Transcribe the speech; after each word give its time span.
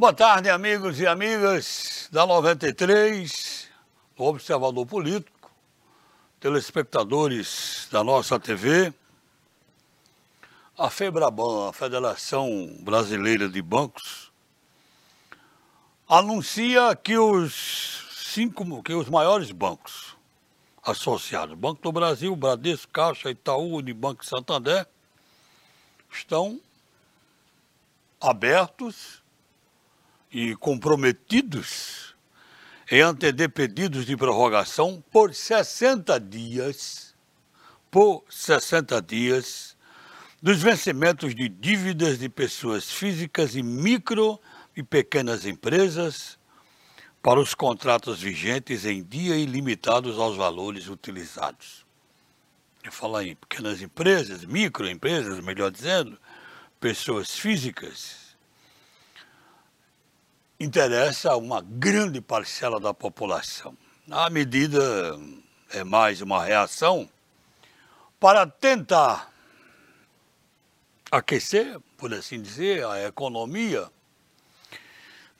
Boa 0.00 0.12
tarde, 0.12 0.48
amigos 0.48 1.00
e 1.00 1.08
amigas 1.08 2.08
da 2.12 2.24
93, 2.24 3.68
do 4.16 4.22
Observador 4.22 4.86
Político, 4.86 5.50
telespectadores 6.38 7.88
da 7.90 8.04
nossa 8.04 8.38
TV. 8.38 8.94
A 10.78 10.88
FEBRABAN, 10.88 11.68
a 11.68 11.72
Federação 11.72 12.76
Brasileira 12.78 13.48
de 13.48 13.60
Bancos, 13.60 14.30
anuncia 16.08 16.94
que 16.94 17.18
os 17.18 18.06
cinco, 18.32 18.80
que 18.84 18.94
os 18.94 19.08
maiores 19.08 19.50
bancos 19.50 20.16
associados, 20.80 21.58
Banco 21.58 21.82
do 21.82 21.90
Brasil, 21.90 22.36
Bradesco, 22.36 22.92
Caixa, 22.92 23.32
Itaú, 23.32 23.74
Unibanco 23.74 24.22
e 24.22 24.28
Santander, 24.28 24.86
estão 26.08 26.60
abertos 28.20 29.26
e 30.30 30.54
comprometidos 30.56 32.14
em 32.90 33.02
atender 33.02 33.48
pedidos 33.50 34.06
de 34.06 34.16
prorrogação 34.16 35.02
por 35.10 35.34
60 35.34 36.18
dias, 36.20 37.14
por 37.90 38.24
60 38.28 39.00
dias, 39.02 39.76
dos 40.40 40.62
vencimentos 40.62 41.34
de 41.34 41.48
dívidas 41.48 42.18
de 42.18 42.28
pessoas 42.28 42.90
físicas 42.90 43.54
e 43.54 43.62
micro 43.62 44.40
e 44.76 44.82
pequenas 44.82 45.44
empresas 45.44 46.38
para 47.20 47.40
os 47.40 47.54
contratos 47.54 48.20
vigentes 48.20 48.84
em 48.84 49.02
dia 49.02 49.36
e 49.36 49.44
limitados 49.44 50.18
aos 50.18 50.36
valores 50.36 50.88
utilizados. 50.88 51.84
Eu 52.82 52.92
falo 52.92 53.20
em 53.20 53.34
pequenas 53.34 53.82
empresas, 53.82 54.44
microempresas, 54.44 55.40
melhor 55.40 55.70
dizendo, 55.70 56.18
pessoas 56.80 57.36
físicas, 57.38 58.27
interessa 60.60 61.32
a 61.32 61.36
uma 61.36 61.60
grande 61.60 62.20
parcela 62.20 62.80
da 62.80 62.92
população. 62.92 63.76
A 64.10 64.28
medida 64.28 64.80
é 65.70 65.84
mais 65.84 66.20
uma 66.20 66.42
reação 66.42 67.08
para 68.18 68.46
tentar 68.46 69.32
aquecer, 71.10 71.78
por 71.96 72.12
assim 72.12 72.42
dizer, 72.42 72.84
a 72.84 73.06
economia 73.06 73.88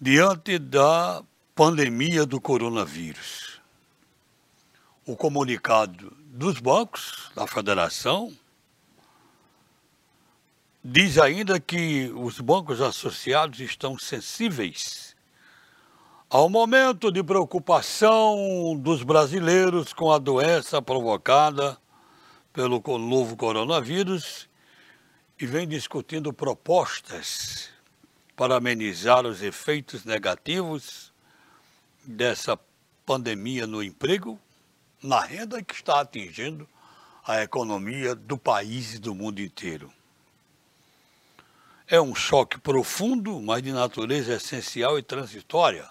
diante 0.00 0.58
da 0.58 1.22
pandemia 1.54 2.24
do 2.24 2.40
coronavírus. 2.40 3.60
O 5.04 5.16
comunicado 5.16 6.16
dos 6.26 6.60
bancos, 6.60 7.32
da 7.34 7.46
federação, 7.46 8.32
diz 10.84 11.18
ainda 11.18 11.58
que 11.58 12.12
os 12.14 12.38
bancos 12.38 12.80
associados 12.80 13.58
estão 13.58 13.98
sensíveis 13.98 15.07
ao 16.30 16.50
momento 16.50 17.10
de 17.10 17.22
preocupação 17.22 18.78
dos 18.78 19.02
brasileiros 19.02 19.94
com 19.94 20.12
a 20.12 20.18
doença 20.18 20.82
provocada 20.82 21.78
pelo 22.52 22.82
novo 22.98 23.34
coronavírus 23.34 24.46
e 25.40 25.46
vem 25.46 25.66
discutindo 25.66 26.30
propostas 26.30 27.70
para 28.36 28.56
amenizar 28.56 29.24
os 29.24 29.42
efeitos 29.42 30.04
negativos 30.04 31.14
dessa 32.04 32.58
pandemia 33.06 33.66
no 33.66 33.82
emprego, 33.82 34.38
na 35.02 35.20
renda 35.20 35.62
que 35.62 35.72
está 35.72 36.02
atingindo 36.02 36.68
a 37.26 37.42
economia 37.42 38.14
do 38.14 38.36
país 38.36 38.94
e 38.94 38.98
do 38.98 39.14
mundo 39.14 39.40
inteiro. 39.40 39.90
É 41.86 41.98
um 41.98 42.14
choque 42.14 42.60
profundo, 42.60 43.40
mas 43.40 43.62
de 43.62 43.72
natureza 43.72 44.34
essencial 44.34 44.98
e 44.98 45.02
transitória. 45.02 45.88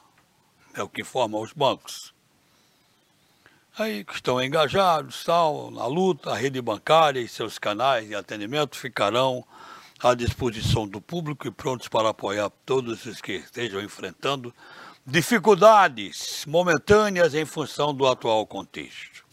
É 0.78 0.84
o 0.84 0.88
que 0.88 1.04
forma 1.04 1.40
os 1.40 1.52
bancos. 1.52 2.14
Aí 3.80 4.04
que 4.04 4.14
estão 4.14 4.40
engajados, 4.42 5.24
tal, 5.24 5.72
na 5.72 5.88
luta, 5.88 6.32
a 6.32 6.36
rede 6.36 6.62
bancária 6.62 7.20
e 7.20 7.28
seus 7.28 7.58
canais 7.58 8.08
de 8.08 8.14
atendimento 8.14 8.78
ficarão 8.78 9.44
à 10.00 10.14
disposição 10.14 10.88
do 10.88 11.02
público 11.02 11.48
e 11.48 11.52
prontos 11.52 11.88
para 11.88 12.10
apoiar 12.10 12.52
todos 12.64 13.08
os 13.08 13.20
que 13.20 13.34
estejam 13.34 13.82
enfrentando 13.82 14.54
dificuldades 15.04 16.46
momentâneas 16.46 17.34
em 17.34 17.44
função 17.44 17.92
do 17.92 18.06
atual 18.06 18.46
contexto. 18.46 19.26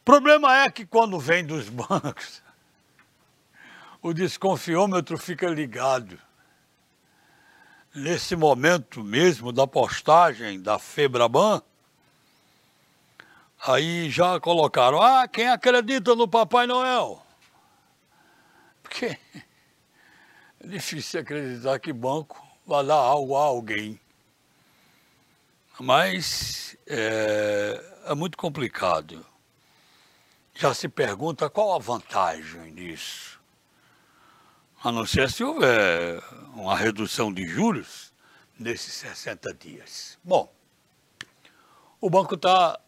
O 0.00 0.04
problema 0.04 0.64
é 0.64 0.70
que 0.70 0.86
quando 0.86 1.20
vem 1.20 1.44
dos 1.44 1.68
bancos, 1.70 2.42
o 4.00 4.14
desconfiômetro 4.14 5.18
fica 5.18 5.48
ligado. 5.48 6.18
Nesse 7.94 8.34
momento 8.34 9.04
mesmo 9.04 9.52
da 9.52 9.66
postagem 9.66 10.58
da 10.58 10.78
Febraban, 10.78 11.60
aí 13.66 14.08
já 14.08 14.40
colocaram, 14.40 14.98
ah, 15.02 15.28
quem 15.28 15.46
acredita 15.46 16.14
no 16.14 16.26
Papai 16.26 16.66
Noel? 16.66 17.22
Porque 18.82 19.18
é 20.58 20.66
difícil 20.66 21.20
acreditar 21.20 21.78
que 21.78 21.92
banco 21.92 22.42
vai 22.66 22.82
dar 22.82 22.94
algo 22.94 23.36
a 23.36 23.42
alguém. 23.42 24.00
Mas 25.78 26.74
é, 26.86 27.84
é 28.06 28.14
muito 28.14 28.38
complicado. 28.38 29.26
Já 30.54 30.72
se 30.72 30.88
pergunta 30.88 31.50
qual 31.50 31.74
a 31.74 31.78
vantagem 31.78 32.74
disso 32.74 33.31
a 34.82 34.90
não 34.90 35.06
ser 35.06 35.30
se 35.30 35.44
houver 35.44 36.20
uma 36.54 36.76
redução 36.76 37.32
de 37.32 37.46
juros 37.46 38.12
nesses 38.58 38.92
60 38.94 39.54
dias. 39.54 40.18
Bom, 40.24 40.52
o 42.00 42.10
banco 42.10 42.34
está, 42.34 42.80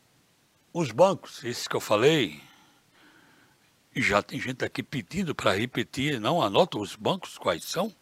os 0.72 0.90
bancos, 0.90 1.44
esses 1.44 1.68
que 1.68 1.76
eu 1.76 1.80
falei, 1.80 2.42
e 3.94 4.02
já 4.02 4.20
tem 4.20 4.40
gente 4.40 4.64
aqui 4.64 4.82
pedindo 4.82 5.36
para 5.36 5.52
repetir, 5.52 6.18
não 6.18 6.42
anota 6.42 6.78
os 6.78 6.96
bancos 6.96 7.38
quais 7.38 7.62
são? 7.62 7.94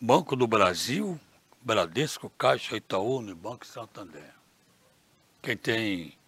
Banco 0.00 0.34
do 0.34 0.48
Brasil, 0.48 1.20
Bradesco, 1.62 2.28
Caixa, 2.30 2.76
Itaú, 2.76 3.22
Banco 3.36 3.64
Santander. 3.64 4.34
Quem 5.40 5.56
tem 5.56 6.18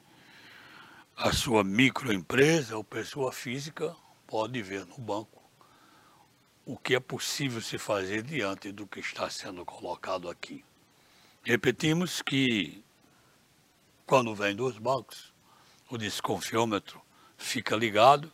a 1.16 1.32
sua 1.32 1.64
microempresa 1.64 2.76
ou 2.76 2.84
pessoa 2.84 3.32
física 3.32 3.94
pode 4.28 4.62
ver 4.62 4.86
no 4.86 4.98
banco 4.98 5.39
o 6.70 6.76
que 6.76 6.94
é 6.94 7.00
possível 7.00 7.60
se 7.60 7.78
fazer 7.78 8.22
diante 8.22 8.70
do 8.70 8.86
que 8.86 9.00
está 9.00 9.28
sendo 9.28 9.64
colocado 9.64 10.30
aqui. 10.30 10.64
Repetimos 11.42 12.22
que, 12.22 12.84
quando 14.06 14.32
vem 14.36 14.54
dos 14.54 14.78
bancos, 14.78 15.34
o 15.90 15.98
desconfiômetro 15.98 17.02
fica 17.36 17.74
ligado 17.74 18.32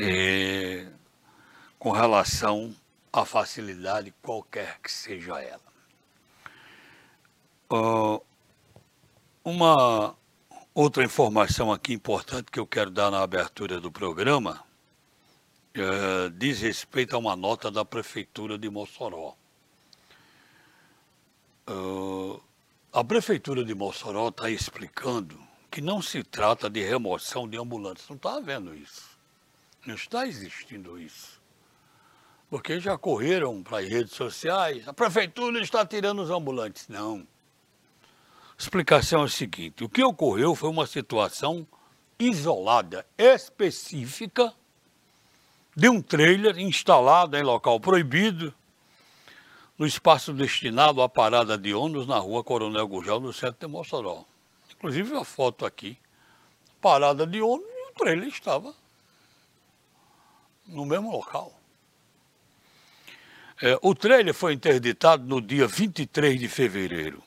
é, 0.00 0.88
com 1.78 1.90
relação 1.90 2.74
à 3.12 3.26
facilidade 3.26 4.14
qualquer 4.22 4.80
que 4.80 4.90
seja 4.90 5.38
ela. 5.42 5.60
Uh, 7.70 8.24
uma 9.44 10.16
outra 10.74 11.04
informação 11.04 11.70
aqui 11.70 11.92
importante 11.92 12.50
que 12.50 12.58
eu 12.58 12.66
quero 12.66 12.90
dar 12.90 13.10
na 13.10 13.20
abertura 13.20 13.78
do 13.78 13.92
programa 13.92 14.64
é, 15.74 16.28
diz 16.30 16.60
respeito 16.60 17.14
a 17.14 17.18
uma 17.18 17.36
nota 17.36 17.70
da 17.70 17.84
Prefeitura 17.84 18.58
de 18.58 18.68
Mossoró. 18.68 19.36
Uh, 21.68 22.40
a 22.92 23.04
Prefeitura 23.04 23.64
de 23.64 23.74
Mossoró 23.74 24.28
está 24.28 24.50
explicando 24.50 25.38
que 25.70 25.80
não 25.80 26.02
se 26.02 26.24
trata 26.24 26.68
de 26.68 26.82
remoção 26.82 27.48
de 27.48 27.56
ambulantes. 27.56 28.08
Não 28.08 28.16
está 28.16 28.34
havendo 28.34 28.74
isso. 28.74 29.08
Não 29.86 29.94
está 29.94 30.26
existindo 30.26 30.98
isso. 30.98 31.40
Porque 32.50 32.80
já 32.80 32.98
correram 32.98 33.62
para 33.62 33.78
as 33.78 33.88
redes 33.88 34.12
sociais, 34.12 34.88
a 34.88 34.92
Prefeitura 34.92 35.60
está 35.62 35.86
tirando 35.86 36.20
os 36.22 36.30
ambulantes. 36.30 36.88
Não. 36.88 37.24
A 38.58 38.62
explicação 38.62 39.22
é 39.22 39.26
a 39.26 39.28
seguinte: 39.28 39.84
o 39.84 39.88
que 39.88 40.02
ocorreu 40.02 40.56
foi 40.56 40.68
uma 40.68 40.86
situação 40.88 41.64
isolada, 42.18 43.06
específica, 43.16 44.52
de 45.80 45.88
um 45.88 46.02
trailer 46.02 46.58
instalado 46.58 47.38
em 47.38 47.42
local 47.42 47.80
proibido 47.80 48.52
no 49.78 49.86
espaço 49.86 50.30
destinado 50.30 51.00
à 51.00 51.08
parada 51.08 51.56
de 51.56 51.72
ônibus 51.72 52.06
na 52.06 52.18
rua 52.18 52.44
Coronel 52.44 52.86
Gurgel, 52.86 53.18
no 53.18 53.32
centro 53.32 53.66
de 53.66 53.66
Mossoró. 53.66 54.26
Inclusive 54.70 55.16
a 55.16 55.24
foto 55.24 55.64
aqui, 55.64 55.96
parada 56.82 57.26
de 57.26 57.40
ônibus 57.40 57.72
e 57.72 57.88
o 57.88 57.94
trailer 57.94 58.28
estava 58.28 58.74
no 60.66 60.84
mesmo 60.84 61.10
local. 61.10 61.50
É, 63.62 63.78
o 63.80 63.94
trailer 63.94 64.34
foi 64.34 64.52
interditado 64.52 65.24
no 65.24 65.40
dia 65.40 65.66
23 65.66 66.38
de 66.38 66.46
fevereiro. 66.46 67.22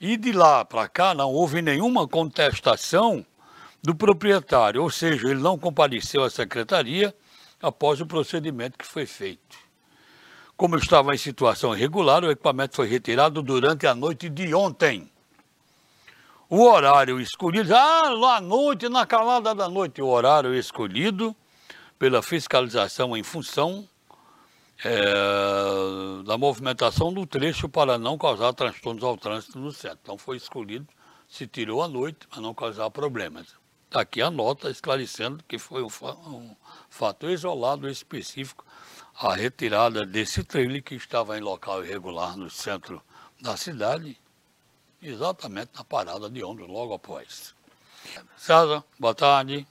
E 0.00 0.16
de 0.16 0.32
lá 0.32 0.64
para 0.64 0.88
cá 0.88 1.12
não 1.12 1.30
houve 1.30 1.60
nenhuma 1.60 2.08
contestação 2.08 3.26
do 3.82 3.94
proprietário, 3.94 4.82
ou 4.82 4.90
seja, 4.90 5.28
ele 5.28 5.42
não 5.42 5.58
compareceu 5.58 6.22
à 6.22 6.30
secretaria 6.30 7.14
após 7.62 8.00
o 8.00 8.06
procedimento 8.06 8.78
que 8.78 8.86
foi 8.86 9.06
feito. 9.06 9.56
Como 10.56 10.76
estava 10.76 11.14
em 11.14 11.18
situação 11.18 11.74
irregular, 11.74 12.24
o 12.24 12.30
equipamento 12.30 12.76
foi 12.76 12.88
retirado 12.88 13.42
durante 13.42 13.86
a 13.86 13.94
noite 13.94 14.28
de 14.28 14.54
ontem. 14.54 15.10
O 16.48 16.62
horário 16.62 17.20
escolhido, 17.20 17.74
ah, 17.74 18.10
lá 18.10 18.36
à 18.36 18.40
noite, 18.40 18.88
na 18.88 19.06
calada 19.06 19.54
da 19.54 19.68
noite, 19.68 20.00
o 20.00 20.06
horário 20.06 20.54
escolhido 20.54 21.36
pela 21.98 22.22
fiscalização 22.22 23.16
em 23.16 23.22
função 23.22 23.88
é, 24.84 26.22
da 26.24 26.38
movimentação 26.38 27.12
do 27.12 27.26
trecho 27.26 27.68
para 27.68 27.98
não 27.98 28.16
causar 28.16 28.52
transtornos 28.52 29.02
ao 29.02 29.16
trânsito 29.16 29.58
no 29.58 29.72
centro. 29.72 29.98
Então 30.02 30.16
foi 30.18 30.36
escolhido, 30.36 30.86
se 31.28 31.46
tirou 31.46 31.82
à 31.82 31.88
noite 31.88 32.26
para 32.28 32.40
não 32.40 32.54
causar 32.54 32.90
problemas. 32.90 33.54
Está 33.88 34.02
aqui 34.02 34.20
a 34.20 34.30
nota 34.30 34.68
esclarecendo 34.68 35.42
que 35.48 35.58
foi 35.58 35.82
um, 35.82 35.88
um 36.26 36.56
fato 36.90 37.26
isolado 37.26 37.88
específico 37.88 38.62
a 39.18 39.34
retirada 39.34 40.04
desse 40.04 40.44
trailer 40.44 40.82
que 40.82 40.94
estava 40.94 41.38
em 41.38 41.40
local 41.40 41.82
irregular 41.82 42.36
no 42.36 42.50
centro 42.50 43.00
da 43.40 43.56
cidade, 43.56 44.14
exatamente 45.02 45.70
na 45.74 45.82
parada 45.84 46.28
de 46.28 46.44
ônibus 46.44 46.68
logo 46.68 46.92
após. 46.92 47.54
César, 48.36 48.84
boa 48.98 49.14
tarde. 49.14 49.66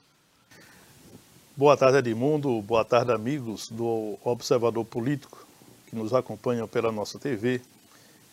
Boa 1.56 1.78
tarde, 1.78 2.00
Edmundo. 2.00 2.60
Boa 2.64 2.84
tarde, 2.84 3.12
amigos 3.12 3.70
do 3.70 4.18
Observador 4.24 4.84
Político 4.84 5.46
que 5.88 5.96
nos 5.96 6.12
acompanham 6.12 6.68
pela 6.68 6.92
nossa 6.92 7.20
TV 7.20 7.62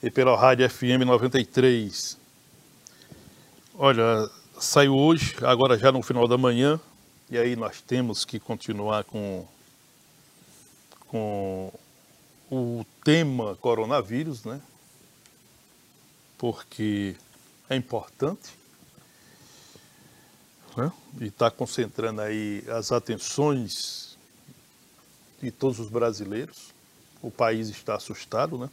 e 0.03 0.11
pela 0.11 0.35
Rádio 0.35 0.69
FM 0.71 1.05
93. 1.05 2.19
Olha, 3.75 4.31
saiu 4.59 4.97
hoje, 4.97 5.35
agora 5.43 5.79
já 5.79 5.91
no 5.91 6.03
final 6.03 6.29
da 6.29 6.39
manhã, 6.39 6.81
e 7.31 7.39
aí 7.39 7.57
nós 7.57 7.81
temos 7.81 8.25
que 8.25 8.39
continuar 8.39 9.05
com, 9.05 9.47
com 11.09 11.73
o 12.51 12.85
tema 13.03 13.57
coronavírus, 13.57 14.45
né? 14.45 14.61
Porque 16.39 17.17
é 17.69 17.77
importante 17.77 18.53
né? 20.77 20.93
e 21.21 21.27
está 21.27 21.51
concentrando 21.51 22.21
aí 22.21 22.63
as 22.69 22.93
atenções 22.93 24.19
de 25.41 25.51
todos 25.51 25.79
os 25.79 25.89
brasileiros. 25.89 26.75
O 27.23 27.31
país 27.31 27.69
está 27.69 27.95
assustado, 27.95 28.59
né? 28.59 28.69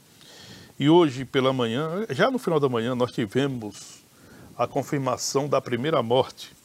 E 0.77 0.89
hoje 0.89 1.23
pela 1.23 1.53
manhã, 1.53 2.05
já 2.09 2.29
no 2.29 2.39
final 2.39 2.59
da 2.59 2.67
manhã, 2.67 2.95
nós 2.95 3.11
tivemos 3.11 4.00
a 4.61 4.67
confirmação 4.67 5.49
da 5.49 5.59
primeira 5.59 6.03
morte, 6.03 6.55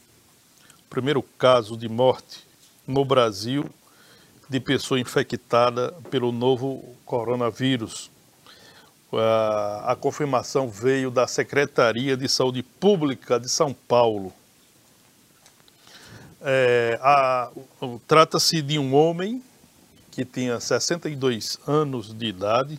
primeiro 0.91 1.23
caso 1.23 1.79
de 1.79 1.89
morte 1.89 2.47
no 2.87 3.07
Brasil 3.07 3.65
de 4.51 4.61
pessoa 4.61 5.01
infectada 5.01 5.93
pelo 6.11 6.31
novo 6.31 6.95
coronavírus. 7.07 8.11
A, 9.11 9.93
a 9.93 9.97
confirmação 9.97 10.69
veio 10.69 11.11
da 11.11 11.27
Secretaria 11.27 12.19
de 12.19 12.29
Saúde 12.29 12.63
Pública 12.63 13.41
de 13.41 13.49
São 13.49 13.73
Paulo. 13.73 14.31
É, 16.43 17.01
Trata-se 18.07 18.61
de 18.61 18.79
um 18.79 18.95
homem 18.95 19.43
que 20.11 20.23
tinha 20.23 20.61
62 20.61 21.59
anos 21.67 22.13
de 22.13 22.27
idade 22.27 22.79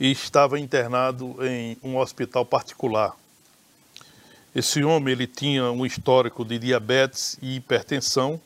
e 0.00 0.10
estava 0.10 0.58
internado 0.58 1.36
em 1.46 1.78
um 1.80 1.96
hospital 1.96 2.44
particular. 2.44 3.14
Esse 4.54 4.84
homem 4.84 5.12
ele 5.12 5.26
tinha 5.26 5.70
um 5.72 5.84
histórico 5.84 6.44
de 6.44 6.58
diabetes 6.60 7.36
e 7.42 7.56
hipertensão, 7.56 8.40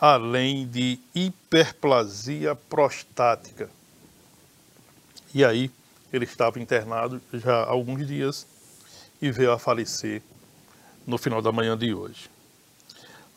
além 0.00 0.66
de 0.66 0.98
hiperplasia 1.14 2.56
prostática. 2.56 3.70
E 5.32 5.44
aí 5.44 5.70
ele 6.12 6.24
estava 6.24 6.58
internado 6.58 7.20
já 7.32 7.62
há 7.62 7.68
alguns 7.68 8.04
dias 8.04 8.44
e 9.22 9.30
veio 9.30 9.52
a 9.52 9.58
falecer 9.60 10.22
no 11.06 11.16
final 11.16 11.40
da 11.40 11.52
manhã 11.52 11.78
de 11.78 11.94
hoje. 11.94 12.28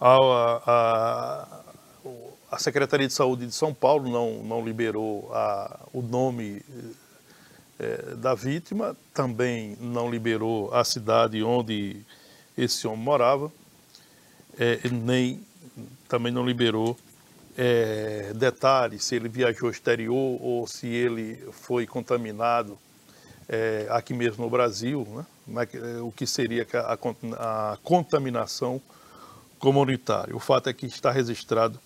A, 0.02 0.18
a, 0.66 1.62
a 2.52 2.58
Secretaria 2.58 3.08
de 3.08 3.14
Saúde 3.14 3.46
de 3.46 3.54
São 3.54 3.74
Paulo 3.76 4.10
não, 4.10 4.44
não 4.44 4.66
liberou 4.66 5.32
a, 5.32 5.82
o 5.94 6.02
nome 6.02 6.64
é, 7.84 8.16
da 8.16 8.34
vítima, 8.34 8.96
também 9.14 9.78
não 9.82 10.10
liberou 10.10 10.74
a 10.74 10.84
cidade 10.84 11.44
onde 11.44 11.98
esse 12.58 12.88
homem 12.88 13.04
morava, 13.04 13.52
é, 14.58 14.80
nem 14.90 15.44
também 16.08 16.32
não 16.32 16.46
liberou 16.46 16.98
é, 17.58 18.32
detalhes 18.36 19.04
se 19.04 19.16
ele 19.16 19.28
viajou 19.28 19.70
exterior 19.70 20.40
ou 20.42 20.66
se 20.68 20.88
ele 20.88 21.36
foi 21.52 21.86
contaminado 21.86 22.78
é, 23.50 23.88
aqui 23.90 24.14
mesmo 24.14 24.46
no 24.46 24.50
Brasil, 24.50 25.06
né? 25.48 25.68
o 26.02 26.12
que 26.12 26.26
seria 26.26 26.66
a, 26.74 27.74
a, 27.74 27.78
contaminação 27.84 28.82
comunitário. 29.60 30.36
O 30.36 30.40
fato 30.40 30.70
é 30.70 30.74
que 30.74 30.86
está 30.86 31.12
registrado 31.12 31.80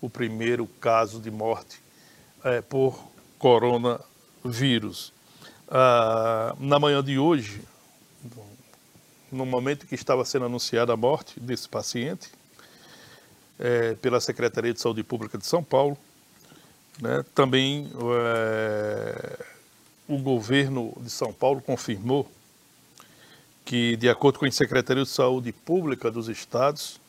o 0.00 0.10
primeiro 0.10 0.66
caso 0.80 1.20
de 1.20 1.30
morte 1.30 1.80
é, 2.44 2.60
por 2.60 2.98
coronavírus. 3.38 5.12
Ah, 5.68 6.54
na 6.60 6.78
manhã 6.78 7.02
de 7.02 7.18
hoje, 7.18 7.60
no 9.32 9.44
momento 9.44 9.86
que 9.86 9.94
estava 9.94 10.24
sendo 10.24 10.44
anunciada 10.44 10.92
a 10.92 10.96
morte 10.96 11.40
desse 11.40 11.68
paciente, 11.68 12.30
é, 13.58 13.94
pela 13.94 14.20
Secretaria 14.20 14.72
de 14.72 14.80
Saúde 14.80 15.02
Pública 15.02 15.36
de 15.36 15.46
São 15.46 15.64
Paulo, 15.64 15.98
né, 17.00 17.24
também 17.34 17.90
é, 18.14 19.44
o 20.08 20.18
governo 20.18 20.92
de 21.00 21.10
São 21.10 21.32
Paulo 21.32 21.60
confirmou 21.60 22.30
que, 23.64 23.96
de 23.96 24.08
acordo 24.08 24.38
com 24.38 24.46
a 24.46 24.50
Secretaria 24.50 25.02
de 25.02 25.10
Saúde 25.10 25.52
Pública 25.52 26.10
dos 26.10 26.28
estados, 26.28 27.00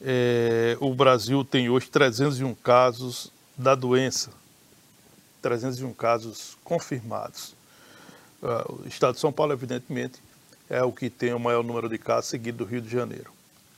é, 0.00 0.76
o 0.80 0.92
Brasil 0.92 1.44
tem 1.44 1.70
hoje 1.70 1.88
301 1.88 2.54
casos 2.56 3.30
da 3.56 3.76
doença, 3.76 4.30
301 5.42 5.92
casos 5.92 6.56
confirmados. 6.64 7.54
Uh, 8.42 8.84
o 8.84 8.88
estado 8.88 9.14
de 9.14 9.20
São 9.20 9.32
Paulo, 9.32 9.52
evidentemente, 9.52 10.20
é 10.70 10.82
o 10.82 10.92
que 10.92 11.10
tem 11.10 11.34
o 11.34 11.38
maior 11.38 11.62
número 11.62 11.88
de 11.88 11.98
casos, 11.98 12.30
seguido 12.30 12.58
do 12.58 12.64
Rio 12.64 12.80
de 12.80 12.88
Janeiro. 12.88 13.30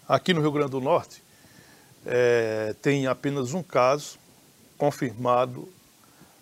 Aqui 0.08 0.32
no 0.32 0.40
Rio 0.40 0.52
Grande 0.52 0.70
do 0.70 0.81
Norte, 0.81 1.22
é, 2.06 2.75
tem 2.82 3.06
apenas 3.06 3.55
um 3.55 3.62
caso 3.62 4.19
confirmado 4.76 5.69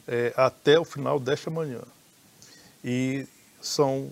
é, 0.06 0.32
até 0.36 0.78
o 0.78 0.84
final 0.84 1.20
desta 1.20 1.50
manhã. 1.50 1.80
E 2.84 3.26
são 3.60 4.10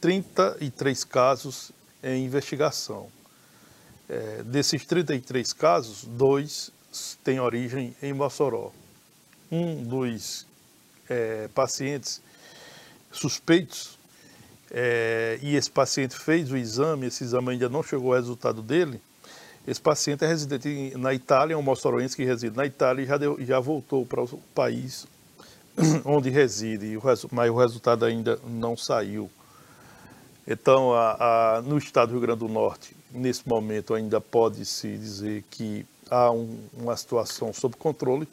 33 0.00 1.04
casos 1.04 1.70
em 2.02 2.24
investigação. 2.24 3.08
É, 4.08 4.42
desses 4.42 4.84
33 4.84 5.52
casos, 5.52 6.04
dois 6.04 6.72
têm 7.22 7.38
origem 7.38 7.94
em 8.02 8.12
Mossoró. 8.12 8.72
Um 9.50 9.82
dos 9.82 10.46
é, 11.08 11.48
pacientes 11.54 12.20
suspeitos, 13.10 13.98
é, 14.70 15.38
e 15.42 15.56
esse 15.56 15.70
paciente 15.70 16.14
fez 16.14 16.50
o 16.50 16.56
exame, 16.56 17.06
esse 17.06 17.24
exame 17.24 17.52
ainda 17.52 17.68
não 17.68 17.82
chegou 17.82 18.12
ao 18.12 18.20
resultado 18.20 18.60
dele, 18.60 19.00
esse 19.66 19.80
paciente 19.80 20.24
é 20.24 20.28
residente 20.28 20.96
na 20.96 21.12
Itália, 21.12 21.54
é 21.54 21.56
um 21.56 21.62
moçoroense 21.62 22.16
que 22.16 22.24
reside 22.24 22.56
na 22.56 22.64
Itália 22.64 23.02
e 23.02 23.06
já, 23.06 23.16
deu, 23.16 23.36
já 23.44 23.60
voltou 23.60 24.06
para 24.06 24.22
o 24.22 24.28
país 24.54 25.06
onde 26.04 26.30
reside, 26.30 26.98
mas 27.30 27.50
o 27.50 27.56
resultado 27.56 28.04
ainda 28.04 28.38
não 28.46 28.76
saiu. 28.76 29.30
Então, 30.46 30.94
a, 30.94 31.56
a, 31.56 31.62
no 31.62 31.76
estado 31.76 32.08
do 32.08 32.12
Rio 32.12 32.22
Grande 32.22 32.38
do 32.40 32.48
Norte, 32.48 32.96
nesse 33.12 33.46
momento 33.46 33.92
ainda 33.92 34.18
pode-se 34.18 34.96
dizer 34.96 35.44
que 35.50 35.84
há 36.10 36.30
um, 36.30 36.58
uma 36.72 36.96
situação 36.96 37.52
sob 37.52 37.76
controle. 37.76 38.26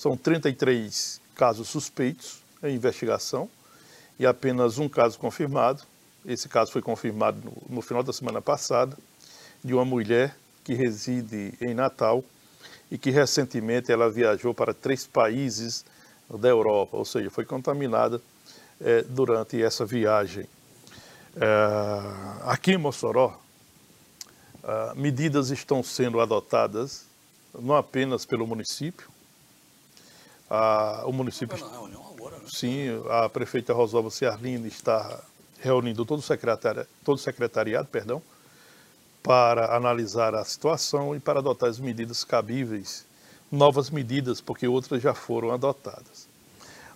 São 0.00 0.16
33 0.16 1.20
casos 1.34 1.68
suspeitos 1.68 2.38
em 2.62 2.74
investigação 2.74 3.50
e 4.18 4.24
apenas 4.24 4.78
um 4.78 4.88
caso 4.88 5.18
confirmado. 5.18 5.82
Esse 6.24 6.48
caso 6.48 6.72
foi 6.72 6.80
confirmado 6.80 7.38
no, 7.44 7.76
no 7.76 7.82
final 7.82 8.02
da 8.02 8.10
semana 8.10 8.40
passada, 8.40 8.96
de 9.62 9.74
uma 9.74 9.84
mulher 9.84 10.34
que 10.64 10.72
reside 10.72 11.52
em 11.60 11.74
Natal 11.74 12.24
e 12.90 12.96
que 12.96 13.10
recentemente 13.10 13.92
ela 13.92 14.10
viajou 14.10 14.54
para 14.54 14.72
três 14.72 15.06
países 15.06 15.84
da 16.30 16.48
Europa, 16.48 16.96
ou 16.96 17.04
seja, 17.04 17.28
foi 17.28 17.44
contaminada 17.44 18.22
é, 18.80 19.02
durante 19.02 19.62
essa 19.62 19.84
viagem. 19.84 20.46
É, 21.36 22.46
aqui 22.46 22.72
em 22.72 22.78
Mossoró, 22.78 23.38
é, 24.64 24.94
medidas 24.94 25.50
estão 25.50 25.82
sendo 25.82 26.22
adotadas 26.22 27.04
não 27.52 27.76
apenas 27.76 28.24
pelo 28.24 28.46
município, 28.46 29.09
o 31.04 31.12
município, 31.12 31.56
sim, 32.46 32.88
a 33.08 33.28
prefeita 33.28 33.72
Rosalba 33.72 34.10
Ciarline 34.10 34.66
está 34.66 35.22
reunindo 35.60 36.04
todo 36.04 36.18
o 36.18 36.22
secretariado, 36.22 36.88
todo 37.04 37.16
o 37.16 37.20
secretariado, 37.20 37.88
perdão, 37.88 38.22
para 39.22 39.76
analisar 39.76 40.34
a 40.34 40.44
situação 40.44 41.14
e 41.14 41.20
para 41.20 41.38
adotar 41.38 41.68
as 41.68 41.78
medidas 41.78 42.24
cabíveis 42.24 43.06
novas 43.50 43.90
medidas, 43.90 44.40
porque 44.40 44.68
outras 44.68 45.02
já 45.02 45.12
foram 45.12 45.50
adotadas. 45.50 46.28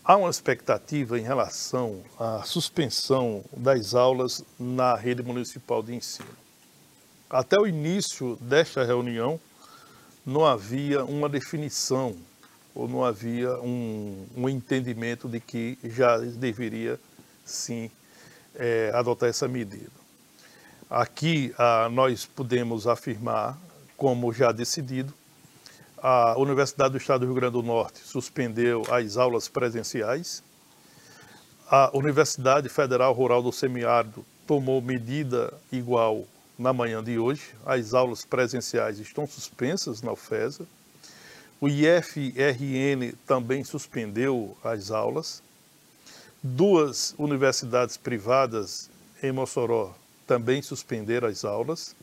Há 0.04 0.16
uma 0.16 0.30
expectativa 0.30 1.18
em 1.18 1.22
relação 1.22 2.02
à 2.18 2.42
suspensão 2.44 3.42
das 3.56 3.94
aulas 3.94 4.44
na 4.58 4.94
rede 4.94 5.22
municipal 5.22 5.82
de 5.82 5.94
ensino. 5.94 6.28
Até 7.28 7.58
o 7.58 7.66
início 7.66 8.36
desta 8.40 8.84
reunião, 8.84 9.40
não 10.24 10.44
havia 10.44 11.04
uma 11.04 11.28
definição 11.28 12.14
ou 12.74 12.88
não 12.88 13.04
havia 13.04 13.52
um, 13.60 14.26
um 14.36 14.48
entendimento 14.48 15.28
de 15.28 15.38
que 15.40 15.78
já 15.84 16.18
deveria 16.18 16.98
sim 17.44 17.90
é, 18.56 18.90
adotar 18.94 19.28
essa 19.28 19.46
medida. 19.46 19.92
Aqui 20.90 21.54
ah, 21.56 21.88
nós 21.90 22.26
podemos 22.26 22.86
afirmar, 22.86 23.58
como 23.96 24.32
já 24.32 24.52
decidido, 24.52 25.12
a 25.98 26.38
Universidade 26.38 26.90
do 26.90 26.98
Estado 26.98 27.20
do 27.20 27.26
Rio 27.26 27.34
Grande 27.34 27.52
do 27.54 27.62
Norte 27.62 28.00
suspendeu 28.00 28.82
as 28.90 29.16
aulas 29.16 29.48
presenciais, 29.48 30.42
a 31.70 31.90
Universidade 31.96 32.68
Federal 32.68 33.12
Rural 33.14 33.42
do 33.42 33.50
Semiárido 33.50 34.24
tomou 34.46 34.82
medida 34.82 35.54
igual 35.72 36.26
na 36.58 36.72
manhã 36.72 37.02
de 37.02 37.18
hoje, 37.18 37.54
as 37.64 37.94
aulas 37.94 38.24
presenciais 38.24 38.98
estão 38.98 39.26
suspensas 39.26 40.02
na 40.02 40.12
UFESA, 40.12 40.66
o 41.60 41.68
IFRN 41.68 43.12
também 43.26 43.64
suspendeu 43.64 44.56
as 44.62 44.90
aulas. 44.90 45.42
Duas 46.42 47.14
universidades 47.18 47.96
privadas 47.96 48.90
em 49.22 49.32
Mossoró 49.32 49.94
também 50.26 50.62
suspenderam 50.62 51.28
as 51.28 51.44
aulas. 51.44 51.94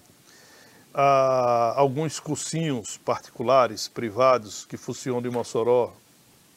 Ah, 0.94 1.74
alguns 1.78 2.20
cursinhos 2.20 2.98
particulares, 2.98 3.88
privados, 3.88 4.66
que 4.66 4.78
funcionam 4.78 5.30
em 5.30 5.34
Mossoró, 5.34 5.94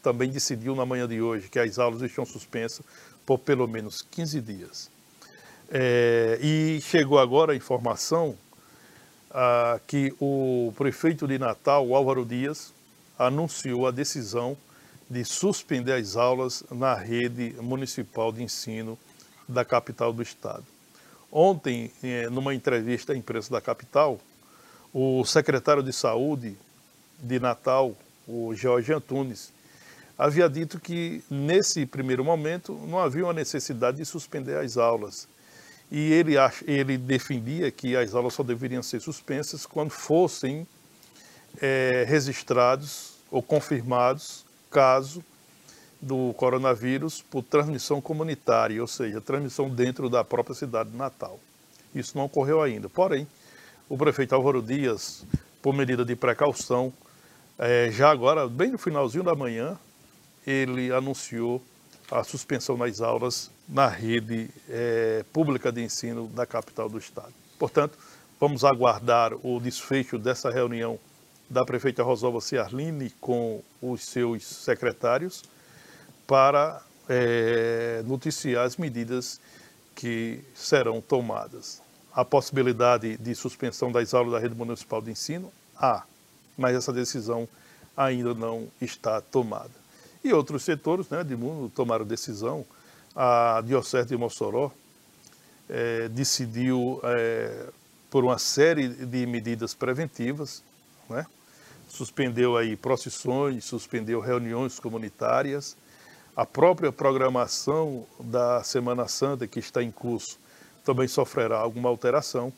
também 0.03 0.31
decidiu 0.31 0.75
na 0.75 0.85
manhã 0.85 1.09
de 1.09 1.21
hoje 1.23 1.49
que 1.49 1.59
as 1.59 1.79
aulas 1.79 2.03
estão 2.03 2.27
suspensas 2.27 2.85
por 3.25 3.39
pelo 3.39 3.67
menos 3.67 4.03
15 4.03 4.41
dias. 4.41 4.91
É, 5.71 6.39
e 6.43 6.81
chegou 6.83 7.19
agora 7.19 7.53
a 7.53 7.57
informação 7.57 8.37
ah, 9.31 9.81
que 9.87 10.15
o 10.21 10.73
prefeito 10.77 11.27
de 11.27 11.39
Natal, 11.39 11.95
Álvaro 11.95 12.25
Dias, 12.25 12.74
anunciou 13.19 13.87
a 13.87 13.91
decisão 13.91 14.57
de 15.09 15.25
suspender 15.25 15.93
as 15.93 16.17
aulas 16.17 16.65
na 16.71 16.95
rede 16.95 17.55
municipal 17.61 18.33
de 18.33 18.43
ensino 18.43 18.99
da 19.49 19.65
capital 19.65 20.13
do 20.13 20.23
estado. 20.23 20.65
Ontem, 21.31 21.91
eh, 22.03 22.29
numa 22.31 22.55
entrevista 22.55 23.13
à 23.13 23.17
imprensa 23.17 23.51
da 23.51 23.61
capital, 23.61 24.19
o 24.93 25.25
secretário 25.25 25.83
de 25.83 25.93
saúde 25.93 26.57
de 27.19 27.41
Natal, 27.41 27.95
o 28.27 28.55
Jorge 28.55 28.93
Antunes, 28.93 29.53
havia 30.17 30.49
dito 30.49 30.79
que 30.79 31.23
nesse 31.29 31.85
primeiro 31.85 32.25
momento 32.25 32.73
não 32.87 32.99
havia 32.99 33.25
uma 33.25 33.33
necessidade 33.33 33.97
de 33.99 34.05
suspender 34.05 34.57
as 34.57 34.77
aulas. 34.77 35.29
E 35.91 36.13
ele, 36.13 36.35
ele 36.67 36.97
defendia 36.97 37.71
que 37.71 37.97
as 37.97 38.15
aulas 38.15 38.35
só 38.35 38.43
deveriam 38.43 38.83
ser 38.83 39.01
suspensas 39.01 39.67
quando 39.67 39.91
fossem 39.91 40.67
é, 41.61 42.05
registrados 42.07 43.15
ou 43.31 43.43
confirmados 43.43 44.45
caso 44.71 45.25
do 46.01 46.35
coronavírus 46.35 47.23
por 47.23 47.43
transmissão 47.43 48.01
comunitária, 48.01 48.81
ou 48.81 48.87
seja, 48.87 49.21
transmissão 49.21 49.69
dentro 49.69 50.11
da 50.11 50.23
própria 50.23 50.55
cidade 50.55 50.91
de 50.91 50.97
Natal. 50.97 51.41
Isso 51.95 52.17
não 52.17 52.25
ocorreu 52.25 52.61
ainda. 52.61 52.89
Porém, 52.89 53.27
o 53.89 53.97
prefeito 53.97 54.35
Álvaro 54.35 54.61
Dias, 54.61 55.25
por 55.63 55.73
medida 55.73 56.05
de 56.05 56.15
precaução, 56.15 56.93
é, 57.59 57.91
já 57.91 58.11
agora, 58.11 58.49
bem 58.49 58.71
no 58.71 58.79
finalzinho 58.79 59.25
da 59.25 59.35
manhã, 59.35 59.79
ele 60.47 60.93
anunciou 60.93 61.63
a 62.11 62.23
suspensão 62.23 62.77
das 62.77 63.01
aulas 63.01 63.51
na 63.69 63.89
rede 63.89 64.51
é, 64.69 65.25
pública 65.33 65.73
de 65.73 65.83
ensino 65.83 66.29
da 66.29 66.45
capital 66.45 66.89
do 66.89 66.99
estado. 66.99 67.33
Portanto, 67.59 67.97
vamos 68.39 68.65
aguardar 68.65 69.33
o 69.43 69.59
desfecho 69.59 70.19
dessa 70.19 70.51
reunião 70.51 70.99
da 71.55 71.65
prefeita 71.65 72.03
Rosalva 72.03 72.41
Ciarline 72.41 73.11
com 73.21 73.63
os 73.81 74.03
seus 74.03 74.45
secretários 74.45 75.45
para 76.27 76.83
é, 77.09 78.03
noticiar 78.05 78.67
as 78.67 78.77
medidas 78.77 79.41
que 79.95 80.43
serão 80.53 81.01
tomadas. 81.01 81.81
A 82.13 82.25
possibilidade 82.25 83.17
de 83.19 83.35
suspensão 83.37 83.93
das 83.93 84.13
aulas 84.13 84.33
da 84.33 84.41
rede 84.41 84.57
municipal 84.57 85.01
de 85.01 85.13
ensino? 85.13 85.53
Há, 85.77 86.03
mas 86.59 86.75
essa 86.75 86.93
decisão 86.93 87.49
ainda 87.97 88.35
não 88.35 88.67
está 88.81 89.21
tomada. 89.21 89.71
E 90.25 90.33
outros 90.33 90.65
setores 90.65 91.09
né, 91.09 91.23
de 91.23 91.37
mundo 91.37 91.71
tomaram 91.73 92.05
decisão. 92.05 92.67
A 93.15 93.63
Diocese 93.65 94.09
de 94.09 94.17
Mossoró 94.17 94.73
é, 95.69 96.09
decidiu 96.09 97.01
é, 97.05 97.69
por 98.11 98.25
uma 98.25 98.39
série 98.39 98.89
de 98.89 99.25
medidas 99.25 99.73
preventivas, 99.73 100.65
né? 101.09 101.25
Suspendeu 101.95 102.57
aí 102.57 102.77
procissões, 102.77 103.65
suspendeu 103.65 104.19
reuniões 104.21 104.81
comunitárias, 104.81 105.77
a 106.37 106.45
própria 106.45 106.91
programação 106.91 108.05
da 108.19 108.65
Semana 108.65 109.07
Santa 109.07 109.47
que 109.47 109.61
está 109.61 109.81
em 109.81 109.93
curso 109.93 110.39
também 110.85 111.07
sofrerá 111.07 111.59
alguma 111.59 111.89
alteração, 111.89 112.53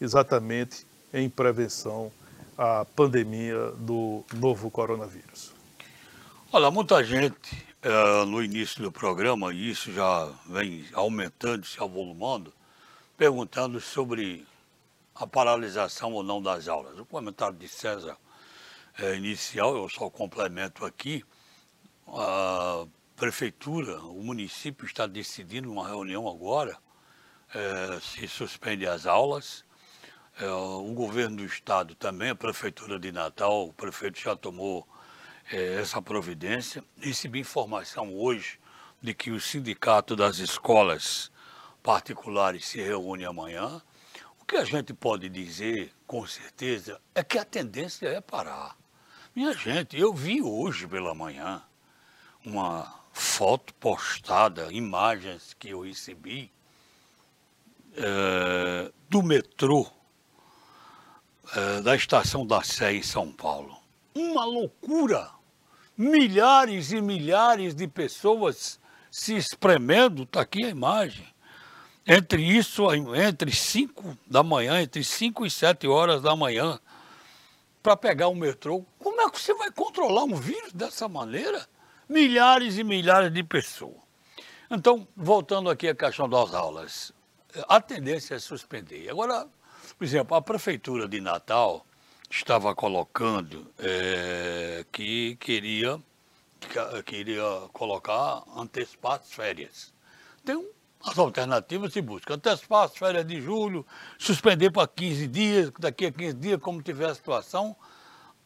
exatamente 0.00 0.86
em 1.12 1.28
prevenção 1.28 2.10
à 2.56 2.84
pandemia 2.96 3.72
do 3.72 4.24
novo 4.34 4.70
coronavírus. 4.70 5.52
Olha, 6.50 6.70
muita 6.70 7.04
gente 7.04 7.66
é, 7.82 8.24
no 8.24 8.42
início 8.42 8.82
do 8.82 8.90
programa, 8.90 9.52
e 9.52 9.70
isso 9.70 9.92
já 9.92 10.28
vem 10.46 10.86
aumentando, 10.94 11.66
se 11.66 11.78
avolumando, 11.78 12.52
perguntando 13.18 13.80
sobre 13.80 14.46
a 15.14 15.26
paralisação 15.26 16.14
ou 16.14 16.22
não 16.22 16.42
das 16.42 16.66
aulas. 16.68 16.98
O 16.98 17.04
comentário 17.04 17.56
de 17.56 17.68
César 17.68 18.16
é, 18.98 19.14
inicial, 19.14 19.76
eu 19.76 19.88
só 19.88 20.10
complemento 20.10 20.84
aqui, 20.84 21.24
a 22.08 22.86
prefeitura, 23.16 24.00
o 24.00 24.22
município 24.22 24.86
está 24.86 25.06
decidindo 25.06 25.70
uma 25.70 25.86
reunião 25.86 26.28
agora 26.28 26.78
é, 27.54 28.00
se 28.00 28.28
suspende 28.28 28.86
as 28.86 29.06
aulas. 29.06 29.64
É, 30.40 30.46
o 30.48 30.92
governo 30.92 31.38
do 31.38 31.44
estado 31.44 31.94
também, 31.94 32.30
a 32.30 32.34
prefeitura 32.34 32.98
de 32.98 33.10
Natal, 33.10 33.68
o 33.68 33.72
prefeito 33.72 34.20
já 34.20 34.36
tomou 34.36 34.86
é, 35.50 35.74
essa 35.74 36.00
providência. 36.00 36.84
Recebi 37.00 37.40
informação 37.40 38.14
hoje 38.14 38.58
de 39.00 39.14
que 39.14 39.30
o 39.30 39.40
sindicato 39.40 40.14
das 40.14 40.38
escolas 40.38 41.30
particulares 41.82 42.66
se 42.66 42.80
reúne 42.80 43.24
amanhã. 43.24 43.80
O 44.40 44.44
que 44.44 44.56
a 44.56 44.64
gente 44.64 44.92
pode 44.92 45.28
dizer, 45.28 45.92
com 46.06 46.26
certeza, 46.26 47.00
é 47.14 47.22
que 47.22 47.38
a 47.38 47.44
tendência 47.44 48.08
é 48.08 48.20
parar. 48.20 48.76
Minha 49.38 49.52
gente, 49.52 49.96
eu 49.96 50.12
vi 50.12 50.42
hoje 50.42 50.84
pela 50.84 51.14
manhã 51.14 51.62
uma 52.44 52.92
foto 53.12 53.72
postada, 53.74 54.66
imagens 54.72 55.54
que 55.56 55.68
eu 55.68 55.82
recebi 55.82 56.50
é, 57.96 58.90
do 59.08 59.22
metrô 59.22 59.86
é, 61.54 61.80
da 61.82 61.94
estação 61.94 62.44
da 62.44 62.64
Sé 62.64 62.94
em 62.94 63.02
São 63.04 63.30
Paulo. 63.30 63.78
Uma 64.12 64.44
loucura! 64.44 65.30
Milhares 65.96 66.90
e 66.90 67.00
milhares 67.00 67.76
de 67.76 67.86
pessoas 67.86 68.80
se 69.08 69.36
espremendo, 69.36 70.24
está 70.24 70.40
aqui 70.40 70.64
a 70.64 70.68
imagem. 70.68 71.28
Entre 72.04 72.42
isso, 72.42 72.92
entre 73.14 73.52
5 73.52 74.18
da 74.26 74.42
manhã, 74.42 74.82
entre 74.82 75.04
5 75.04 75.46
e 75.46 75.50
7 75.50 75.86
horas 75.86 76.22
da 76.22 76.34
manhã, 76.34 76.80
para 77.88 77.96
pegar 77.96 78.28
um 78.28 78.34
metrô. 78.34 78.84
É 79.28 79.30
que 79.30 79.38
você 79.38 79.52
vai 79.52 79.70
controlar 79.70 80.24
um 80.24 80.34
vírus 80.34 80.72
dessa 80.72 81.06
maneira? 81.06 81.68
Milhares 82.08 82.78
e 82.78 82.84
milhares 82.84 83.30
de 83.30 83.42
pessoas. 83.42 83.98
Então, 84.70 85.06
voltando 85.14 85.68
aqui 85.68 85.86
à 85.86 85.94
questão 85.94 86.26
das 86.26 86.54
aulas, 86.54 87.12
a 87.68 87.78
tendência 87.78 88.36
é 88.36 88.38
suspender. 88.38 89.10
Agora, 89.10 89.46
por 89.98 90.04
exemplo, 90.04 90.34
a 90.34 90.40
Prefeitura 90.40 91.06
de 91.06 91.20
Natal 91.20 91.84
estava 92.30 92.74
colocando 92.74 93.70
é, 93.78 94.86
que 94.90 95.36
queria, 95.36 96.00
que 96.58 97.02
queria 97.02 97.68
colocar 97.74 98.44
antecipar 98.56 99.20
as 99.20 99.30
férias. 99.30 99.92
Tem 100.42 100.56
as 101.04 101.18
alternativas 101.18 101.92
se 101.92 102.00
buscam. 102.00 102.34
Antecipar 102.34 102.84
as 102.84 102.96
férias 102.96 103.26
de 103.26 103.42
julho, 103.42 103.86
suspender 104.18 104.70
para 104.70 104.88
15 104.88 105.26
dias, 105.28 105.70
daqui 105.78 106.06
a 106.06 106.12
15 106.12 106.34
dias, 106.34 106.60
como 106.60 106.80
tiver 106.80 107.10
a 107.10 107.14
situação. 107.14 107.76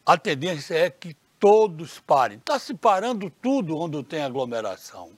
A 0.05 0.17
tendência 0.17 0.75
é 0.75 0.91
que 0.91 1.17
todos 1.39 2.01
parem. 2.01 2.39
Está 2.39 2.59
se 2.59 2.75
parando 2.75 3.31
tudo 3.31 3.77
onde 3.77 4.03
tem 4.03 4.23
aglomeração. 4.23 5.11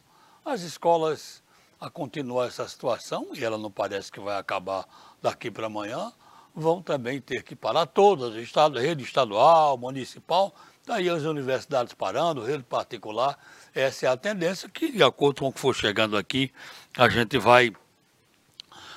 As 0.45 0.63
escolas, 0.63 1.43
a 1.81 1.89
continuar 1.89 2.47
essa 2.47 2.69
situação, 2.69 3.29
e 3.35 3.45
ela 3.45 3.59
não 3.59 3.71
parece 3.71 4.13
que 4.13 4.21
vai 4.21 4.39
acabar 4.39 4.87
daqui 5.23 5.51
para 5.51 5.67
amanhã, 5.67 6.13
vão 6.55 6.83
também 6.83 7.21
ter 7.21 7.43
que 7.43 7.57
parar 7.57 7.87
todas, 7.87 8.35
estado, 8.37 8.79
rede 8.79 9.03
estadual, 9.03 9.77
municipal, 9.77 10.55
Daí 10.87 11.09
as 11.09 11.23
universidades 11.23 11.95
parando, 11.95 12.45
rede 12.45 12.63
particular, 12.63 13.39
essa 13.75 14.05
é 14.05 14.09
a 14.09 14.17
tendência 14.19 14.69
que, 14.69 14.93
de 14.93 15.03
acordo 15.03 15.41
com 15.41 15.49
o 15.49 15.53
que 15.53 15.59
for 15.59 15.75
chegando 15.75 16.15
aqui, 16.15 16.53
a 16.97 17.09
gente 17.09 17.39
vai 17.39 17.73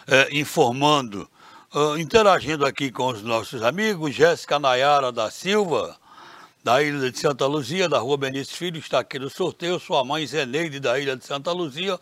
é, 0.05 0.37
informando, 0.37 1.29
uh, 1.77 1.97
interagindo 1.97 2.65
aqui 2.65 2.91
com 2.91 3.07
os 3.07 3.21
nossos 3.21 3.61
amigos. 3.61 4.15
Jéssica 4.15 4.57
Nayara 4.57 5.11
da 5.11 5.29
Silva, 5.29 5.95
da 6.63 6.81
Ilha 6.81 7.11
de 7.11 7.19
Santa 7.19 7.45
Luzia, 7.45 7.87
da 7.87 7.99
Rua 7.99 8.17
Benício 8.17 8.57
Filho, 8.57 8.79
está 8.79 8.99
aqui 8.99 9.19
no 9.19 9.29
sorteio. 9.29 9.79
Sua 9.79 10.03
mãe 10.03 10.25
Zeneide, 10.25 10.79
da 10.79 10.99
Ilha 10.99 11.15
de 11.15 11.23
Santa 11.23 11.51
Luzia. 11.51 11.99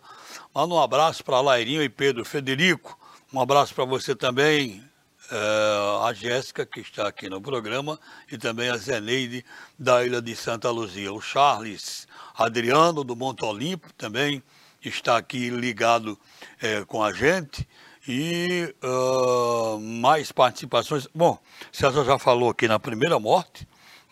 Manda 0.54 0.74
um 0.74 0.80
abraço 0.80 1.22
para 1.22 1.42
Lairinho 1.42 1.82
e 1.82 1.90
Pedro 1.90 2.24
Federico. 2.24 2.98
Um 3.32 3.40
abraço 3.40 3.74
para 3.74 3.84
você 3.84 4.14
também, 4.14 4.82
é, 5.30 6.06
a 6.08 6.12
Jéssica, 6.14 6.64
que 6.64 6.80
está 6.80 7.06
aqui 7.06 7.28
no 7.28 7.40
programa, 7.40 8.00
e 8.32 8.38
também 8.38 8.70
a 8.70 8.78
Zeneide, 8.78 9.44
da 9.78 10.04
Ilha 10.06 10.22
de 10.22 10.34
Santa 10.34 10.70
Luzia. 10.70 11.12
O 11.12 11.20
Charles 11.20 12.08
Adriano, 12.34 13.04
do 13.04 13.14
Monte 13.14 13.44
Olimpo, 13.44 13.92
também 13.92 14.42
está 14.82 15.18
aqui 15.18 15.50
ligado 15.50 16.18
é, 16.62 16.82
com 16.86 17.02
a 17.02 17.12
gente. 17.12 17.68
E 18.08 18.72
uh, 18.84 19.80
mais 19.80 20.30
participações. 20.30 21.08
Bom, 21.12 21.38
César 21.72 22.04
já 22.04 22.18
falou 22.18 22.50
aqui 22.50 22.68
na 22.68 22.78
primeira 22.78 23.18
morte 23.18 23.66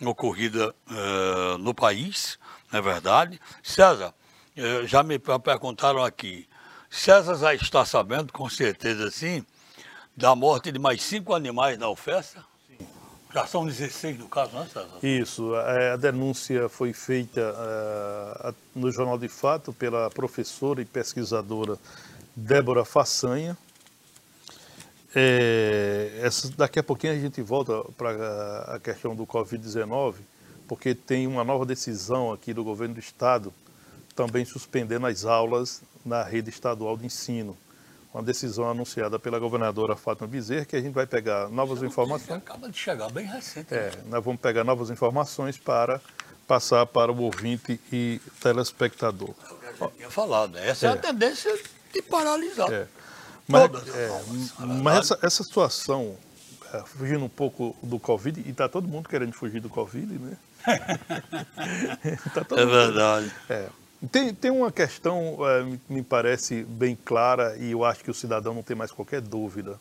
ocorrida 0.05 0.75
uh, 0.91 1.59
no 1.59 1.73
país, 1.73 2.39
não 2.71 2.79
é 2.81 2.83
verdade? 2.83 3.41
César, 3.63 4.13
uh, 4.59 4.87
já 4.87 5.03
me 5.03 5.19
perguntaram 5.19 6.03
aqui. 6.03 6.49
César 6.91 7.37
já 7.37 7.55
está 7.55 7.85
sabendo, 7.85 8.33
com 8.33 8.49
certeza 8.49 9.11
sim, 9.11 9.45
da 10.17 10.35
morte 10.35 10.73
de 10.73 10.79
mais 10.79 11.03
cinco 11.03 11.33
animais 11.33 11.79
na 11.79 11.89
UFESA? 11.89 12.45
Já 13.33 13.47
são 13.47 13.67
16 13.67 14.19
no 14.19 14.29
caso, 14.29 14.53
né, 14.53 14.69
César? 14.73 14.99
Isso. 15.03 15.55
A, 15.55 15.95
a 15.95 15.97
denúncia 15.97 16.69
foi 16.69 16.93
feita 16.93 17.55
no 18.75 18.93
Jornal 18.93 19.19
de 19.19 19.29
Fato 19.29 19.73
pela 19.73 20.11
professora 20.11 20.83
e 20.83 20.85
pesquisadora 20.85 21.79
Débora 22.37 22.85
Façanha, 22.85 23.57
é, 25.15 26.21
essa, 26.23 26.51
daqui 26.57 26.79
a 26.79 26.83
pouquinho 26.83 27.13
a 27.13 27.19
gente 27.19 27.41
volta 27.43 27.85
para 27.97 28.75
a 28.75 28.81
questão 28.81 29.15
do 29.15 29.27
Covid-19, 29.27 30.17
porque 30.67 30.95
tem 30.95 31.27
uma 31.27 31.45
nova 31.45 31.65
decisão 31.65 32.33
aqui 32.33 32.53
do 32.53 32.65
governo 32.65 32.95
do 32.95 33.01
estado 33.01 33.53
também 34.15 34.45
suspendendo 34.45 35.07
as 35.07 35.25
aulas 35.25 35.83
na 36.05 36.23
rede 36.23 36.51
estadual 36.51 36.97
de 36.97 37.07
ensino. 37.07 37.57
Uma 38.13 38.23
decisão 38.23 38.71
anunciada 38.71 39.19
pela 39.19 39.41
governadora 39.41 39.97
Fátima 39.97 40.29
Bezerra, 40.29 40.65
que 40.65 40.77
a 40.77 40.81
gente 40.81 40.95
vai 40.95 41.07
pegar 41.07 41.49
novas 41.49 41.83
informações. 41.83 42.39
Acaba 42.39 42.69
de 42.69 42.79
chegar, 42.79 43.11
bem 43.11 43.27
recente. 43.27 43.75
É, 43.75 43.91
nós 44.07 44.25
vamos 44.25 44.41
pegar 44.41 44.63
novas 44.63 44.89
informações 44.89 45.59
para 45.59 46.01
passar 46.47 46.87
para 46.87 47.11
o 47.11 47.23
ouvinte 47.23 47.81
e 47.93 48.21
telespectador. 48.41 49.31
É 49.31 49.53
o 49.53 49.57
que 49.57 49.67
a 49.67 49.73
gente 49.73 49.97
tinha 49.97 50.11
falado, 50.11 50.53
né? 50.53 50.69
essa 50.69 50.87
é, 50.87 50.91
é 50.91 50.93
a 50.93 50.97
tendência 50.97 51.59
de 51.93 52.03
paralisar. 52.03 52.73
É. 52.73 52.87
Mas, 53.47 53.71
é, 53.95 54.23
mas 54.59 54.99
essa, 54.99 55.19
essa 55.23 55.45
situação, 55.45 56.17
é, 56.73 56.81
fugindo 56.81 57.25
um 57.25 57.29
pouco 57.29 57.77
do 57.83 57.99
Covid, 57.99 58.41
e 58.41 58.51
está 58.51 58.69
todo 58.69 58.89
mundo 58.89 59.09
querendo 59.09 59.33
fugir 59.33 59.61
do 59.61 59.69
Covid, 59.69 60.07
né? 60.19 60.37
tá 62.33 62.47
é 62.57 62.65
verdade. 62.65 63.33
É. 63.51 63.69
Tem, 64.11 64.35
tem 64.35 64.51
uma 64.51 64.73
questão, 64.73 65.39
é, 65.47 65.79
me 65.89 66.03
parece 66.03 66.63
bem 66.65 66.97
clara, 66.97 67.57
e 67.59 67.73
eu 67.73 67.85
acho 67.85 68.03
que 68.03 68.11
o 68.11 68.15
cidadão 68.15 68.55
não 68.55 68.63
tem 68.63 68.77
mais 68.77 68.91
qualquer 68.91 69.21
dúvida. 69.21 69.79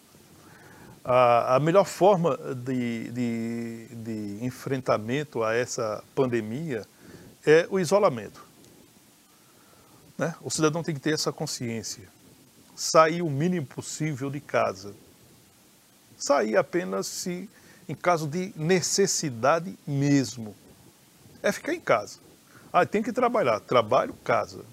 A, 1.05 1.55
a 1.55 1.59
melhor 1.59 1.85
forma 1.85 2.37
de, 2.65 3.11
de, 3.11 3.87
de 3.95 4.45
enfrentamento 4.45 5.43
a 5.43 5.53
essa 5.53 6.03
pandemia 6.13 6.85
é 7.45 7.65
o 7.69 7.79
isolamento. 7.79 8.45
Né? 10.17 10.35
O 10.41 10.49
cidadão 10.49 10.83
tem 10.83 10.93
que 10.93 11.01
ter 11.01 11.13
essa 11.13 11.31
consciência 11.31 12.07
sair 12.83 13.21
o 13.21 13.29
mínimo 13.29 13.65
possível 13.65 14.29
de 14.29 14.39
casa. 14.39 14.93
Sair 16.17 16.57
apenas 16.57 17.07
se 17.07 17.49
em 17.87 17.95
caso 17.95 18.27
de 18.27 18.53
necessidade 18.55 19.77
mesmo. 19.85 20.55
É 21.41 21.51
ficar 21.51 21.73
em 21.73 21.79
casa. 21.79 22.19
Ah, 22.71 22.85
tem 22.85 23.03
que 23.03 23.11
trabalhar. 23.11 23.59
Trabalho, 23.59 24.13
casa. 24.23 24.65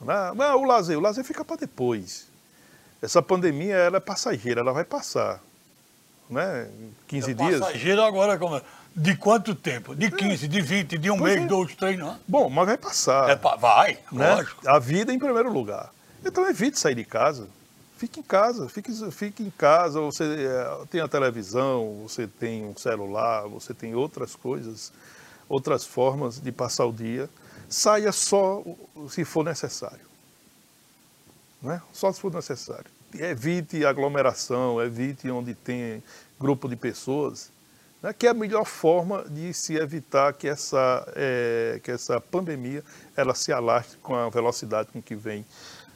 Não, 0.00 0.60
o 0.60 0.64
lazer, 0.64 0.98
o 0.98 1.00
lazer 1.00 1.24
fica 1.24 1.44
para 1.44 1.56
depois. 1.56 2.28
Essa 3.00 3.22
pandemia 3.22 3.76
ela 3.76 3.98
é 3.98 4.00
passageira, 4.00 4.60
ela 4.60 4.72
vai 4.72 4.84
passar. 4.84 5.40
Né? 6.28 6.68
15 7.06 7.30
é 7.30 7.34
dias. 7.34 7.60
Passageiro 7.60 8.02
agora 8.02 8.38
como 8.38 8.56
é? 8.56 8.62
De 8.94 9.16
quanto 9.16 9.54
tempo? 9.54 9.94
De 9.94 10.10
15, 10.10 10.44
é. 10.44 10.48
de 10.48 10.60
20, 10.60 10.98
de 10.98 11.10
um 11.10 11.18
pois 11.18 11.34
mês, 11.34 11.44
é. 11.44 11.48
dois, 11.48 11.74
três, 11.74 11.98
não? 11.98 12.18
Bom, 12.26 12.48
mas 12.48 12.66
vai 12.66 12.78
passar. 12.78 13.30
É, 13.30 13.36
vai, 13.36 13.98
né? 14.12 14.34
lógico. 14.34 14.68
A 14.68 14.78
vida 14.78 15.12
em 15.12 15.18
primeiro 15.18 15.52
lugar. 15.52 15.90
Então 16.24 16.48
evite 16.48 16.78
sair 16.78 16.94
de 16.94 17.04
casa. 17.04 17.48
Fique 17.96 18.20
em 18.20 18.22
casa, 18.22 18.68
fique, 18.68 18.92
fique 19.12 19.42
em 19.42 19.50
casa, 19.50 20.00
você 20.00 20.24
é, 20.24 20.86
tem 20.90 21.00
a 21.00 21.06
televisão, 21.06 22.02
você 22.02 22.26
tem 22.26 22.64
um 22.64 22.76
celular, 22.76 23.46
você 23.48 23.72
tem 23.72 23.94
outras 23.94 24.34
coisas, 24.34 24.92
outras 25.48 25.86
formas 25.86 26.40
de 26.40 26.50
passar 26.50 26.86
o 26.86 26.92
dia. 26.92 27.30
Saia 27.68 28.10
só 28.10 28.64
se 29.08 29.24
for 29.24 29.44
necessário. 29.44 30.04
Né? 31.62 31.80
Só 31.92 32.12
se 32.12 32.20
for 32.20 32.32
necessário. 32.32 32.90
Evite 33.14 33.86
aglomeração, 33.86 34.82
evite 34.82 35.30
onde 35.30 35.54
tem 35.54 36.02
grupo 36.38 36.68
de 36.68 36.74
pessoas, 36.74 37.50
né? 38.02 38.12
que 38.12 38.26
é 38.26 38.30
a 38.30 38.34
melhor 38.34 38.64
forma 38.64 39.24
de 39.30 39.54
se 39.54 39.76
evitar 39.76 40.32
que 40.34 40.48
essa, 40.48 41.06
é, 41.14 41.80
que 41.82 41.92
essa 41.92 42.20
pandemia 42.20 42.82
ela 43.16 43.34
se 43.34 43.52
alastre 43.52 43.96
com 43.98 44.16
a 44.16 44.28
velocidade 44.28 44.90
com 44.92 45.00
que 45.00 45.14
vem 45.14 45.46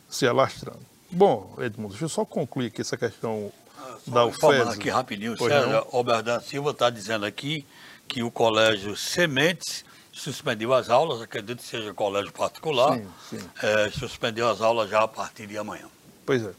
se 0.09 0.27
alastrando. 0.27 0.81
Bom, 1.11 1.55
Edmundo, 1.59 1.91
deixa 1.91 2.05
eu 2.05 2.09
só 2.09 2.25
concluir 2.25 2.67
aqui 2.67 2.81
essa 2.81 2.97
questão 2.97 3.53
ah, 3.79 3.97
da 4.07 4.27
UFES. 4.27 4.69
aqui 4.69 4.91
rapidinho, 4.91 5.37
César, 5.37 5.87
Alberto 5.93 6.41
Silva 6.45 6.71
está 6.71 6.91
dizendo 6.91 7.25
aqui 7.25 7.65
que 8.07 8.23
o 8.23 8.31
colégio 8.31 8.97
Sementes 8.97 9.85
suspendeu 10.13 10.75
as 10.75 10.91
aulas, 10.91 11.21
acredito 11.21 11.59
que 11.59 11.69
seja 11.69 11.95
colégio 11.95 12.33
particular, 12.33 12.99
sim, 12.99 13.07
sim. 13.31 13.51
É, 13.63 13.91
suspendeu 13.91 14.49
as 14.49 14.61
aulas 14.61 14.91
já 14.91 15.03
a 15.03 15.09
partir 15.09 15.47
de 15.47 15.57
amanhã. 15.57 15.87
Pois 16.27 16.45
é. 16.45 16.53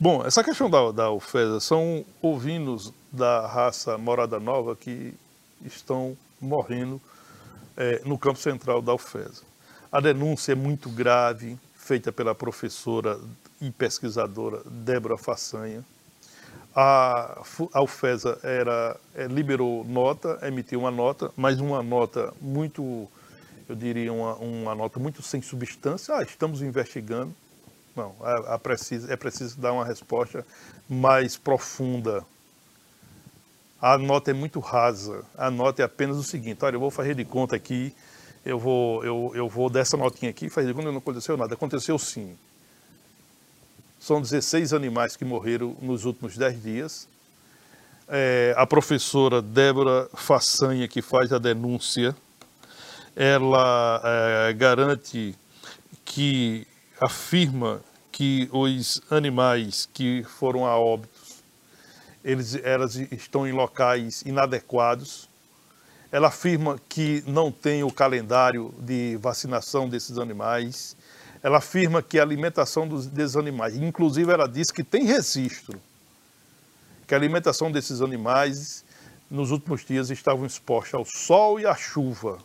Bom, 0.00 0.24
essa 0.26 0.42
questão 0.42 0.68
da, 0.68 0.90
da 0.90 1.10
UFESA 1.12 1.60
são 1.60 2.04
ovinos 2.20 2.92
da 3.12 3.46
raça 3.46 3.96
Morada 3.98 4.40
Nova 4.40 4.74
que 4.74 5.14
estão 5.64 6.16
morrendo 6.40 7.00
é, 7.76 8.00
no 8.04 8.18
campo 8.18 8.38
central 8.38 8.82
da 8.82 8.94
UFESA. 8.94 9.42
A 9.92 10.00
denúncia 10.00 10.52
é 10.52 10.54
muito 10.54 10.88
grave, 10.88 11.58
feita 11.82 12.12
pela 12.12 12.32
professora 12.34 13.18
e 13.60 13.70
pesquisadora 13.70 14.62
Débora 14.64 15.18
Façanha. 15.18 15.84
A, 16.74 17.42
a 17.72 17.82
UFESA 17.82 18.38
era, 18.42 18.96
é, 19.14 19.26
liberou 19.26 19.84
nota, 19.84 20.38
emitiu 20.42 20.80
uma 20.80 20.90
nota, 20.90 21.30
mas 21.36 21.60
uma 21.60 21.82
nota 21.82 22.32
muito, 22.40 23.08
eu 23.68 23.74
diria, 23.74 24.12
uma, 24.12 24.34
uma 24.36 24.74
nota 24.74 25.00
muito 25.00 25.22
sem 25.22 25.42
substância. 25.42 26.14
Ah, 26.16 26.22
estamos 26.22 26.62
investigando. 26.62 27.34
Não, 27.96 28.14
é, 28.22 28.54
é, 28.54 28.58
preciso, 28.58 29.12
é 29.12 29.16
preciso 29.16 29.60
dar 29.60 29.72
uma 29.72 29.84
resposta 29.84 30.46
mais 30.88 31.36
profunda. 31.36 32.24
A 33.80 33.98
nota 33.98 34.30
é 34.30 34.34
muito 34.34 34.60
rasa. 34.60 35.24
A 35.36 35.50
nota 35.50 35.82
é 35.82 35.84
apenas 35.84 36.16
o 36.16 36.22
seguinte: 36.22 36.64
olha, 36.64 36.76
eu 36.76 36.80
vou 36.80 36.92
fazer 36.92 37.16
de 37.16 37.24
conta 37.24 37.56
aqui 37.56 37.92
eu 38.44 38.58
vou, 38.58 39.04
eu, 39.04 39.32
eu 39.34 39.48
vou 39.48 39.70
dessa 39.70 39.96
notinha 39.96 40.30
aqui, 40.30 40.48
fazer 40.48 40.74
quando 40.74 40.90
não 40.90 40.98
aconteceu 40.98 41.36
nada. 41.36 41.54
Aconteceu 41.54 41.98
sim. 41.98 42.36
São 44.00 44.20
16 44.20 44.72
animais 44.72 45.16
que 45.16 45.24
morreram 45.24 45.76
nos 45.80 46.04
últimos 46.04 46.36
10 46.36 46.62
dias. 46.62 47.08
É, 48.08 48.52
a 48.56 48.66
professora 48.66 49.40
Débora 49.40 50.08
Façanha, 50.14 50.88
que 50.88 51.00
faz 51.00 51.32
a 51.32 51.38
denúncia, 51.38 52.16
ela 53.14 54.02
é, 54.04 54.52
garante 54.54 55.36
que 56.04 56.66
afirma 57.00 57.80
que 58.10 58.48
os 58.52 59.00
animais 59.10 59.88
que 59.94 60.24
foram 60.24 60.66
a 60.66 60.76
óbitos, 60.76 61.42
eles, 62.24 62.54
elas 62.62 62.96
estão 62.96 63.46
em 63.46 63.52
locais 63.52 64.22
inadequados, 64.22 65.28
ela 66.12 66.28
afirma 66.28 66.78
que 66.90 67.24
não 67.26 67.50
tem 67.50 67.82
o 67.82 67.90
calendário 67.90 68.72
de 68.78 69.16
vacinação 69.16 69.88
desses 69.88 70.18
animais. 70.18 70.94
Ela 71.42 71.56
afirma 71.56 72.02
que 72.02 72.18
a 72.18 72.22
alimentação 72.22 72.86
dos, 72.86 73.06
desses 73.06 73.34
animais, 73.34 73.74
inclusive 73.74 74.30
ela 74.30 74.46
diz 74.46 74.70
que 74.70 74.84
tem 74.84 75.04
registro, 75.06 75.80
que 77.08 77.14
a 77.14 77.16
alimentação 77.16 77.72
desses 77.72 78.02
animais 78.02 78.84
nos 79.30 79.50
últimos 79.50 79.82
dias 79.86 80.10
estavam 80.10 80.44
expostos 80.44 80.92
ao 80.92 81.04
sol 81.06 81.58
e 81.58 81.64
à 81.64 81.74
chuva. 81.74 82.38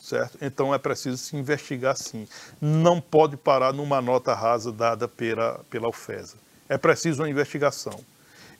Certo? 0.00 0.38
Então 0.40 0.72
é 0.72 0.78
preciso 0.78 1.16
se 1.16 1.36
investigar 1.36 1.96
sim. 1.96 2.28
Não 2.60 3.00
pode 3.00 3.36
parar 3.36 3.72
numa 3.72 4.00
nota 4.00 4.32
rasa 4.32 4.70
dada 4.70 5.08
pela, 5.08 5.60
pela 5.68 5.88
UFESA. 5.88 6.36
É 6.68 6.78
preciso 6.78 7.22
uma 7.22 7.28
investigação. 7.28 7.98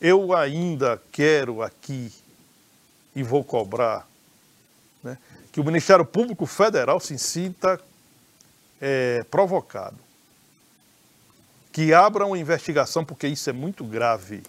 Eu 0.01 0.35
ainda 0.35 1.01
quero 1.11 1.61
aqui 1.61 2.11
e 3.15 3.23
vou 3.23 3.43
cobrar 3.43 4.07
né, 5.03 5.17
que 5.51 5.59
o 5.59 5.63
Ministério 5.63 6.05
Público 6.05 6.45
Federal 6.45 6.99
se 6.99 7.17
sinta 7.17 7.79
é, 8.81 9.23
provocado. 9.29 9.97
Que 11.71 11.93
abra 11.93 12.25
uma 12.25 12.37
investigação, 12.37 13.03
porque 13.03 13.27
isso 13.27 13.49
é 13.49 13.53
muito 13.53 13.83
grave. 13.83 14.43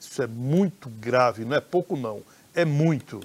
Isso 0.00 0.22
é 0.22 0.26
muito 0.26 0.88
grave, 0.88 1.44
não 1.44 1.56
é 1.56 1.60
pouco 1.60 1.96
não, 1.96 2.22
é 2.54 2.64
muito. 2.64 3.20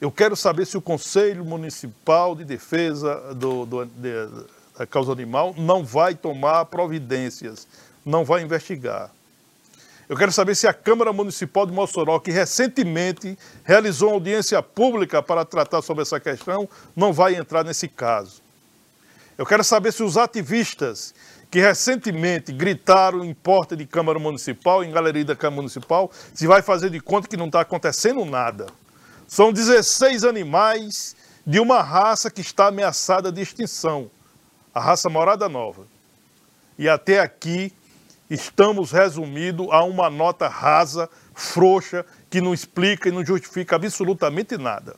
Eu 0.00 0.12
quero 0.12 0.36
saber 0.36 0.66
se 0.66 0.76
o 0.76 0.82
Conselho 0.82 1.44
Municipal 1.44 2.36
de 2.36 2.44
Defesa 2.44 3.34
do, 3.34 3.66
do, 3.66 3.84
de, 3.86 4.12
da 4.78 4.86
Causa 4.86 5.10
Animal 5.10 5.54
não 5.56 5.84
vai 5.84 6.14
tomar 6.14 6.66
providências, 6.66 7.66
não 8.04 8.24
vai 8.24 8.42
investigar. 8.42 9.10
Eu 10.08 10.16
quero 10.16 10.32
saber 10.32 10.54
se 10.54 10.66
a 10.66 10.72
Câmara 10.72 11.12
Municipal 11.12 11.66
de 11.66 11.72
Mossoró, 11.72 12.18
que 12.18 12.30
recentemente 12.30 13.38
realizou 13.62 14.08
uma 14.08 14.14
audiência 14.14 14.62
pública 14.62 15.22
para 15.22 15.44
tratar 15.44 15.82
sobre 15.82 16.02
essa 16.02 16.18
questão, 16.18 16.66
não 16.96 17.12
vai 17.12 17.34
entrar 17.34 17.62
nesse 17.62 17.86
caso. 17.88 18.40
Eu 19.36 19.44
quero 19.44 19.62
saber 19.62 19.92
se 19.92 20.02
os 20.02 20.16
ativistas 20.16 21.14
que 21.50 21.60
recentemente 21.60 22.52
gritaram 22.52 23.22
em 23.22 23.34
porta 23.34 23.76
de 23.76 23.84
Câmara 23.84 24.18
Municipal, 24.18 24.82
em 24.82 24.90
galeria 24.90 25.26
da 25.26 25.36
Câmara 25.36 25.62
Municipal, 25.62 26.10
se 26.32 26.46
vai 26.46 26.62
fazer 26.62 26.88
de 26.88 27.00
conta 27.00 27.28
que 27.28 27.36
não 27.36 27.46
está 27.46 27.60
acontecendo 27.60 28.24
nada. 28.24 28.66
São 29.26 29.52
16 29.52 30.24
animais 30.24 31.14
de 31.46 31.60
uma 31.60 31.82
raça 31.82 32.30
que 32.30 32.40
está 32.40 32.68
ameaçada 32.68 33.30
de 33.30 33.42
extinção, 33.42 34.10
a 34.74 34.80
raça 34.80 35.10
Morada 35.10 35.48
Nova. 35.50 35.86
E 36.78 36.88
até 36.88 37.20
aqui 37.20 37.72
estamos 38.30 38.92
resumidos 38.92 39.68
a 39.70 39.82
uma 39.84 40.10
nota 40.10 40.48
rasa, 40.48 41.08
frouxa, 41.34 42.04
que 42.28 42.40
não 42.40 42.52
explica 42.52 43.08
e 43.08 43.12
não 43.12 43.24
justifica 43.24 43.76
absolutamente 43.76 44.56
nada. 44.56 44.96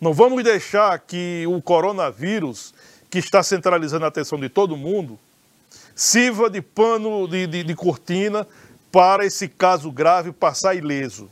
Não 0.00 0.12
vamos 0.12 0.44
deixar 0.44 0.98
que 1.00 1.44
o 1.48 1.60
coronavírus, 1.60 2.72
que 3.10 3.18
está 3.18 3.42
centralizando 3.42 4.04
a 4.04 4.08
atenção 4.08 4.38
de 4.38 4.48
todo 4.48 4.76
mundo, 4.76 5.18
sirva 5.94 6.48
de 6.48 6.62
pano 6.62 7.26
de, 7.26 7.46
de, 7.46 7.64
de 7.64 7.74
cortina 7.74 8.46
para 8.92 9.26
esse 9.26 9.48
caso 9.48 9.90
grave 9.90 10.30
passar 10.30 10.76
ileso. 10.76 11.28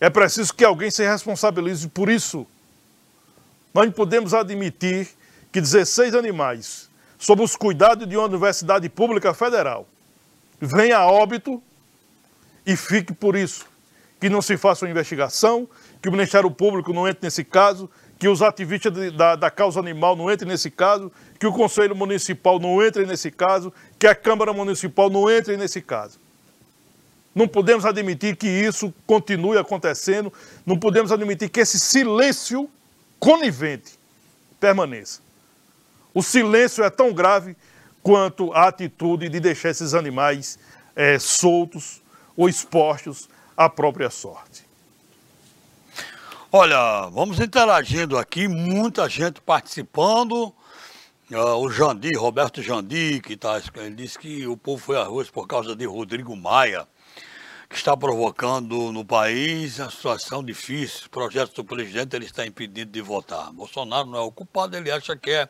É 0.00 0.10
preciso 0.10 0.52
que 0.52 0.64
alguém 0.64 0.90
se 0.90 1.06
responsabilize 1.06 1.88
por 1.88 2.10
isso. 2.10 2.46
Nós 3.72 3.86
não 3.86 3.92
podemos 3.92 4.34
admitir 4.34 5.08
que 5.52 5.60
16 5.60 6.14
animais, 6.14 6.90
sob 7.18 7.42
os 7.42 7.56
cuidados 7.56 8.08
de 8.08 8.16
uma 8.16 8.26
universidade 8.26 8.88
pública 8.88 9.32
federal, 9.32 9.86
venham 10.60 11.00
a 11.00 11.06
óbito 11.06 11.62
e 12.66 12.76
fique 12.76 13.12
por 13.12 13.36
isso. 13.36 13.66
Que 14.20 14.28
não 14.28 14.40
se 14.40 14.56
faça 14.56 14.84
uma 14.84 14.90
investigação, 14.90 15.68
que 16.00 16.08
o 16.08 16.12
Ministério 16.12 16.50
Público 16.50 16.92
não 16.92 17.06
entre 17.06 17.26
nesse 17.26 17.44
caso, 17.44 17.88
que 18.18 18.28
os 18.28 18.42
ativistas 18.42 18.92
de, 18.92 19.10
da, 19.10 19.36
da 19.36 19.50
causa 19.50 19.78
animal 19.78 20.16
não 20.16 20.30
entrem 20.32 20.48
nesse 20.48 20.70
caso, 20.70 21.12
que 21.38 21.46
o 21.46 21.52
Conselho 21.52 21.94
Municipal 21.94 22.58
não 22.58 22.82
entre 22.82 23.04
nesse 23.04 23.30
caso, 23.30 23.72
que 23.98 24.06
a 24.06 24.14
Câmara 24.14 24.52
Municipal 24.52 25.10
não 25.10 25.30
entre 25.30 25.56
nesse 25.56 25.82
caso. 25.82 26.18
Não 27.34 27.46
podemos 27.46 27.84
admitir 27.84 28.34
que 28.36 28.48
isso 28.48 28.92
continue 29.06 29.58
acontecendo, 29.58 30.32
não 30.64 30.78
podemos 30.78 31.12
admitir 31.12 31.50
que 31.50 31.60
esse 31.60 31.78
silêncio 31.78 32.70
conivente 33.20 33.98
permaneça. 34.58 35.20
O 36.16 36.22
silêncio 36.22 36.82
é 36.82 36.88
tão 36.88 37.12
grave 37.12 37.54
quanto 38.02 38.50
a 38.54 38.68
atitude 38.68 39.28
de 39.28 39.38
deixar 39.38 39.68
esses 39.68 39.92
animais 39.92 40.58
é, 40.94 41.18
soltos 41.18 42.00
ou 42.34 42.48
expostos 42.48 43.28
à 43.54 43.68
própria 43.68 44.08
sorte. 44.08 44.64
Olha, 46.50 47.06
vamos 47.12 47.38
interagindo 47.38 48.16
aqui, 48.16 48.48
muita 48.48 49.06
gente 49.10 49.42
participando. 49.42 50.54
Uh, 51.30 51.56
o 51.58 51.70
Jandir, 51.70 52.18
Roberto 52.18 52.62
Jandir, 52.62 53.20
que 53.20 53.36
tá, 53.36 53.60
ele 53.74 53.96
disse 53.96 54.18
que 54.18 54.46
o 54.46 54.56
povo 54.56 54.82
foi 54.82 54.96
arroz 54.96 55.28
por 55.28 55.46
causa 55.46 55.76
de 55.76 55.84
Rodrigo 55.84 56.34
Maia 56.34 56.88
que 57.68 57.76
está 57.76 57.96
provocando 57.96 58.92
no 58.92 59.04
país 59.04 59.80
a 59.80 59.90
situação 59.90 60.42
difícil. 60.42 61.06
O 61.06 61.10
projeto 61.10 61.54
do 61.54 61.64
presidente 61.64 62.14
ele 62.14 62.26
está 62.26 62.46
impedido 62.46 62.90
de 62.90 63.00
votar. 63.00 63.52
Bolsonaro 63.52 64.08
não 64.08 64.18
é 64.18 64.22
o 64.22 64.30
culpado, 64.30 64.76
ele 64.76 64.90
acha 64.90 65.16
que 65.16 65.30
é 65.30 65.48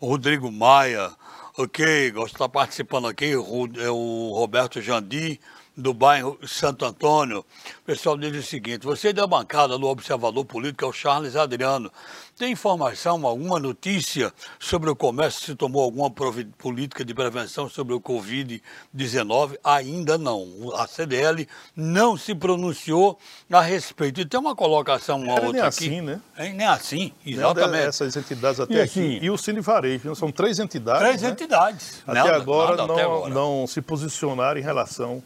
o 0.00 0.08
Rodrigo 0.08 0.50
Maia. 0.50 1.10
Ok, 1.56 2.10
gosto 2.12 2.28
de 2.28 2.34
estar 2.34 2.48
participando 2.48 3.06
aqui, 3.06 3.32
é 3.32 3.90
o 3.90 4.32
Roberto 4.34 4.80
Jandir, 4.80 5.38
do 5.76 5.94
bairro 5.94 6.38
Santo 6.46 6.84
Antônio. 6.84 7.40
O 7.40 7.82
pessoal 7.84 8.16
diz 8.18 8.36
o 8.36 8.42
seguinte: 8.42 8.84
você 8.84 9.12
da 9.12 9.26
bancada 9.26 9.78
do 9.78 9.86
Observador 9.86 10.44
Político 10.44 10.84
é 10.84 10.88
o 10.88 10.92
Charles 10.92 11.36
Adriano. 11.36 11.90
Tem 12.38 12.50
informação, 12.52 13.24
alguma 13.26 13.58
notícia 13.60 14.32
sobre 14.58 14.90
o 14.90 14.96
comércio? 14.96 15.44
Se 15.44 15.54
tomou 15.54 15.82
alguma 15.82 16.10
política 16.10 17.04
de 17.04 17.14
prevenção 17.14 17.68
sobre 17.68 17.94
o 17.94 18.00
Covid-19? 18.00 19.58
Ainda 19.62 20.18
não. 20.18 20.72
A 20.76 20.86
CDL 20.86 21.46
não 21.76 22.16
se 22.16 22.34
pronunciou 22.34 23.18
a 23.50 23.60
respeito. 23.60 24.20
E 24.20 24.24
tem 24.24 24.40
uma 24.40 24.56
colocação 24.56 25.20
uma 25.20 25.32
Era 25.34 25.46
outra 25.46 25.52
nem 25.52 25.60
aqui. 25.60 25.84
assim, 25.86 26.00
né? 26.00 26.20
É, 26.36 26.48
nem 26.52 26.66
assim, 26.66 27.12
exatamente. 27.24 27.86
Essas 27.86 28.16
entidades 28.16 28.60
até 28.60 28.74
E 28.74 28.80
aqui. 28.80 29.00
assim- 29.00 29.18
E 29.22 29.30
o 29.30 29.36
Cine 29.36 29.60
Varejo, 29.60 30.14
são 30.14 30.32
três 30.32 30.58
entidades. 30.58 31.02
Três 31.02 31.22
né? 31.22 31.30
entidades. 31.30 32.02
Até, 32.06 32.14
Nada, 32.18 32.36
agora, 32.36 32.70
nada 32.76 32.86
não, 32.86 32.94
até 32.94 33.04
agora. 33.04 33.34
não 33.34 33.66
se 33.66 33.80
posicionaram 33.82 34.58
em 34.58 34.62
relação 34.62 35.22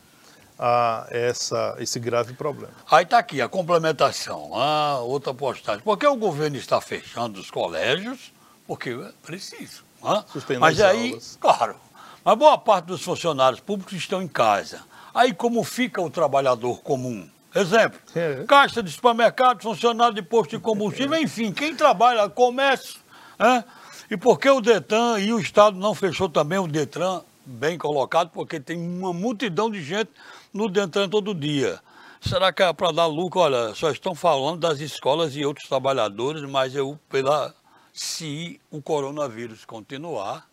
a 0.59 1.07
essa, 1.11 1.77
esse 1.79 1.99
grave 2.01 2.33
problema. 2.35 2.73
Aí 2.90 3.05
está 3.05 3.19
aqui 3.19 3.40
a 3.42 3.49
complementação, 3.49 4.51
a 4.55 4.99
outra 5.01 5.35
postagem. 5.35 5.83
Por 5.83 5.97
que 5.99 6.07
o 6.07 6.16
governo 6.16 6.57
está 6.57 6.81
fechando 6.81 7.38
os 7.40 7.51
colégios? 7.51 8.33
Porque 8.66 8.90
é 8.90 9.12
preciso. 9.25 9.85
Suspender 10.33 10.61
Mas 10.61 10.81
as 10.81 10.87
aí, 10.90 11.09
aulas. 11.11 11.38
claro, 11.40 11.77
mas 12.25 12.38
boa 12.38 12.57
parte 12.59 12.87
dos 12.87 13.03
funcionários 13.03 13.61
públicos 13.61 13.92
estão 13.95 14.23
em 14.23 14.29
casa. 14.29 14.81
Aí 15.14 15.33
como 15.33 15.62
fica 15.64 16.01
o 16.01 16.11
trabalhador 16.11 16.81
comum? 16.83 17.29
Exemplo, 17.55 17.99
É. 18.14 18.45
caixa 18.47 18.83
de 18.83 18.90
supermercado, 18.92 19.62
funcionário 19.62 20.14
de 20.14 20.23
posto 20.23 20.51
de 20.51 20.59
combustível, 20.62 21.19
enfim, 21.19 21.53
quem 21.53 21.75
trabalha, 21.75 22.29
comércio. 22.29 22.99
Né? 23.38 23.64
E 24.11 24.16
por 24.16 24.38
que 24.38 24.49
o 24.51 24.61
Detran 24.61 25.19
e 25.19 25.33
o 25.33 25.40
Estado 25.40 25.77
não 25.79 25.95
fechou 25.95 26.29
também 26.29 26.59
o 26.59 26.66
Detran, 26.69 27.23
bem 27.47 27.79
colocado, 27.79 28.31
porque 28.31 28.61
tem 28.61 28.77
uma 28.77 29.12
multidão 29.12 29.71
de 29.71 29.83
gente 29.83 30.11
no 30.57 30.69
Detran 30.69 31.09
todo 31.09 31.35
dia. 31.35 31.81
Será 32.21 32.53
que 32.53 32.62
é 32.62 32.73
para 32.73 32.90
dar 32.90 33.07
lucro? 33.07 33.40
Olha, 33.40 33.75
só 33.75 33.90
estão 33.90 34.14
falando 34.14 34.61
das 34.61 34.81
escolas 34.81 35.37
e 35.37 35.45
outros 35.45 35.69
trabalhadores, 35.69 36.42
mas 36.42 36.75
eu, 36.75 36.99
pela, 37.09 37.55
se 37.92 38.61
o 38.71 38.81
coronavírus 38.81 39.64
continuar, 39.64 40.49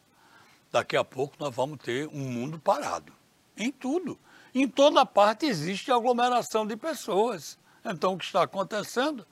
daqui 0.72 0.98
a 0.98 1.04
pouco 1.04 1.36
nós 1.40 1.56
vamos 1.56 1.80
ter 1.80 2.08
um 2.10 2.20
mundo 2.20 2.60
parado. 2.60 3.14
Em 3.56 3.72
tudo. 3.72 4.20
Em 4.54 4.68
toda 4.68 5.06
parte 5.06 5.46
existe 5.46 5.92
aglomeração 5.92 6.68
de 6.68 6.76
pessoas. 6.76 7.58
Então 7.84 8.14
o 8.14 8.18
que 8.18 8.26
está 8.26 8.44
acontecendo 8.44 9.26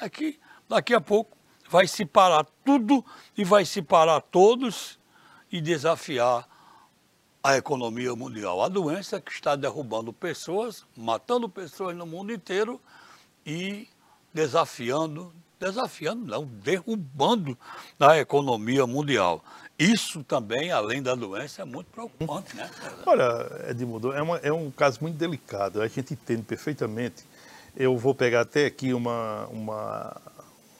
é 0.00 0.08
que 0.08 0.38
daqui 0.68 0.94
a 0.94 1.00
pouco 1.00 1.36
vai 1.68 1.86
se 1.86 2.06
parar 2.06 2.46
tudo 2.64 3.04
e 3.36 3.44
vai 3.44 3.64
se 3.64 3.82
parar 3.82 4.20
todos 4.20 4.98
e 5.50 5.60
desafiar 5.60 6.48
a 7.42 7.56
economia 7.56 8.14
mundial. 8.14 8.62
A 8.62 8.68
doença 8.68 9.20
que 9.20 9.32
está 9.32 9.56
derrubando 9.56 10.12
pessoas, 10.12 10.84
matando 10.96 11.48
pessoas 11.48 11.96
no 11.96 12.06
mundo 12.06 12.32
inteiro 12.32 12.80
e 13.44 13.88
desafiando, 14.32 15.32
desafiando 15.58 16.24
não, 16.24 16.44
derrubando 16.44 17.58
a 17.98 18.18
economia 18.18 18.86
mundial. 18.86 19.42
Isso 19.78 20.22
também, 20.22 20.70
além 20.70 21.02
da 21.02 21.14
doença, 21.14 21.62
é 21.62 21.64
muito 21.64 21.88
preocupante, 21.88 22.54
né? 22.54 22.70
Olha, 23.04 23.66
Edmundo, 23.68 24.12
é, 24.12 24.22
uma- 24.22 24.36
é 24.38 24.52
um 24.52 24.70
caso 24.70 24.98
muito 25.00 25.16
delicado, 25.16 25.82
a 25.82 25.88
gente 25.88 26.14
entende 26.14 26.42
perfeitamente. 26.42 27.24
Eu 27.74 27.96
vou 27.96 28.14
pegar 28.14 28.42
até 28.42 28.66
aqui 28.66 28.92
uma, 28.92 29.46
uma, 29.46 30.20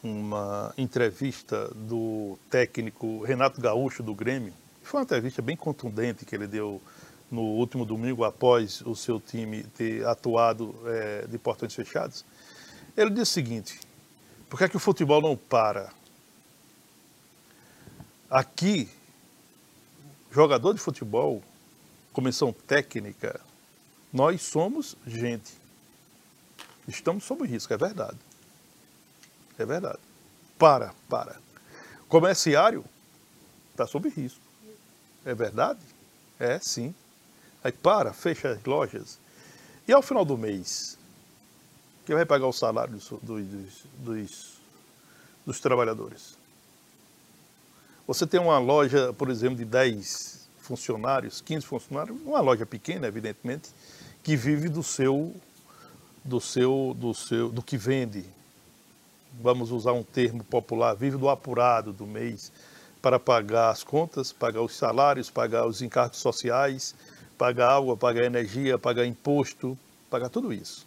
uma 0.03 0.75
entrevista 0.79 1.69
do 1.75 2.39
técnico 2.51 3.23
Renato 3.25 3.61
Gaúcho, 3.61 4.03
do 4.03 4.15
Grêmio. 4.15 4.53
Foi 4.83 5.01
uma 5.01 5.05
entrevista 5.05 5.41
bem 5.41 5.57
contundente 5.57 6.25
que 6.25 6.35
ele 6.35 6.47
deu 6.47 6.81
no 7.31 7.43
último 7.43 7.87
domingo, 7.87 8.25
após 8.25 8.83
o 8.83 8.95
seu 8.95 9.19
time 9.19 9.63
ter 9.63 10.07
atuado 10.07 10.75
eh, 10.85 11.27
de 11.27 11.39
portões 11.39 11.75
fechados. 11.75 12.25
Ele 12.95 13.11
disse 13.11 13.23
o 13.23 13.35
seguinte: 13.35 13.81
por 14.51 14.59
que, 14.59 14.65
é 14.65 14.69
que 14.69 14.77
o 14.77 14.81
futebol 14.81 15.23
não 15.23 15.35
para? 15.35 15.91
Aqui, 18.29 18.87
jogador 20.31 20.75
de 20.75 20.81
futebol, 20.81 21.43
comissão 22.13 22.53
técnica, 22.53 23.41
nós 24.13 24.43
somos 24.43 24.95
gente. 25.07 25.53
Estamos 26.87 27.25
sob 27.25 27.47
risco, 27.47 27.73
é 27.73 27.79
verdade. 27.79 28.19
É 29.59 29.65
verdade. 29.65 30.01
Para, 30.59 30.95
para. 31.09 31.41
Comerciário 32.09 32.85
está 33.71 33.87
sob 33.87 34.11
risco. 34.11 34.42
É 35.25 35.35
verdade? 35.35 35.81
É, 36.39 36.59
sim. 36.59 36.95
Aí 37.63 37.73
para, 37.73 38.13
fecha 38.13 38.51
as 38.51 38.65
lojas. 38.65 39.19
E 39.87 39.93
ao 39.93 40.03
final 40.03 40.25
do 40.25 40.37
mês, 40.39 40.99
Quem 42.05 42.17
vai 42.17 42.27
pagar 42.27 42.47
o 42.49 42.53
salário 42.53 42.95
dos, 42.95 43.09
dos, 43.23 43.87
dos, 43.99 44.61
dos 45.47 45.61
trabalhadores? 45.61 46.37
Você 48.07 48.27
tem 48.27 48.41
uma 48.41 48.59
loja, 48.59 49.13
por 49.13 49.31
exemplo, 49.31 49.57
de 49.57 49.65
10 49.65 50.49
funcionários, 50.59 51.41
15 51.41 51.67
funcionários, 51.67 52.21
uma 52.25 52.41
loja 52.41 52.67
pequena, 52.67 53.07
evidentemente, 53.07 53.71
que 54.23 54.37
vive 54.37 54.69
do 54.69 54.83
seu, 54.83 55.35
do 56.25 56.41
seu, 56.41 56.95
do 56.99 57.15
seu, 57.15 57.51
do 57.51 57.63
que 57.63 57.77
vende. 57.77 58.25
Vamos 59.41 59.71
usar 59.71 59.93
um 59.93 60.03
termo 60.03 60.43
popular, 60.45 60.95
vive 60.95 61.17
do 61.17 61.29
apurado 61.29 61.93
do 61.93 62.07
mês 62.07 62.51
para 63.03 63.19
pagar 63.19 63.71
as 63.71 63.83
contas, 63.83 64.33
pagar 64.33 64.63
os 64.63 64.77
salários, 64.77 65.29
pagar 65.29 65.67
os 65.67 65.83
encargos 65.83 66.19
sociais, 66.19 66.95
pagar 67.37 67.73
água, 67.73 67.97
pagar 67.97 68.25
energia, 68.25 68.79
pagar 68.79 69.05
imposto, 69.05 69.77
pagar 70.09 70.29
tudo 70.29 70.53
isso. 70.53 70.87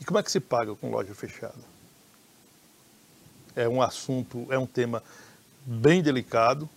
E 0.00 0.04
como 0.04 0.18
é 0.18 0.22
que 0.22 0.30
se 0.30 0.40
paga 0.40 0.74
com 0.76 0.90
loja 0.90 1.14
fechada? 1.14 1.72
É 3.54 3.68
um 3.68 3.82
assunto, 3.82 4.46
é 4.50 4.58
um 4.58 4.66
tema 4.66 5.02
bem 5.66 6.02
delicado, 6.02 6.68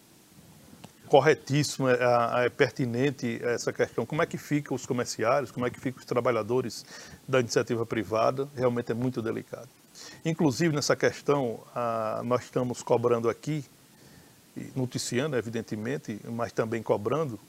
corretíssimo, 1.08 1.88
é, 1.88 1.98
é, 2.46 2.50
pertinente 2.50 3.40
essa 3.44 3.72
questão. 3.72 4.06
Como 4.06 4.22
é 4.22 4.26
que 4.26 4.38
ficam 4.38 4.76
os 4.76 4.86
comerciários, 4.86 5.52
como 5.52 5.66
é 5.66 5.70
que 5.70 5.80
ficam 5.80 6.00
os 6.00 6.06
trabalhadores 6.06 6.86
da 7.28 7.40
iniciativa 7.40 7.86
privada? 7.86 8.48
Realmente 8.56 8.92
é 8.92 8.96
muito 8.96 9.22
delicado. 9.22 9.70
Inclusive, 10.26 10.76
nessa 10.76 10.96
questão, 10.96 11.60
a, 11.74 12.22
nós 12.26 12.44
estamos 12.44 12.82
cobrando 12.82 13.30
aqui, 13.30 13.64
noticiando, 14.76 15.36
evidentemente, 15.36 16.20
mas 16.26 16.52
também 16.52 16.82
cobrando, 16.82 17.40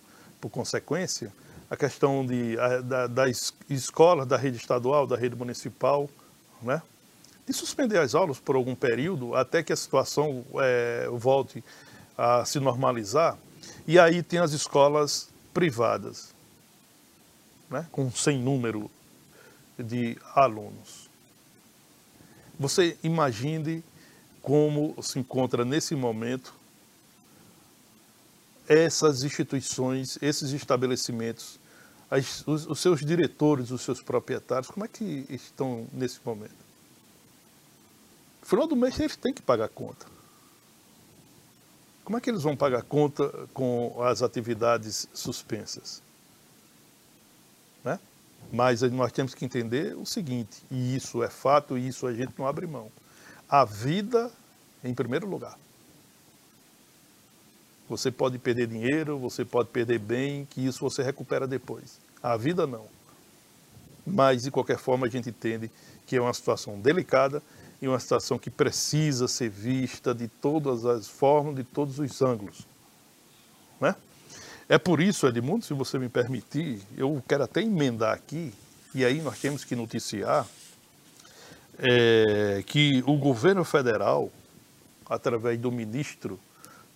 por 0.40 0.50
consequência, 0.50 1.32
a 1.70 1.76
questão 1.76 2.24
de, 2.24 2.58
a, 2.58 2.80
da, 2.80 3.06
das 3.06 3.54
escolas 3.68 4.26
da 4.26 4.36
rede 4.36 4.56
estadual, 4.56 5.06
da 5.06 5.16
rede 5.16 5.34
municipal, 5.34 6.08
né? 6.62 6.82
de 7.46 7.52
suspender 7.52 7.98
as 7.98 8.14
aulas 8.14 8.40
por 8.40 8.56
algum 8.56 8.74
período 8.74 9.34
até 9.34 9.62
que 9.62 9.72
a 9.72 9.76
situação 9.76 10.44
é, 10.56 11.08
volte 11.12 11.62
a 12.18 12.44
se 12.44 12.58
normalizar. 12.58 13.38
E 13.86 13.98
aí 13.98 14.22
tem 14.22 14.40
as 14.40 14.52
escolas 14.52 15.28
privadas, 15.54 16.34
né, 17.70 17.86
com 17.92 18.10
sem 18.10 18.38
número 18.38 18.90
de 19.78 20.18
alunos. 20.34 21.08
Você 22.58 22.96
imagine 23.02 23.84
como 24.42 25.00
se 25.02 25.18
encontra 25.18 25.64
nesse 25.64 25.94
momento 25.94 26.54
essas 28.68 29.22
instituições, 29.22 30.18
esses 30.20 30.50
estabelecimentos, 30.52 31.58
as, 32.10 32.46
os, 32.46 32.66
os 32.66 32.78
seus 32.78 33.04
diretores, 33.04 33.70
os 33.70 33.82
seus 33.82 34.00
proprietários, 34.00 34.70
como 34.70 34.84
é 34.84 34.88
que 34.88 35.26
estão 35.28 35.86
nesse 35.92 36.20
momento? 36.24 36.54
No 38.40 38.46
final 38.46 38.66
do 38.66 38.76
mês 38.76 38.98
eles 38.98 39.16
têm 39.16 39.32
que 39.32 39.42
pagar 39.42 39.68
conta. 39.68 40.06
Como 42.04 42.16
é 42.16 42.20
que 42.20 42.30
eles 42.30 42.42
vão 42.42 42.56
pagar 42.56 42.82
conta 42.82 43.28
com 43.52 44.00
as 44.02 44.22
atividades 44.22 45.08
suspensas? 45.12 46.00
Né? 47.82 47.98
Mas 48.52 48.82
nós 48.82 49.10
temos 49.10 49.34
que 49.34 49.44
entender 49.44 49.96
o 49.96 50.06
seguinte, 50.06 50.62
e 50.70 50.94
isso 50.94 51.22
é 51.22 51.28
fato, 51.28 51.76
e 51.76 51.88
isso 51.88 52.06
a 52.06 52.14
gente 52.14 52.32
não 52.38 52.46
abre 52.46 52.66
mão. 52.66 52.92
A 53.48 53.64
vida 53.64 54.30
em 54.84 54.94
primeiro 54.94 55.26
lugar. 55.26 55.58
Você 57.88 58.10
pode 58.10 58.38
perder 58.38 58.66
dinheiro, 58.66 59.18
você 59.18 59.44
pode 59.44 59.68
perder 59.68 59.98
bem, 59.98 60.46
que 60.46 60.64
isso 60.64 60.80
você 60.80 61.02
recupera 61.02 61.46
depois. 61.46 61.98
A 62.22 62.36
vida 62.36 62.66
não. 62.66 62.86
Mas, 64.04 64.42
de 64.42 64.50
qualquer 64.50 64.78
forma, 64.78 65.06
a 65.06 65.10
gente 65.10 65.28
entende 65.28 65.70
que 66.06 66.16
é 66.16 66.20
uma 66.20 66.32
situação 66.32 66.80
delicada 66.80 67.42
e 67.80 67.86
uma 67.86 68.00
situação 68.00 68.38
que 68.38 68.50
precisa 68.50 69.28
ser 69.28 69.50
vista 69.50 70.14
de 70.14 70.28
todas 70.28 70.84
as 70.84 71.08
formas, 71.08 71.56
de 71.56 71.64
todos 71.64 71.98
os 71.98 72.22
ângulos. 72.22 72.66
Né? 73.80 73.94
É 74.68 74.78
por 74.78 75.00
isso, 75.00 75.26
Edmundo, 75.26 75.64
se 75.64 75.74
você 75.74 75.98
me 75.98 76.08
permitir, 76.08 76.80
eu 76.96 77.22
quero 77.28 77.44
até 77.44 77.60
emendar 77.62 78.14
aqui, 78.14 78.52
e 78.94 79.04
aí 79.04 79.20
nós 79.20 79.38
temos 79.38 79.64
que 79.64 79.76
noticiar 79.76 80.46
é, 81.78 82.62
que 82.66 83.02
o 83.06 83.16
governo 83.16 83.64
federal, 83.64 84.30
através 85.08 85.58
do 85.60 85.70
ministro 85.70 86.40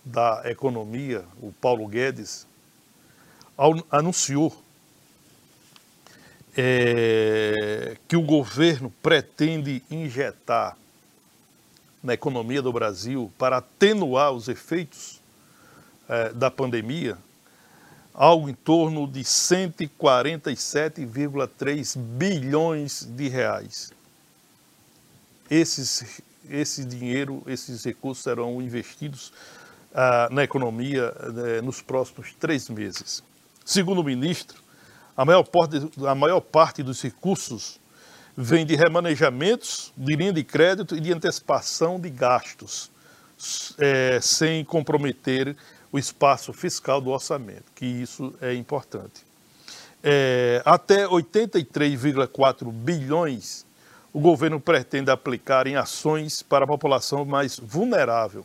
da 0.05 0.43
Economia, 0.45 1.25
o 1.41 1.53
Paulo 1.53 1.87
Guedes, 1.87 2.47
anunciou 3.91 4.55
é, 6.57 7.97
que 8.09 8.17
o 8.17 8.23
governo 8.23 8.91
pretende 9.03 9.83
injetar 9.91 10.77
na 12.03 12.15
economia 12.15 12.63
do 12.63 12.73
Brasil 12.73 13.31
para 13.37 13.59
atenuar 13.59 14.33
os 14.33 14.49
efeitos 14.49 15.21
é, 16.09 16.33
da 16.33 16.51
pandemia 16.51 17.19
algo 18.15 18.49
em 18.49 18.55
torno 18.55 19.07
de 19.07 19.21
147,3 19.21 21.97
bilhões 21.97 23.05
de 23.05 23.29
reais. 23.29 23.93
Esses, 25.51 26.23
esse 26.49 26.83
dinheiro, 26.85 27.43
esses 27.47 27.85
recursos 27.85 28.23
serão 28.23 28.61
investidos 28.61 29.33
na 30.31 30.45
economia 30.45 31.13
eh, 31.19 31.61
nos 31.63 31.83
próximos 31.83 32.33
três 32.39 32.69
meses. 32.69 33.23
Segundo 33.65 34.01
o 34.01 34.05
ministro, 34.05 34.63
a 35.17 35.25
maior, 35.25 35.43
parte, 35.43 35.77
a 36.07 36.15
maior 36.15 36.41
parte 36.41 36.83
dos 36.83 37.03
recursos 37.03 37.81
vem 38.37 38.65
de 38.65 38.75
remanejamentos 38.75 39.93
de 39.97 40.17
linha 40.17 40.33
de 40.33 40.43
crédito 40.45 40.97
e 40.97 41.01
de 41.01 41.13
antecipação 41.13 42.01
de 42.01 42.09
gastos, 42.09 42.91
é, 43.79 44.21
sem 44.21 44.65
comprometer 44.65 45.57
o 45.93 45.99
espaço 45.99 46.53
fiscal 46.53 47.01
do 47.01 47.11
orçamento, 47.11 47.65
que 47.75 47.85
isso 47.85 48.35
é 48.41 48.55
importante. 48.55 49.25
É, 50.03 50.63
até 50.65 51.07
83,4 51.07 52.71
bilhões 52.73 53.67
o 54.13 54.21
governo 54.21 54.59
pretende 54.59 55.11
aplicar 55.11 55.67
em 55.67 55.77
ações 55.77 56.43
para 56.43 56.65
a 56.65 56.69
população 56.69 57.25
mais 57.25 57.59
vulnerável. 57.59 58.45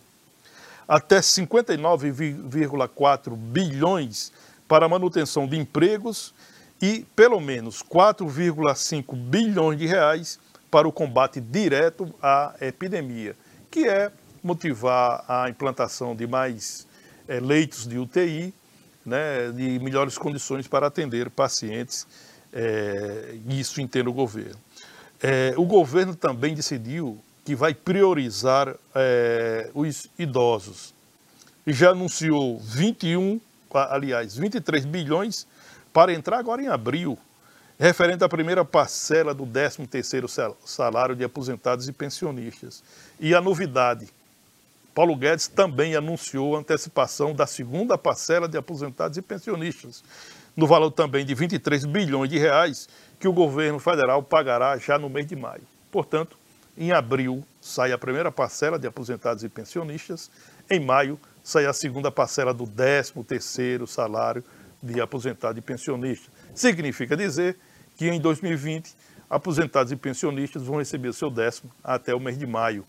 Até 0.88 1.19
59,4 1.19 3.36
bilhões 3.36 4.32
para 4.67 4.88
manutenção 4.88 5.48
de 5.48 5.58
empregos 5.58 6.32
e 6.82 7.06
pelo 7.15 7.39
menos 7.39 7.82
4,5 7.82 9.15
bilhões 9.15 9.80
de 9.80 9.88
reais 9.88 10.38
para 10.69 10.88
o 10.88 10.91
combate 10.91 11.39
direto 11.39 12.13
à 12.21 12.54
epidemia, 12.62 13.36
que 13.71 13.88
é 13.88 14.12
motivar 14.43 15.24
a 15.28 15.50
implantação 15.50 16.15
de 16.15 16.28
mais 16.28 16.86
é, 17.28 17.39
leitos 17.39 17.88
de 17.88 17.98
UTI, 17.98 18.54
né, 19.06 19.52
de 19.52 19.80
melhores 19.80 20.17
condições 20.17 20.67
para 20.67 20.88
atender 20.88 21.30
pacientes, 21.30 22.06
é, 22.54 23.36
isso 23.48 23.82
entende 23.82 24.10
o 24.10 24.13
governo. 24.13 24.60
É, 25.21 25.54
o 25.58 25.65
governo 25.65 26.15
também 26.15 26.54
decidiu 26.54 27.21
que 27.45 27.55
vai 27.55 27.73
priorizar 27.73 28.75
os 29.73 30.08
idosos 30.19 30.93
já 31.67 31.91
anunciou 31.91 32.60
21, 32.60 33.39
aliás, 33.73 34.36
23 34.36 34.86
bilhões 34.86 35.47
para 35.91 36.13
entrar 36.13 36.38
agora 36.38 36.62
em 36.62 36.67
abril, 36.67 37.17
referente 37.79 38.23
à 38.23 38.29
primeira 38.29 38.63
parcela 38.63 39.34
do 39.34 39.45
13º 39.47 40.55
salário 40.63 41.15
de 41.15 41.23
aposentados 41.23 41.88
e 41.88 41.91
pensionistas. 41.91 42.84
E 43.19 43.34
a 43.34 43.41
novidade, 43.41 44.08
Paulo 44.93 45.15
Guedes 45.15 45.47
também 45.47 45.95
anunciou 45.95 46.55
a 46.55 46.60
antecipação 46.60 47.34
da 47.34 47.47
segunda 47.47 47.97
parcela 47.97 48.47
de 48.47 48.58
aposentados 48.58 49.17
e 49.17 49.21
pensionistas, 49.21 50.03
no 50.55 50.67
valor 50.67 50.91
também 50.91 51.25
de 51.25 51.34
23 51.34 51.86
bilhões 51.86 52.29
de 52.29 52.38
reais, 52.38 52.88
que 53.19 53.27
o 53.27 53.34
governo 53.34 53.79
federal 53.79 54.21
pagará 54.21 54.77
já 54.77 54.99
no 54.99 55.10
mês 55.10 55.25
de 55.25 55.36
maio. 55.36 55.63
Portanto, 55.91 56.38
em 56.77 56.91
abril 56.91 57.43
sai 57.61 57.91
a 57.91 57.97
primeira 57.97 58.31
parcela 58.31 58.77
de 58.77 58.88
aposentados 58.88 59.43
e 59.43 59.49
pensionistas, 59.49 60.29
em 60.69 60.79
maio 60.79 61.19
sai 61.43 61.65
a 61.65 61.73
segunda 61.73 62.11
parcela 62.11 62.53
do 62.53 62.65
13º 62.65 63.88
salário 63.88 64.43
de 64.81 64.99
aposentados 64.99 65.57
e 65.57 65.61
pensionistas. 65.61 66.29
Significa 66.53 67.15
dizer 67.15 67.57
que 67.95 68.07
em 68.09 68.19
2020, 68.19 68.93
aposentados 69.29 69.91
e 69.91 69.95
pensionistas 69.95 70.63
vão 70.63 70.77
receber 70.77 71.13
seu 71.13 71.29
décimo 71.29 71.71
até 71.83 72.13
o 72.13 72.19
mês 72.19 72.38
de 72.38 72.45
maio, 72.45 72.85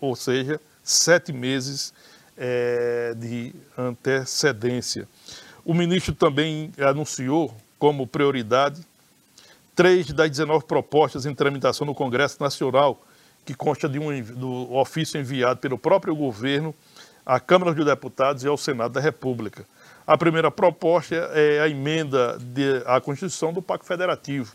ou 0.00 0.16
seja, 0.16 0.60
sete 0.82 1.32
meses 1.32 1.92
é, 2.36 3.14
de 3.16 3.52
antecedência. 3.76 5.08
O 5.64 5.74
ministro 5.74 6.14
também 6.14 6.72
anunciou 6.78 7.54
como 7.78 8.06
prioridade 8.06 8.80
três 9.76 10.06
das 10.06 10.30
19 10.30 10.64
propostas 10.64 11.26
em 11.26 11.34
tramitação 11.34 11.86
no 11.86 11.94
Congresso 11.94 12.42
Nacional, 12.42 13.00
que 13.44 13.54
consta 13.54 13.86
de 13.86 13.98
um, 13.98 14.22
do 14.22 14.74
ofício 14.74 15.20
enviado 15.20 15.60
pelo 15.60 15.76
próprio 15.76 16.16
governo 16.16 16.74
à 17.24 17.38
Câmara 17.38 17.74
dos 17.74 17.84
Deputados 17.84 18.42
e 18.42 18.48
ao 18.48 18.56
Senado 18.56 18.92
da 18.92 19.00
República. 19.00 19.66
A 20.06 20.16
primeira 20.16 20.50
proposta 20.50 21.14
é 21.14 21.60
a 21.60 21.68
emenda 21.68 22.38
à 22.86 23.00
Constituição 23.00 23.52
do 23.52 23.60
Pacto 23.60 23.86
Federativo, 23.86 24.54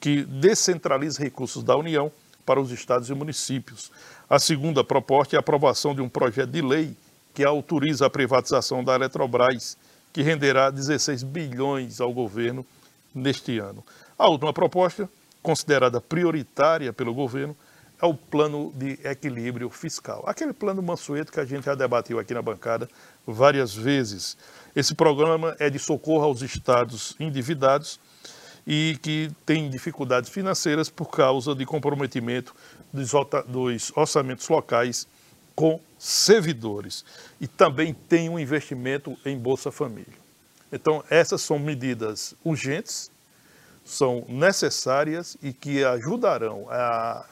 que 0.00 0.24
descentraliza 0.24 1.22
recursos 1.22 1.62
da 1.62 1.76
União 1.76 2.10
para 2.44 2.60
os 2.60 2.72
estados 2.72 3.08
e 3.08 3.14
municípios. 3.14 3.92
A 4.28 4.38
segunda 4.38 4.82
proposta 4.82 5.36
é 5.36 5.38
a 5.38 5.40
aprovação 5.40 5.94
de 5.94 6.00
um 6.00 6.08
projeto 6.08 6.50
de 6.50 6.62
lei 6.62 6.96
que 7.32 7.44
autoriza 7.44 8.06
a 8.06 8.10
privatização 8.10 8.82
da 8.82 8.94
Eletrobras, 8.94 9.76
que 10.12 10.22
renderá 10.22 10.70
16 10.70 11.22
bilhões 11.22 12.00
ao 12.00 12.12
governo 12.12 12.66
neste 13.14 13.58
ano. 13.58 13.84
A 14.18 14.28
última 14.28 14.52
proposta, 14.52 15.08
considerada 15.40 16.00
prioritária 16.00 16.92
pelo 16.92 17.14
governo, 17.14 17.56
é 18.02 18.06
o 18.06 18.14
plano 18.14 18.72
de 18.74 18.98
equilíbrio 19.04 19.70
fiscal. 19.70 20.24
Aquele 20.26 20.52
plano 20.52 20.82
mansueto 20.82 21.30
que 21.30 21.38
a 21.38 21.44
gente 21.44 21.66
já 21.66 21.74
debateu 21.76 22.18
aqui 22.18 22.34
na 22.34 22.42
bancada 22.42 22.88
várias 23.24 23.72
vezes. 23.72 24.36
Esse 24.74 24.94
programa 24.94 25.54
é 25.60 25.70
de 25.70 25.78
socorro 25.78 26.24
aos 26.24 26.42
estados 26.42 27.14
endividados 27.20 28.00
e 28.66 28.98
que 29.02 29.30
têm 29.46 29.70
dificuldades 29.70 30.30
financeiras 30.30 30.90
por 30.90 31.10
causa 31.10 31.54
de 31.54 31.64
comprometimento 31.64 32.54
dos 32.92 33.12
orçamentos 33.94 34.48
locais 34.48 35.06
com 35.54 35.80
servidores. 35.96 37.04
E 37.40 37.46
também 37.46 37.94
tem 37.94 38.28
um 38.28 38.38
investimento 38.38 39.16
em 39.24 39.38
Bolsa 39.38 39.70
Família. 39.70 40.18
Então, 40.72 41.04
essas 41.08 41.40
são 41.40 41.58
medidas 41.58 42.34
urgentes, 42.44 43.10
são 43.88 44.24
necessárias 44.28 45.36
e 45.42 45.50
que 45.50 45.82
ajudarão 45.82 46.66
a 46.68 47.24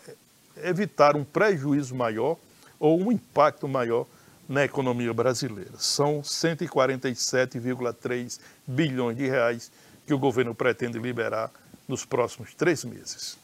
evitar 0.65 1.15
um 1.15 1.23
prejuízo 1.23 1.95
maior 1.95 2.39
ou 2.81 2.99
um 2.99 3.13
impacto 3.13 3.69
maior 3.69 4.07
na 4.49 4.65
economia 4.65 5.13
brasileira. 5.13 5.79
São 5.79 6.23
147,3 6.23 8.41
bilhões 8.67 9.19
de 9.19 9.29
reais 9.29 9.71
que 10.07 10.15
o 10.15 10.19
governo 10.19 10.55
pretende 10.55 10.99
liberar 10.99 11.51
nos 11.87 12.07
próximos 12.07 12.55
três 12.55 12.85
meses. 12.85 13.37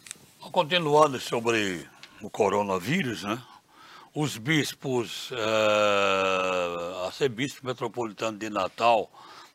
Continuando 0.50 1.20
sobre 1.20 1.86
o 2.22 2.30
coronavírus, 2.30 3.24
né? 3.24 3.38
Os 4.14 4.38
bispos, 4.38 5.30
uh, 5.32 7.04
arcebispo 7.06 7.66
metropolitano 7.66 8.38
de 8.38 8.48
Natal, 8.48 9.10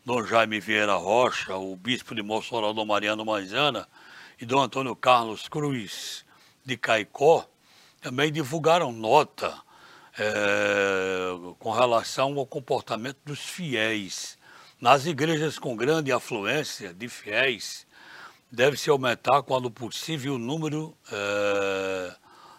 Dom 0.08 0.24
Jaime 0.24 0.58
Vieira 0.62 0.94
Rocha, 0.94 1.58
o 1.58 1.76
bispo 1.76 2.16
de 2.16 2.24
Mossoró, 2.24 2.72
Dom 2.72 2.86
Mariano 2.86 3.26
Manzana, 3.26 3.86
e 4.40 4.46
Dom 4.46 4.62
Antônio 4.62 4.96
Carlos 4.96 5.50
Cruz 5.50 6.24
de 6.64 6.78
Caicó, 6.78 7.46
também 8.00 8.32
divulgaram 8.32 8.94
nota 8.94 9.54
é, 10.18 11.28
com 11.60 11.72
relação 11.72 12.40
ao 12.40 12.48
comportamento 12.48 13.18
dos 13.26 13.42
fiéis. 13.42 14.38
Nas 14.80 15.06
igrejas 15.06 15.60
com 15.60 15.76
grande 15.76 16.10
afluência 16.10 16.94
de 16.94 17.10
fiéis, 17.10 17.86
deve-se 18.50 18.90
aumentar, 18.90 19.44
quando 19.44 19.70
possível, 19.70 20.36
o 20.36 20.40
número 20.40 20.98
é, 21.12 22.16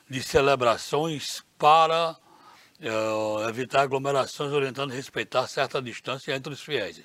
de 0.07 0.23
celebrações 0.23 1.43
para 1.57 2.15
é, 2.79 3.49
evitar 3.49 3.81
aglomerações, 3.81 4.53
orientando 4.53 4.93
a 4.93 4.95
respeitar 4.95 5.47
certa 5.47 5.81
distância 5.81 6.37
entre 6.37 6.53
os 6.53 6.61
fiéis. 6.61 7.03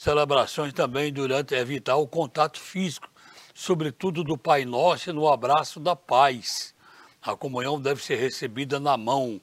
Celebrações 0.00 0.72
também 0.72 1.12
durante 1.12 1.54
evitar 1.54 1.96
o 1.96 2.06
contato 2.06 2.58
físico, 2.58 3.06
sobretudo 3.54 4.24
do 4.24 4.38
Pai 4.38 4.64
Nosso 4.64 5.10
e 5.10 5.12
no 5.12 5.28
abraço 5.28 5.78
da 5.78 5.94
paz. 5.94 6.74
A 7.20 7.36
comunhão 7.36 7.78
deve 7.78 8.02
ser 8.02 8.16
recebida 8.16 8.80
na 8.80 8.96
mão, 8.96 9.38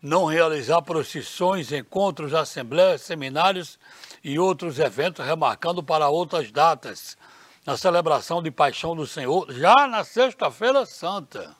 não 0.00 0.24
realizar 0.26 0.80
procissões, 0.82 1.72
encontros, 1.72 2.34
assembleias, 2.34 3.02
seminários 3.02 3.80
e 4.22 4.38
outros 4.38 4.78
eventos, 4.78 5.26
remarcando 5.26 5.82
para 5.82 6.08
outras 6.08 6.52
datas, 6.52 7.18
na 7.66 7.76
celebração 7.76 8.40
de 8.40 8.52
Paixão 8.52 8.94
do 8.94 9.08
Senhor, 9.08 9.52
já 9.54 9.88
na 9.88 10.04
Sexta-feira 10.04 10.86
Santa, 10.86 11.56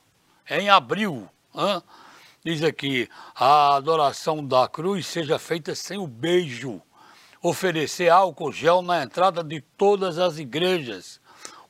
em 0.48 0.70
abril. 0.70 1.28
Hein? 1.52 1.82
Diz 2.44 2.62
aqui, 2.62 3.08
a 3.34 3.74
adoração 3.74 4.46
da 4.46 4.68
cruz 4.68 5.04
seja 5.04 5.36
feita 5.36 5.74
sem 5.74 5.98
o 5.98 6.06
beijo, 6.06 6.80
oferecer 7.48 8.08
álcool 8.08 8.50
gel 8.52 8.82
na 8.82 9.02
entrada 9.02 9.42
de 9.42 9.60
todas 9.76 10.18
as 10.18 10.38
igrejas. 10.38 11.20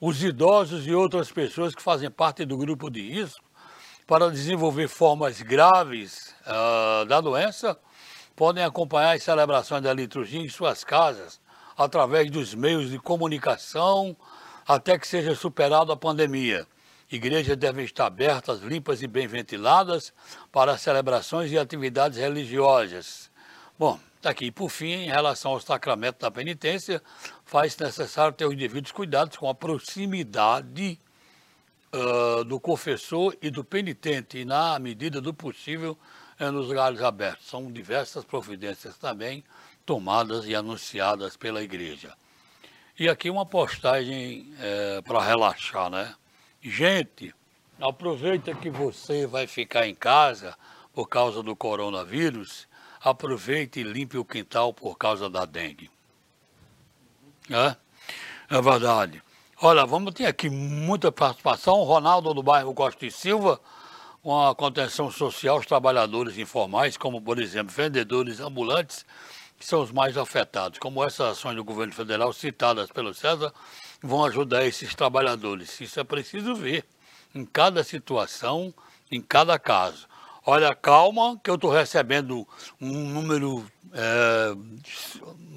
Os 0.01 0.23
idosos 0.23 0.87
e 0.87 0.95
outras 0.95 1.31
pessoas 1.31 1.75
que 1.75 1.83
fazem 1.83 2.11
parte 2.11 2.45
do 2.45 2.57
grupo 2.57 2.91
de 2.91 3.03
risco 3.11 3.45
para 4.07 4.31
desenvolver 4.31 4.89
formas 4.89 5.43
graves 5.43 6.35
uh, 6.47 7.05
da 7.07 7.21
doença, 7.21 7.79
podem 8.35 8.63
acompanhar 8.63 9.17
as 9.17 9.23
celebrações 9.23 9.83
da 9.83 9.93
liturgia 9.93 10.41
em 10.41 10.49
suas 10.49 10.85
casas, 10.85 11.41
através 11.77 12.31
dos 12.31 12.55
meios 12.55 12.91
de 12.91 12.99
comunicação, 12.99 14.17
até 14.67 14.99
que 14.99 15.07
seja 15.07 15.35
superada 15.35 15.93
a 15.93 15.97
pandemia. 15.97 16.67
Igrejas 17.11 17.57
devem 17.57 17.85
estar 17.85 18.07
abertas, 18.07 18.61
limpas 18.61 19.03
e 19.03 19.07
bem 19.07 19.27
ventiladas 19.27 20.13
para 20.51 20.79
celebrações 20.79 21.51
e 21.51 21.59
atividades 21.59 22.19
religiosas. 22.19 23.31
Bom, 23.79 23.99
tá 24.27 24.31
aqui. 24.31 24.51
Por 24.51 24.69
fim, 24.69 24.91
em 24.91 25.07
relação 25.07 25.53
ao 25.53 25.61
sacramento 25.61 26.19
da 26.19 26.31
penitência, 26.31 27.01
faz 27.45 27.77
necessário 27.77 28.33
ter 28.33 28.45
os 28.45 28.57
devidos 28.57 28.91
cuidados 28.91 29.37
com 29.37 29.49
a 29.49 29.55
proximidade 29.55 30.99
uh, 31.95 32.45
do 32.45 32.59
confessor 32.59 33.37
e 33.41 33.51
do 33.51 33.63
penitente, 33.63 34.39
e 34.39 34.45
na 34.45 34.79
medida 34.81 35.21
do 35.21 35.33
possível, 35.33 35.97
é 36.41 36.51
nos 36.51 36.67
lugares 36.67 37.01
abertos. 37.03 37.47
São 37.47 37.71
diversas 37.71 38.25
providências 38.25 38.99
também 38.99 39.45
tomadas 39.85 40.45
e 40.47 40.55
anunciadas 40.55 41.37
pela 41.37 41.63
igreja. 41.63 42.13
E 42.99 43.09
aqui 43.09 43.31
uma 43.31 43.47
postagem 43.47 44.53
é, 44.59 45.03
para 45.03 45.23
relaxar, 45.23 45.89
né? 45.89 46.15
Gente, 46.61 47.33
aproveita 47.81 48.55
que 48.55 48.71
você 48.71 49.25
vai 49.25 49.47
ficar 49.47 49.87
em 49.87 49.95
casa 49.95 50.57
por 50.93 51.09
causa 51.09 51.43
do 51.43 51.55
coronavírus, 51.55 52.67
aproveite 53.11 53.79
e 53.79 53.85
limpe 53.85 54.19
o 54.19 54.25
quintal 54.25 54.75
por 54.75 54.99
causa 54.99 55.31
da 55.31 55.45
dengue. 55.45 55.89
É, 57.49 57.77
é 58.51 58.61
verdade. 58.61 59.23
Olha, 59.63 59.87
vamos 59.87 60.13
ter 60.13 60.27
aqui 60.27 60.51
muita 60.51 61.13
participação. 61.13 61.85
Ronaldo 61.85 62.35
do 62.35 62.43
bairro 62.43 62.75
Costa 62.75 63.07
e 63.07 63.11
Silva, 63.11 63.61
com 64.23 64.45
a 64.45 64.55
contenção 64.57 65.09
social 65.09 65.57
aos 65.57 65.67
trabalhadores 65.67 66.37
informais, 66.37 66.97
como, 66.97 67.23
por 67.23 67.39
exemplo, 67.39 67.73
vendedores 67.73 68.41
ambulantes, 68.41 69.07
que 69.57 69.65
são 69.65 69.83
os 69.83 69.93
mais 69.93 70.19
afetados. 70.19 70.81
Como 70.81 71.05
essas 71.05 71.39
ações 71.39 71.55
do 71.55 71.63
governo 71.63 71.93
federal 71.93 72.33
citadas 72.33 72.91
pelo 72.91 73.15
César 73.15 73.53
vão 74.03 74.25
ajudar 74.25 74.67
esses 74.67 74.97
trabalhadores. 74.97 75.81
Isso 75.81 76.01
é 76.01 76.05
preciso 76.05 76.57
ver 76.57 76.85
em 77.33 77.45
cada 77.45 77.85
situação, 77.85 78.75
em 79.13 79.23
cada 79.23 79.59
caso. 79.61 80.09
Olha, 80.49 80.73
calma, 80.77 81.41
que 81.43 81.51
eu 81.51 81.57
estou 81.57 81.73
recebendo 81.73 82.47
um 82.81 83.11
número 83.11 83.69
é, 83.93 84.55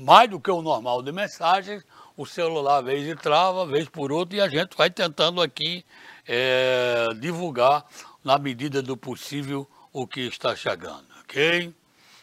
mais 0.04 0.28
do 0.28 0.40
que 0.40 0.50
o 0.50 0.64
normal 0.64 1.04
de 1.04 1.12
mensagens 1.12 1.86
o 2.18 2.26
celular 2.26 2.82
vez 2.82 3.08
e 3.08 3.16
trava, 3.16 3.68
vez 3.68 3.88
por 3.88 4.12
outra, 4.12 4.38
e 4.38 4.42
a 4.42 4.50
gente 4.50 4.76
vai 4.76 4.90
tentando 4.90 5.44
aqui 5.44 5.86
é, 6.28 7.06
divulgar 7.20 7.86
na 8.24 8.40
medida 8.40 8.82
do 8.82 8.98
possível 8.98 9.70
o 9.94 10.08
que 10.08 10.22
está 10.22 10.56
chegando, 10.56 11.06
ok? 11.22 11.72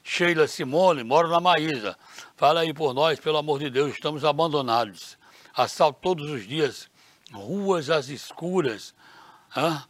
Sheila 0.02 0.48
Simone, 0.48 1.04
moro 1.04 1.28
na 1.28 1.38
Maísa. 1.38 1.96
Fala 2.36 2.62
aí 2.62 2.74
por 2.74 2.92
nós, 2.92 3.20
pelo 3.20 3.38
amor 3.38 3.60
de 3.60 3.70
Deus, 3.70 3.92
estamos 3.92 4.24
abandonados. 4.24 5.16
Assalto 5.54 6.00
todos 6.02 6.28
os 6.28 6.44
dias, 6.44 6.90
ruas 7.32 7.90
às 7.90 8.08
escuras. 8.08 8.92
Hã? 9.56 9.84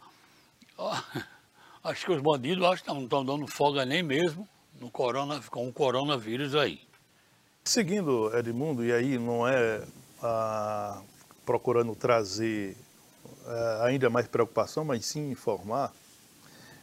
Acho 1.87 2.05
que 2.05 2.11
os 2.11 2.21
bandidos 2.21 2.65
acho 2.65 2.83
que 2.83 2.89
não 2.89 3.05
estão 3.05 3.23
dando 3.23 3.47
folga 3.47 3.85
nem 3.85 4.03
mesmo 4.03 4.45
no 4.77 4.91
corona, 4.91 5.41
com 5.49 5.69
o 5.69 5.71
coronavírus 5.71 6.53
aí. 6.53 6.81
Seguindo, 7.63 8.29
Edmundo, 8.37 8.83
e 8.83 8.91
aí 8.91 9.17
não 9.17 9.47
é 9.47 9.81
ah, 10.21 11.01
procurando 11.45 11.95
trazer 11.95 12.75
ah, 13.45 13.85
ainda 13.85 14.09
mais 14.09 14.27
preocupação, 14.27 14.83
mas 14.83 15.05
sim 15.05 15.31
informar, 15.31 15.93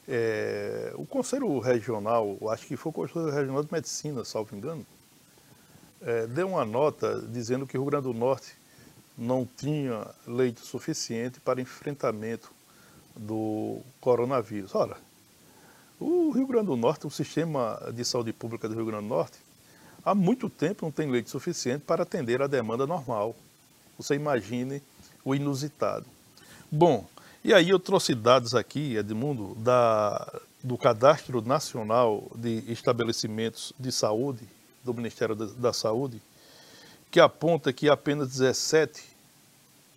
é, 0.08 0.94
o 0.94 1.04
Conselho 1.04 1.58
Regional, 1.58 2.38
acho 2.50 2.66
que 2.66 2.74
foi 2.74 2.88
o 2.88 2.94
Conselho 2.94 3.30
Regional 3.30 3.62
de 3.62 3.70
Medicina, 3.70 4.24
salvo 4.24 4.56
engano, 4.56 4.86
é, 6.00 6.26
deu 6.28 6.48
uma 6.48 6.64
nota 6.64 7.20
dizendo 7.28 7.66
que 7.66 7.76
o 7.76 7.82
Rio 7.82 7.90
Grande 7.90 8.04
do 8.04 8.14
Norte 8.14 8.56
não 9.18 9.46
tinha 9.46 10.06
leito 10.26 10.60
suficiente 10.60 11.40
para 11.40 11.60
enfrentamento 11.60 12.50
do 13.16 13.80
coronavírus. 14.00 14.74
Ora, 14.74 14.96
o 16.00 16.30
Rio 16.30 16.46
Grande 16.46 16.66
do 16.66 16.76
Norte, 16.76 17.06
o 17.06 17.10
sistema 17.10 17.80
de 17.92 18.04
saúde 18.04 18.32
pública 18.32 18.68
do 18.68 18.74
Rio 18.74 18.86
Grande 18.86 19.04
do 19.04 19.08
Norte, 19.08 19.38
há 20.04 20.14
muito 20.14 20.50
tempo 20.50 20.84
não 20.84 20.92
tem 20.92 21.10
leite 21.10 21.30
suficiente 21.30 21.82
para 21.86 22.02
atender 22.02 22.42
a 22.42 22.46
demanda 22.46 22.86
normal. 22.86 23.34
Você 23.96 24.14
imagine 24.14 24.82
o 25.24 25.34
inusitado. 25.34 26.06
Bom, 26.70 27.06
e 27.42 27.54
aí 27.54 27.70
eu 27.70 27.78
trouxe 27.78 28.14
dados 28.14 28.54
aqui, 28.54 28.96
Edmundo, 28.96 29.54
da, 29.56 30.40
do 30.62 30.76
Cadastro 30.76 31.40
Nacional 31.40 32.30
de 32.34 32.64
Estabelecimentos 32.72 33.72
de 33.78 33.92
Saúde, 33.92 34.48
do 34.82 34.92
Ministério 34.92 35.34
da, 35.34 35.46
da 35.46 35.72
Saúde, 35.72 36.20
que 37.10 37.20
aponta 37.20 37.72
que 37.72 37.88
apenas 37.88 38.28
17 38.28 39.13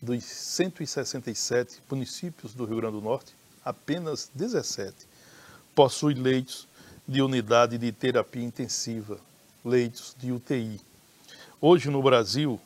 dos 0.01 0.23
167 0.23 1.81
municípios 1.89 2.53
do 2.53 2.65
Rio 2.65 2.77
Grande 2.77 2.95
do 2.97 3.01
Norte, 3.01 3.33
apenas 3.63 4.29
17 4.33 4.95
possuem 5.73 6.17
leitos 6.17 6.67
de 7.07 7.21
unidade 7.21 7.77
de 7.77 7.91
terapia 7.91 8.43
intensiva, 8.43 9.19
leitos 9.63 10.15
de 10.19 10.31
UTI. 10.31 10.81
Hoje 11.61 11.89
no 11.89 12.01
Brasil, 12.01 12.59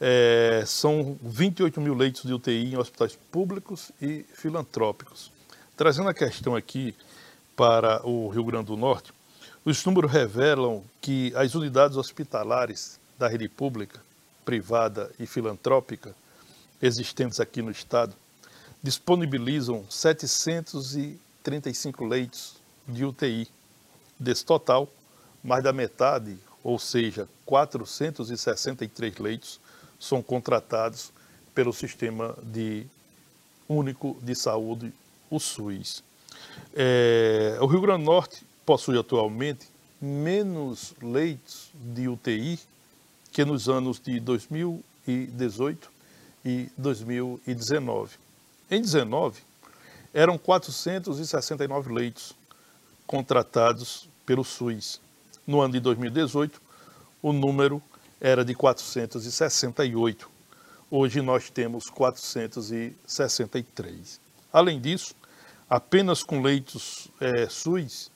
é, 0.00 0.64
são 0.66 1.18
28 1.22 1.80
mil 1.80 1.94
leitos 1.94 2.22
de 2.22 2.32
UTI 2.32 2.72
em 2.72 2.76
hospitais 2.76 3.18
públicos 3.30 3.92
e 4.00 4.24
filantrópicos. 4.34 5.30
Trazendo 5.76 6.08
a 6.08 6.14
questão 6.14 6.56
aqui 6.56 6.94
para 7.54 8.06
o 8.06 8.28
Rio 8.28 8.44
Grande 8.44 8.66
do 8.66 8.76
Norte, 8.76 9.12
os 9.64 9.84
números 9.84 10.10
revelam 10.10 10.82
que 11.00 11.32
as 11.36 11.54
unidades 11.54 11.98
hospitalares 11.98 12.98
da 13.18 13.28
rede 13.28 13.48
pública, 13.48 14.00
privada 14.44 15.10
e 15.18 15.26
filantrópica 15.26 16.14
existentes 16.80 17.40
aqui 17.40 17.62
no 17.62 17.70
estado 17.70 18.14
disponibilizam 18.82 19.84
735 19.88 22.04
leitos 22.04 22.56
de 22.88 23.04
UTI. 23.04 23.46
Desse 24.18 24.44
total, 24.44 24.88
mais 25.42 25.64
da 25.64 25.72
metade, 25.72 26.36
ou 26.62 26.78
seja, 26.78 27.26
463 27.46 29.16
leitos, 29.18 29.58
são 29.98 30.22
contratados 30.22 31.10
pelo 31.54 31.72
Sistema 31.72 32.36
de 32.42 32.86
Único 33.68 34.18
de 34.22 34.34
Saúde, 34.34 34.92
o 35.30 35.38
SUS. 35.38 36.02
É, 36.74 37.56
o 37.60 37.66
Rio 37.66 37.80
Grande 37.80 38.04
do 38.04 38.10
Norte 38.10 38.44
possui 38.64 38.98
atualmente 38.98 39.68
menos 40.00 40.94
leitos 41.02 41.70
de 41.74 42.08
UTI 42.08 42.58
que 43.32 43.44
nos 43.44 43.68
anos 43.68 44.00
de 44.00 44.18
2018 44.20 45.90
e 46.44 46.68
2019. 46.76 48.16
Em 48.70 48.80
19, 48.80 49.42
eram 50.12 50.36
469 50.38 51.92
leitos 51.92 52.34
contratados 53.06 54.08
pelo 54.24 54.42
SUS. 54.44 55.00
No 55.46 55.60
ano 55.60 55.72
de 55.72 55.80
2018, 55.80 56.62
o 57.22 57.32
número 57.32 57.82
era 58.20 58.44
de 58.44 58.54
468. 58.54 60.30
Hoje 60.90 61.22
nós 61.22 61.48
temos 61.50 61.88
463. 61.90 64.20
Além 64.52 64.80
disso, 64.80 65.14
apenas 65.68 66.22
com 66.22 66.40
leitos 66.42 67.08
é, 67.20 67.48
SUS, 67.48 68.10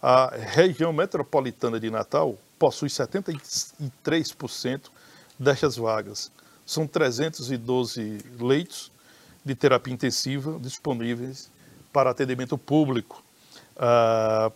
a 0.00 0.34
região 0.36 0.92
metropolitana 0.92 1.80
de 1.80 1.90
Natal 1.90 2.38
possui 2.58 2.88
73% 2.88 4.82
destas 5.38 5.76
vagas. 5.76 6.32
São 6.66 6.86
312 6.86 8.18
leitos 8.40 8.90
de 9.44 9.54
terapia 9.54 9.92
intensiva 9.92 10.58
disponíveis 10.60 11.50
para 11.92 12.10
atendimento 12.10 12.56
público. 12.56 13.22
Ah, 13.76 14.50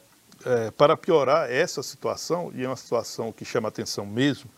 é, 0.45 0.71
para 0.71 0.97
piorar 0.97 1.51
essa 1.51 1.83
situação, 1.83 2.53
e 2.55 2.65
é 2.65 2.69
uma 2.69 2.77
situação 2.77 3.33
que 3.33 3.45
chama 3.45 3.69
atenção 3.69 4.07
mesmo, 4.07 4.49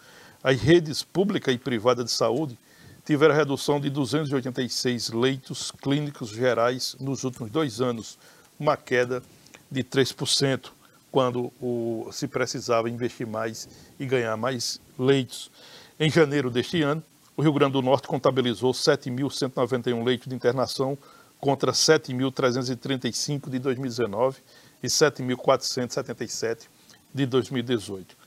as 0.42 0.61
redes 0.61 1.03
pública 1.03 1.51
e 1.51 1.59
privada 1.59 2.05
de 2.05 2.11
saúde 2.11 2.59
tiveram 3.05 3.34
redução 3.34 3.80
de 3.80 3.88
286 3.88 5.11
leitos 5.11 5.70
clínicos 5.70 6.30
gerais 6.30 6.96
nos 7.01 7.24
últimos 7.24 7.51
dois 7.51 7.80
anos, 7.80 8.18
uma 8.59 8.76
queda 8.76 9.22
de 9.70 9.82
3%, 9.82 10.70
quando 11.11 11.53
o, 11.61 12.09
se 12.12 12.28
precisava 12.28 12.88
investir 12.88 13.26
mais 13.26 13.68
e 13.98 14.07
ganhar 14.07 14.36
mais 14.36 14.80
leitos. 14.98 15.51
Em 15.98 16.11
janeiro 16.11 16.51
deste 16.51 16.82
ano, 16.82 17.03
o 17.37 17.43
Rio 17.43 17.53
Grande 17.53 17.72
do 17.72 17.83
Norte 17.83 18.09
contabilizou 18.09 18.72
7.191 18.72 20.05
leitos 20.05 20.28
de 20.28 20.35
internação 20.35 20.97
contra 21.39 21.72
7.335 21.72 23.49
de 23.49 23.59
2019 23.59 24.39
e 24.83 24.87
7.477 24.87 26.68
de 27.14 27.26
2018 27.26 28.20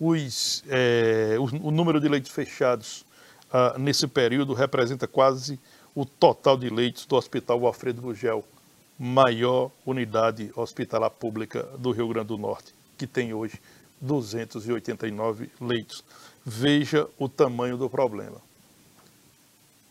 os, 0.00 0.62
é, 0.68 1.36
o, 1.38 1.68
o, 1.68 1.70
número 1.70 2.00
de 2.00 2.08
leitos 2.08 2.30
fechados 2.30 3.04
ah, 3.50 3.76
nesse 3.78 4.06
período 4.06 4.52
representa 4.52 5.06
quase 5.06 5.58
o 5.94 6.04
total 6.04 6.56
de 6.56 6.68
leitos 6.68 7.06
do 7.06 7.16
Hospital 7.16 7.66
Alfredo 7.66 8.02
Gugel, 8.02 8.44
maior 8.98 9.70
unidade 9.84 10.50
hospitalar 10.54 11.10
pública 11.10 11.62
do 11.78 11.90
Rio 11.90 12.08
Grande 12.08 12.28
do 12.28 12.38
Norte, 12.38 12.74
que 12.98 13.06
tem 13.06 13.32
hoje 13.32 13.60
289 14.00 15.50
leitos. 15.60 16.04
Veja 16.44 17.08
o 17.18 17.28
tamanho 17.28 17.76
do 17.78 17.88
problema. 17.88 18.45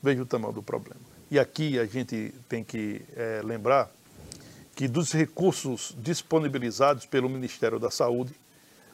Veja 0.05 0.21
o 0.21 0.25
tamanho 0.27 0.53
do 0.53 0.61
problema. 0.61 1.01
E 1.31 1.39
aqui 1.39 1.79
a 1.79 1.85
gente 1.87 2.31
tem 2.47 2.63
que 2.63 3.01
é, 3.15 3.41
lembrar 3.43 3.89
que 4.75 4.87
dos 4.87 5.11
recursos 5.11 5.95
disponibilizados 5.97 7.07
pelo 7.07 7.27
Ministério 7.27 7.79
da 7.79 7.89
Saúde, 7.89 8.31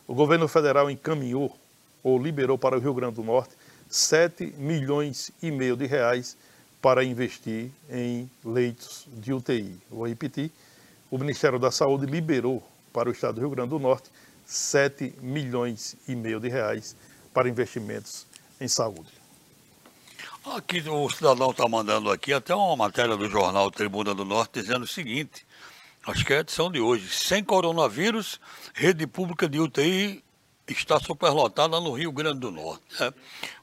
o 0.07 0.15
governo 0.15 0.47
federal 0.47 0.89
encaminhou 0.89 1.53
ou 2.01 2.17
liberou 2.17 2.57
para 2.57 2.77
o 2.77 2.79
Rio 2.79 2.93
Grande 2.93 3.15
do 3.15 3.23
Norte 3.23 3.53
7 3.89 4.53
milhões 4.57 5.31
e 5.43 5.51
meio 5.51 5.75
de 5.75 5.85
reais 5.85 6.37
para 6.81 7.03
investir 7.03 7.69
em 7.89 8.31
leitos 8.45 9.05
de 9.11 9.33
UTI. 9.33 9.77
Vou 9.89 10.07
repetir, 10.07 10.49
o 11.09 11.17
Ministério 11.17 11.59
da 11.59 11.71
Saúde 11.71 12.05
liberou 12.05 12.63
para 12.93 13.09
o 13.09 13.11
estado 13.11 13.35
do 13.35 13.41
Rio 13.41 13.49
Grande 13.49 13.71
do 13.71 13.79
Norte 13.79 14.09
7 14.45 15.13
milhões 15.21 15.93
e 16.07 16.15
meio 16.15 16.39
de 16.39 16.47
reais 16.47 16.95
para 17.33 17.49
investimentos 17.49 18.25
em 18.61 18.67
saúde. 18.69 19.20
Aqui 20.43 20.83
o 20.89 21.07
cidadão 21.07 21.51
está 21.51 21.69
mandando 21.69 22.09
aqui 22.09 22.33
até 22.33 22.55
uma 22.55 22.75
matéria 22.75 23.15
do 23.15 23.29
jornal 23.29 23.69
Tribuna 23.69 24.15
do 24.15 24.25
Norte 24.25 24.59
dizendo 24.59 24.83
o 24.83 24.87
seguinte: 24.87 25.45
Acho 26.05 26.25
que 26.25 26.33
é 26.33 26.37
a 26.37 26.39
edição 26.39 26.71
de 26.71 26.81
hoje. 26.81 27.07
Sem 27.09 27.43
coronavírus, 27.43 28.39
rede 28.73 29.05
pública 29.05 29.47
de 29.47 29.59
UTI 29.59 30.23
está 30.67 30.99
superlotada 30.99 31.79
no 31.79 31.91
Rio 31.91 32.11
Grande 32.11 32.39
do 32.39 32.49
Norte. 32.49 32.83
Né? 32.99 33.13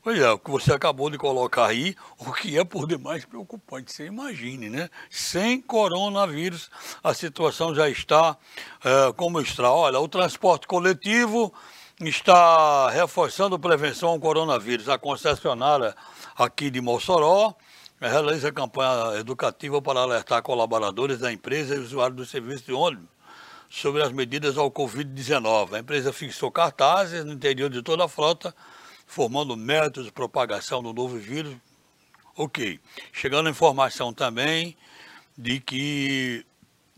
Pois 0.04 0.20
é, 0.20 0.30
o 0.30 0.38
que 0.38 0.52
você 0.52 0.72
acabou 0.72 1.10
de 1.10 1.18
colocar 1.18 1.66
aí, 1.66 1.96
o 2.16 2.32
que 2.32 2.56
é 2.56 2.62
por 2.62 2.86
demais 2.86 3.24
preocupante. 3.24 3.92
Você 3.92 4.06
imagine, 4.06 4.70
né? 4.70 4.88
Sem 5.10 5.60
coronavírus, 5.60 6.70
a 7.02 7.12
situação 7.12 7.74
já 7.74 7.90
está 7.90 8.36
é, 8.84 9.12
como 9.14 9.40
está. 9.40 9.68
Olha, 9.72 9.98
o 9.98 10.06
transporte 10.06 10.68
coletivo 10.68 11.52
está 12.00 12.90
reforçando 12.90 13.58
prevenção 13.58 14.10
ao 14.10 14.20
coronavírus. 14.20 14.88
A 14.88 14.96
concessionária 14.96 15.96
aqui 16.38 16.70
de 16.70 16.80
Mossoró 16.80 17.56
realiza 18.00 18.52
campanha 18.52 19.18
educativa 19.18 19.82
para 19.82 20.00
alertar 20.00 20.40
colaboradores 20.40 21.18
da 21.18 21.32
empresa 21.32 21.74
e 21.74 21.78
usuários 21.78 22.16
do 22.16 22.24
serviço 22.24 22.64
de 22.64 22.72
ônibus 22.72 23.08
sobre 23.68 24.02
as 24.02 24.12
medidas 24.12 24.56
ao 24.56 24.70
Covid-19. 24.70 25.74
A 25.74 25.78
empresa 25.80 26.12
fixou 26.12 26.50
cartazes 26.50 27.24
no 27.24 27.32
interior 27.32 27.68
de 27.68 27.82
toda 27.82 28.04
a 28.04 28.08
frota, 28.08 28.54
formando 29.06 29.56
métodos 29.56 30.06
de 30.06 30.12
propagação 30.12 30.82
do 30.82 30.92
novo 30.92 31.18
vírus. 31.18 31.56
Ok. 32.36 32.78
Chegando 33.12 33.48
a 33.48 33.50
informação 33.50 34.12
também 34.12 34.76
de 35.36 35.58
que 35.58 36.46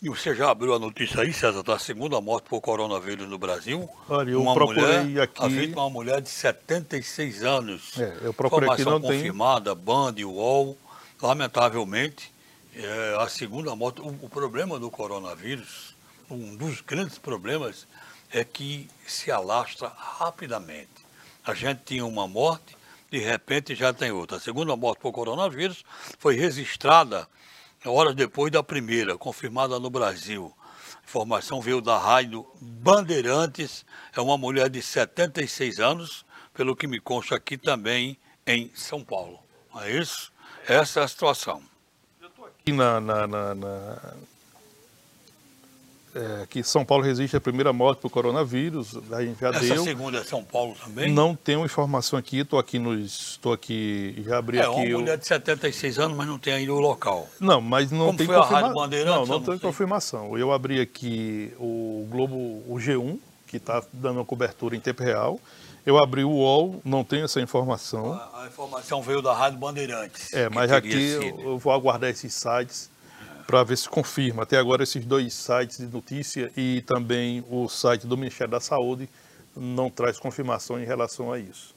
e 0.03 0.09
você 0.09 0.35
já 0.35 0.51
abriu 0.51 0.75
a 0.75 0.79
notícia 0.79 1.21
aí, 1.21 1.33
César, 1.33 1.63
da 1.63 1.79
segunda 1.79 2.21
morte 2.21 2.49
por 2.49 2.61
coronavírus 2.61 3.29
no 3.29 3.37
Brasil? 3.37 3.89
Olha, 4.09 4.31
eu 4.31 4.43
uma 4.43 4.55
procurei 4.55 5.01
mulher, 5.01 5.23
aqui... 5.25 5.45
A 5.45 5.49
vítima 5.49 5.83
é 5.83 5.85
uma 5.85 5.91
mulher 5.91 6.21
de 6.23 6.31
76 6.31 7.45
anos. 7.45 7.99
É, 7.99 8.19
eu 8.23 8.33
procurei 8.33 8.67
Informação 8.69 8.97
aqui, 8.97 9.03
não 9.03 9.15
confirmada, 9.15 9.77
tem... 9.77 9.85
Band, 9.85 10.15
UOL 10.25 10.79
lamentavelmente, 11.21 12.33
é 12.75 13.17
a 13.19 13.29
segunda 13.29 13.77
morte. 13.77 14.01
O, 14.01 14.09
o, 14.23 14.29
problema 14.31 14.79
do 14.79 14.91
coronavírus, 14.91 15.95
um 16.31 16.57
dos 16.57 16.81
grandes 16.81 17.19
problemas, 17.19 17.87
é 18.33 18.43
que 18.43 18.89
se 19.07 19.31
alastra 19.31 19.93
rapidamente. 19.95 20.89
A 21.45 21.53
gente 21.53 21.83
tinha 21.85 22.07
uma 22.07 22.27
morte, 22.27 22.75
de 23.11 23.19
repente 23.19 23.75
já 23.75 23.93
tem 23.93 24.11
outra. 24.11 24.39
A 24.39 24.41
segunda 24.41 24.75
morte 24.77 25.01
por 25.01 25.13
coronavírus 25.13 25.85
foi 26.19 26.37
registrada 26.37 27.29
horas 27.89 28.15
depois 28.15 28.53
da 28.53 28.63
primeira, 28.63 29.17
confirmada 29.17 29.79
no 29.79 29.91
Brasil. 29.91 30.55
A 30.97 31.05
informação 31.05 31.61
veio 31.61 31.81
da 31.81 31.99
rádio 31.99 32.47
Bandeirantes, 32.61 33.85
é 34.15 34.21
uma 34.21 34.37
mulher 34.37 34.69
de 34.69 34.83
76 34.83 35.81
anos, 35.81 36.25
pelo 36.53 36.77
que 36.77 36.87
me 36.87 37.01
consta 37.01 37.37
aqui 37.37 37.57
também 37.57 38.19
em 38.47 38.71
São 38.75 39.03
Paulo. 39.03 39.39
É 39.77 39.91
isso? 39.91 40.33
Essa 40.67 41.01
é 41.01 41.05
a 41.05 41.09
situação. 41.09 41.63
Eu 42.21 42.29
estou 42.29 42.47
aqui 42.47 42.73
na, 42.73 43.01
na, 43.01 43.27
na, 43.27 43.55
na 43.55 44.15
é, 46.15 46.47
que 46.49 46.63
São 46.63 46.85
Paulo 46.85 47.05
resiste 47.05 47.37
à 47.37 47.41
primeira 47.41 47.73
morte 47.73 48.01
por 48.01 48.11
coronavírus, 48.11 48.97
a 49.13 49.23
gente 49.23 49.41
já 49.41 49.51
Essa 49.51 49.61
deu. 49.61 49.85
segunda 49.85 50.19
é 50.19 50.25
São 50.25 50.43
Paulo 50.43 50.75
também? 50.85 51.13
Não 51.13 51.37
tenho 51.37 51.65
informação 51.65 52.19
aqui, 52.19 52.39
estou 52.39 52.59
aqui 52.59 52.79
nos, 52.79 53.33
estou 53.33 53.53
aqui, 53.53 54.23
já 54.27 54.39
abri 54.39 54.59
é, 54.59 54.63
aqui. 54.63 54.87
É 54.87 54.89
uma 54.89 54.99
mulher 55.01 55.19
de 55.19 55.27
76 55.27 55.99
anos, 55.99 56.17
mas 56.17 56.27
não 56.27 56.39
tem 56.39 56.55
ainda 56.55 56.75
o 56.75 56.81
local. 56.81 57.29
Não, 57.39 57.61
mas 57.61 57.91
não 57.91 58.07
Como 58.07 58.19
tem 58.19 58.27
confirmação. 58.27 58.89
Não, 59.05 59.27
não, 59.27 59.41
tem 59.41 59.59
confirmação. 59.59 60.39
Eu 60.39 60.53
abri 60.53 60.81
aqui 60.81 61.53
o 61.59 62.07
Globo, 62.11 62.35
o 62.35 62.77
G1, 62.77 63.19
que 63.47 63.57
está 63.57 63.83
dando 63.93 64.17
uma 64.17 64.25
cobertura 64.25 64.77
em 64.77 64.81
tempo 64.81 65.03
real, 65.03 65.41
Eu 65.87 65.97
abri 65.97 66.23
o 66.23 66.31
UOL, 66.31 66.81
não 66.85 67.03
tenho 67.03 67.25
essa 67.25 67.41
informação. 67.41 68.13
A, 68.13 68.43
a 68.43 68.47
informação 68.47 69.01
veio 69.01 69.23
da 69.23 69.33
Rádio 69.33 69.59
Bandeirantes. 69.59 70.33
É, 70.33 70.49
mas 70.49 70.71
aqui 70.71 71.13
eu, 71.13 71.41
eu, 71.41 71.59
vou 71.59 71.73
aguardar 71.73 72.11
esses 72.11 72.35
sites 72.35 72.90
para 73.51 73.65
ver 73.65 73.77
se 73.77 73.89
confirma. 73.89 74.45
Até 74.45 74.57
agora 74.57 74.85
esses 74.85 75.05
dois 75.05 75.35
sites 75.35 75.79
de 75.79 75.87
notícia 75.87 76.53
e 76.57 76.83
também 76.83 77.45
o 77.51 77.69
site 77.69 78.07
do 78.07 78.17
Ministério 78.17 78.53
da 78.53 78.61
Saúde 78.61 79.09
não 79.57 79.91
traz 79.91 80.21
confirmação 80.21 80.81
em 80.81 80.85
relação 80.85 81.33
a 81.33 81.39
isso. 81.41 81.75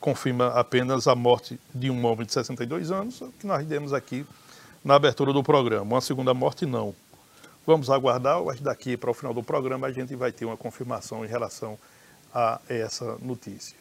confirma 0.00 0.48
apenas 0.48 1.06
a 1.06 1.14
morte 1.14 1.60
de 1.72 1.88
um 1.88 2.04
homem 2.04 2.26
de 2.26 2.32
62 2.32 2.90
anos, 2.90 3.22
que 3.38 3.46
nós 3.46 3.64
demos 3.64 3.92
aqui 3.92 4.26
na 4.84 4.96
abertura 4.96 5.32
do 5.32 5.44
programa. 5.44 5.82
Uma 5.82 6.00
segunda 6.00 6.34
morte, 6.34 6.66
não. 6.66 6.92
Vamos 7.64 7.88
aguardar, 7.88 8.42
que 8.56 8.62
daqui 8.62 8.96
para 8.96 9.12
o 9.12 9.14
final 9.14 9.32
do 9.32 9.44
programa 9.44 9.86
a 9.86 9.92
gente 9.92 10.16
vai 10.16 10.32
ter 10.32 10.44
uma 10.44 10.56
confirmação 10.56 11.24
em 11.24 11.28
relação 11.28 11.78
a 12.34 12.60
essa 12.68 13.16
notícia. 13.22 13.76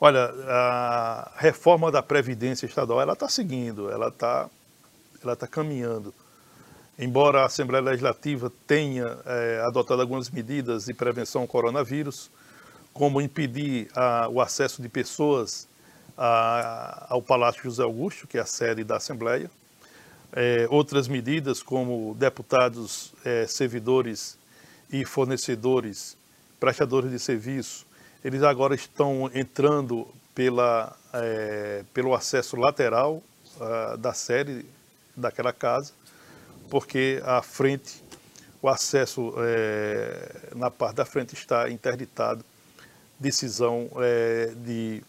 Olha, 0.00 0.24
a 0.48 1.30
reforma 1.36 1.92
da 1.92 2.02
Previdência 2.02 2.66
Estadual, 2.66 3.00
ela 3.00 3.12
está 3.12 3.28
seguindo, 3.28 3.88
ela 3.92 4.08
está 4.08 4.50
ela 5.22 5.36
tá 5.36 5.46
caminhando. 5.46 6.14
Embora 6.98 7.42
a 7.42 7.46
Assembleia 7.46 7.82
Legislativa 7.82 8.52
tenha 8.66 9.18
é, 9.24 9.62
adotado 9.66 10.02
algumas 10.02 10.28
medidas 10.28 10.84
de 10.84 10.94
prevenção 10.94 11.42
ao 11.42 11.48
coronavírus, 11.48 12.30
como 12.92 13.20
impedir 13.20 13.88
a, 13.94 14.28
o 14.28 14.40
acesso 14.40 14.82
de 14.82 14.88
pessoas 14.88 15.66
a, 16.16 17.06
ao 17.08 17.22
Palácio 17.22 17.62
José 17.62 17.82
Augusto, 17.82 18.26
que 18.26 18.36
é 18.36 18.40
a 18.40 18.46
sede 18.46 18.84
da 18.84 18.96
Assembleia, 18.96 19.50
é, 20.32 20.66
outras 20.68 21.08
medidas 21.08 21.62
como 21.62 22.14
deputados, 22.18 23.14
é, 23.24 23.46
servidores 23.46 24.38
e 24.92 25.04
fornecedores, 25.04 26.16
prestadores 26.58 27.10
de 27.10 27.18
serviço, 27.18 27.86
eles 28.22 28.42
agora 28.42 28.74
estão 28.74 29.30
entrando 29.32 30.06
pela, 30.34 30.94
é, 31.12 31.84
pelo 31.94 32.14
acesso 32.14 32.56
lateral 32.56 33.22
uh, 33.56 33.96
da 33.96 34.12
sede 34.12 34.64
daquela 35.20 35.52
casa, 35.52 35.92
porque 36.68 37.20
a 37.24 37.42
frente, 37.42 38.02
o 38.62 38.68
acesso 38.68 39.34
é, 39.38 40.50
na 40.54 40.70
parte 40.70 40.96
da 40.96 41.04
frente 41.04 41.34
está 41.34 41.70
interditado, 41.70 42.44
decisão 43.18 43.90
é, 43.96 44.52
de 44.56 45.02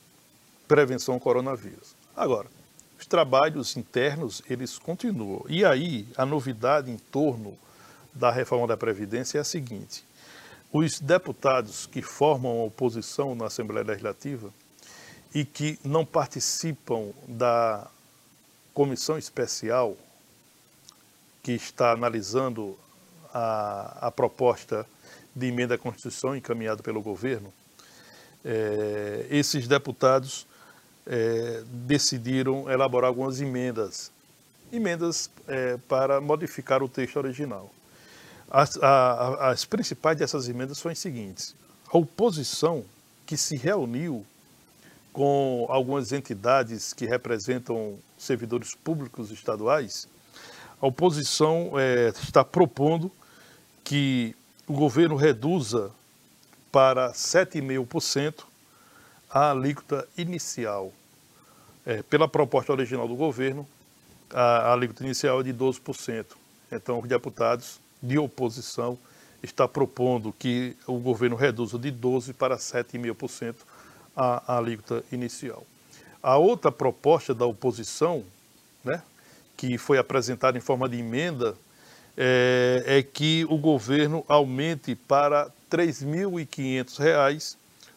prevenção 0.68 1.16
ao 1.16 1.20
coronavírus. 1.20 1.96
Agora, 2.16 2.48
os 3.00 3.06
trabalhos 3.06 3.76
internos, 3.78 4.42
eles 4.50 4.78
continuam. 4.78 5.44
E 5.48 5.66
aí, 5.66 6.08
a 6.16 6.26
novidade 6.26 6.92
em 6.92 6.98
torno 6.98 7.58
da 8.14 8.30
reforma 8.30 8.68
da 8.68 8.78
Previdência 8.78 9.38
é 9.38 9.42
a 9.42 9.46
seguinte, 9.46 10.04
os 10.72 11.00
deputados 11.00 11.86
que 11.86 12.02
formam 12.02 12.62
a 12.62 12.64
oposição 12.66 13.36
na 13.36 13.48
Assembleia 13.48 13.86
Legislativa 13.86 14.52
e 15.34 15.44
que 15.44 15.80
não 15.84 16.06
participam 16.06 17.10
da 17.28 17.88
comissão 18.74 19.18
especial 19.18 19.98
que 21.44 21.54
está 21.54 21.92
analisando 21.92 22.78
a, 23.34 24.08
a 24.08 24.12
proposta 24.12 24.86
de 25.36 25.48
emenda 25.48 25.76
à 25.76 25.78
Constituição 25.78 26.36
encaminhada 26.36 26.84
pelo 26.84 27.02
governo, 27.02 27.52
é, 28.44 29.26
esses 29.30 29.68
deputados 29.68 30.46
é, 31.06 31.64
decidiram 31.68 32.70
elaborar 32.70 33.08
algumas 33.08 33.40
emendas, 33.40 34.12
emendas 34.72 35.30
é, 35.48 35.78
para 35.88 36.20
modificar 36.20 36.84
o 36.84 36.90
texto 36.90 37.18
original. 37.18 37.72
As, 38.50 38.78
a, 38.78 39.52
as 39.52 39.64
principais 39.64 40.18
dessas 40.18 40.50
emendas 40.50 40.80
foram 40.80 40.92
as 40.92 41.00
seguintes. 41.00 41.56
A 41.92 41.98
oposição 41.98 42.84
que 43.26 43.38
se 43.38 43.56
reuniu 43.56 44.26
com 45.14 45.66
algumas 45.70 46.12
entidades 46.12 46.94
que 46.94 47.06
representam 47.06 47.98
servidores 48.18 48.76
públicos 48.76 49.32
estaduais, 49.32 50.08
a 50.82 50.88
oposição 50.88 51.74
é, 51.78 52.10
está 52.10 52.44
propondo 52.44 53.12
que 53.84 54.36
o 54.68 54.74
governo 54.74 55.16
reduza 55.16 55.92
para 56.72 57.12
7,5% 57.12 58.44
a 59.30 59.52
alíquota 59.52 60.08
inicial. 60.18 60.92
É, 61.86 62.02
pela 62.04 62.28
proposta 62.28 62.72
original 62.72 63.08
do 63.08 63.16
governo, 63.16 63.68
a, 64.30 64.42
a 64.42 64.74
alíquota 64.74 65.04
inicial 65.04 65.42
é 65.42 65.44
de 65.44 65.54
12%. 65.54 66.26
Então, 66.72 67.00
os 67.00 67.08
deputados 67.08 67.80
de 68.02 68.18
oposição 68.18 68.98
estão 69.44 69.68
propondo 69.68 70.34
que 70.38 70.76
o 70.88 71.00
governo 71.00 71.36
reduza 71.36 71.78
de 71.78 71.92
12% 71.92 72.34
para 72.34 72.58
7,5% 72.58 73.56
a, 74.16 74.58
alíquota 74.58 75.04
inicial. 75.12 75.66
A 76.22 76.38
outra 76.38 76.72
proposta 76.72 77.34
da 77.34 77.46
oposição, 77.46 78.24
né, 78.84 79.02
que 79.58 79.78
foi 79.78 79.98
apresentada 79.98 80.58
em 80.58 80.62
forma 80.62 80.88
de 80.88 80.98
emenda, 80.98 81.56
é, 82.18 82.84
é 82.86 83.04
que 83.04 83.46
o 83.50 83.58
governo 83.58 84.24
aumente 84.28 84.96
para 84.96 85.46
R$ 85.46 85.52
3.500 85.70 87.56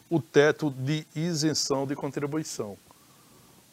o 0.09 0.21
teto 0.21 0.71
de 0.71 1.07
isenção 1.15 1.87
de 1.87 1.97
contribuição. 1.97 2.77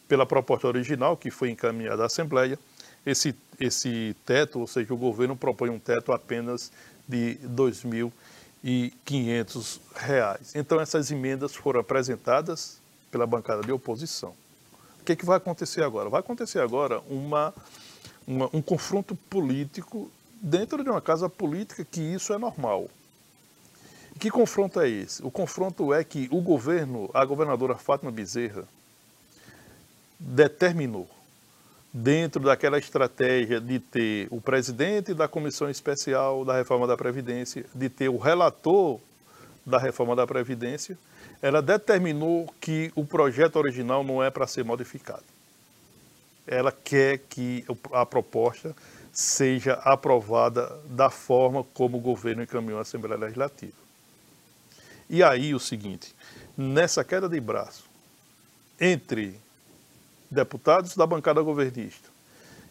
Pela 0.07 0.25
proposta 0.25 0.67
original, 0.67 1.15
que 1.15 1.29
foi 1.29 1.51
encaminhada 1.51 2.03
à 2.03 2.05
Assembleia, 2.07 2.57
esse, 3.05 3.35
esse 3.59 4.15
teto, 4.25 4.59
ou 4.59 4.67
seja, 4.67 4.93
o 4.93 4.97
governo 4.97 5.35
propõe 5.35 5.69
um 5.69 5.79
teto 5.79 6.11
apenas 6.11 6.71
de 7.07 7.37
R$ 7.41 8.19
2.500. 8.63 9.79
Então, 10.55 10.79
essas 10.79 11.11
emendas 11.11 11.55
foram 11.55 11.79
apresentadas 11.79 12.79
pela 13.09 13.25
bancada 13.25 13.61
de 13.61 13.71
oposição. 13.71 14.33
O 14.99 15.03
que, 15.03 15.13
é 15.13 15.15
que 15.15 15.25
vai 15.25 15.37
acontecer 15.37 15.83
agora? 15.83 16.09
Vai 16.09 16.19
acontecer 16.19 16.59
agora 16.59 17.01
uma, 17.09 17.53
uma, 18.27 18.49
um 18.53 18.61
confronto 18.61 19.15
político 19.15 20.11
dentro 20.41 20.83
de 20.83 20.89
uma 20.89 21.01
casa 21.01 21.27
política 21.27 21.83
que 21.83 22.01
isso 22.01 22.33
é 22.33 22.37
normal. 22.37 22.87
Que 24.19 24.29
confronto 24.29 24.79
é 24.79 24.87
esse? 24.87 25.23
O 25.25 25.31
confronto 25.31 25.93
é 25.93 26.03
que 26.03 26.27
o 26.31 26.41
governo, 26.41 27.09
a 27.13 27.25
governadora 27.25 27.75
Fátima 27.75 28.11
Bezerra, 28.11 28.67
determinou, 30.19 31.09
dentro 31.93 32.41
daquela 32.41 32.77
estratégia 32.77 33.59
de 33.59 33.79
ter 33.79 34.27
o 34.31 34.39
presidente 34.39 35.13
da 35.13 35.27
Comissão 35.27 35.69
Especial 35.69 36.45
da 36.45 36.55
Reforma 36.55 36.87
da 36.87 36.95
Previdência, 36.95 37.65
de 37.75 37.89
ter 37.89 38.09
o 38.09 38.17
relator 38.17 38.99
da 39.65 39.77
Reforma 39.77 40.15
da 40.15 40.25
Previdência, 40.25 40.97
ela 41.41 41.61
determinou 41.61 42.51
que 42.61 42.91
o 42.95 43.05
projeto 43.05 43.57
original 43.57 44.03
não 44.03 44.23
é 44.23 44.29
para 44.29 44.47
ser 44.47 44.63
modificado. 44.63 45.23
Ela 46.47 46.71
quer 46.71 47.19
que 47.29 47.65
a 47.91 48.05
proposta 48.05 48.75
seja 49.11 49.73
aprovada 49.73 50.79
da 50.85 51.09
forma 51.09 51.63
como 51.73 51.97
o 51.97 52.01
governo 52.01 52.43
encaminhou 52.43 52.79
a 52.79 52.83
Assembleia 52.83 53.19
Legislativa. 53.19 53.73
E 55.09 55.21
aí 55.21 55.53
o 55.53 55.59
seguinte, 55.59 56.15
nessa 56.57 57.03
queda 57.03 57.27
de 57.27 57.39
braço 57.39 57.83
entre 58.79 59.37
deputados 60.31 60.95
da 60.95 61.05
bancada 61.05 61.41
governista 61.41 62.09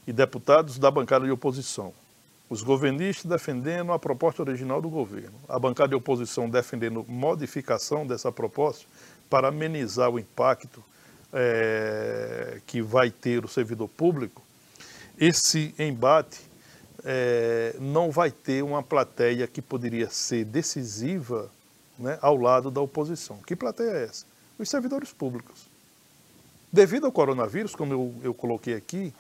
e 0.07 0.13
deputados 0.13 0.79
da 0.79 0.91
bancada 0.91 1.27
de 1.27 1.31
oposição, 1.31 1.93
os 2.49 2.63
governistas 2.63 3.31
defendendo 3.31 3.93
a 3.93 3.99
proposta 3.99 4.43
original 4.43 4.81
do 4.81 4.89
governo, 4.89 5.39
a 5.49 5.59
bancada 5.59 5.91
de 5.91 5.95
oposição 5.95 6.49
defendendo 6.49 7.05
modificação 7.07 8.07
dessa 8.07 8.33
proposta 8.33 8.87
para 9.29 9.49
amenizar 9.49 10.11
o 10.11 10.19
impacto 10.19 10.83
é, 11.33 12.61
que 12.67 12.83
vai 12.83 13.11
ter 13.11 13.45
o 13.45 13.49
servidor 13.49 13.89
público, 13.89 14.43
esse 15.19 15.75
embate 15.79 16.41
é, 17.05 17.77
não 17.79 18.11
vai 18.11 18.31
ter 18.31 18.65
uma 18.65 18.83
plateia 18.83 19.47
que 19.47 19.63
poderia 19.63 20.09
ser 20.11 20.45
decisiva 20.45 21.51
né, 21.99 22.19
ao 22.21 22.37
lado 22.37 22.71
da 22.71 22.81
oposição. 22.81 23.39
Que 23.47 23.55
plateia 23.55 23.91
é 23.91 24.05
essa? 24.05 24.27
Os 24.59 24.69
servidores 24.69 25.13
públicos. 25.13 25.70
Devido 26.73 27.07
ao 27.07 27.13
coronavírus, 27.13 27.75
como 27.75 27.93
eu, 27.93 28.15
eu 28.23 28.35
coloquei 28.35 28.75
aqui, 28.75 29.13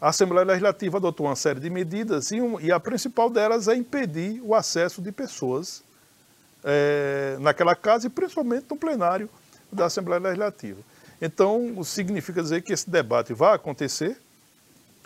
a 0.00 0.08
Assembleia 0.08 0.44
Legislativa 0.44 0.98
adotou 0.98 1.26
uma 1.26 1.36
série 1.36 1.60
de 1.60 1.70
medidas 1.70 2.30
e, 2.30 2.40
um, 2.40 2.60
e 2.60 2.70
a 2.70 2.80
principal 2.80 3.30
delas 3.30 3.68
é 3.68 3.74
impedir 3.76 4.40
o 4.42 4.54
acesso 4.54 5.00
de 5.00 5.10
pessoas 5.12 5.82
é, 6.64 7.36
naquela 7.40 7.74
casa 7.74 8.06
e 8.06 8.10
principalmente 8.10 8.66
no 8.68 8.76
plenário 8.76 9.30
da 9.72 9.86
Assembleia 9.86 10.20
Legislativa. 10.20 10.80
Então, 11.22 11.82
significa 11.82 12.42
dizer 12.42 12.62
que 12.62 12.72
esse 12.72 12.90
debate 12.90 13.32
vai 13.32 13.54
acontecer, 13.54 14.20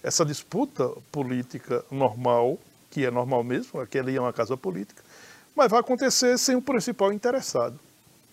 essa 0.03 0.24
disputa 0.24 0.88
política 1.12 1.84
normal, 1.90 2.59
que 2.90 3.05
é 3.05 3.11
normal 3.11 3.44
mesmo, 3.44 3.78
aquela 3.78 4.11
é 4.11 4.18
uma 4.18 4.32
casa 4.32 4.57
política, 4.57 5.03
mas 5.55 5.70
vai 5.70 5.80
acontecer 5.80 6.36
sem 6.38 6.57
o 6.57 6.62
principal 6.62 7.12
interessado, 7.12 7.78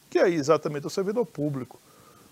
que 0.09 0.18
é 0.18 0.30
exatamente 0.30 0.88
o 0.88 0.89
servidor 0.89 1.26
público, 1.26 1.80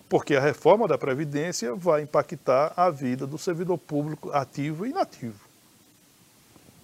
porque 0.07 0.35
a 0.35 0.41
reforma 0.41 0.87
da 0.87 0.97
Previdência 0.97 1.75
vai 1.75 2.03
impactar 2.03 2.73
a 2.75 2.89
vida 2.89 3.25
do 3.25 3.37
servidor 3.37 3.77
público 3.77 4.31
ativo 4.31 4.85
e 4.85 4.89
inativo. 4.89 5.39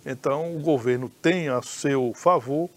Então, 0.06 0.56
o 0.56 0.60
governo 0.60 1.10
tem 1.22 1.48
a 1.48 1.62
seu 1.62 2.14
favor 2.16 2.70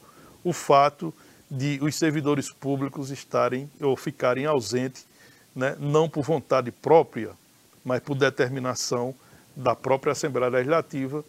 o 0.42 0.53
fato 0.53 1.12
de 1.51 1.78
os 1.82 1.95
servidores 1.95 2.51
públicos 2.51 3.11
estarem 3.11 3.70
ou 3.80 3.97
ficarem 3.97 4.45
ausentes, 4.45 5.07
né, 5.55 5.76
não 5.78 6.09
por 6.09 6.22
vontade 6.22 6.70
própria, 6.70 7.30
mas 7.84 8.01
por 8.01 8.14
determinação 8.14 9.14
da 9.57 9.74
própria 9.74 10.12
Assembleia 10.12 10.51
Legislativa 10.51 11.24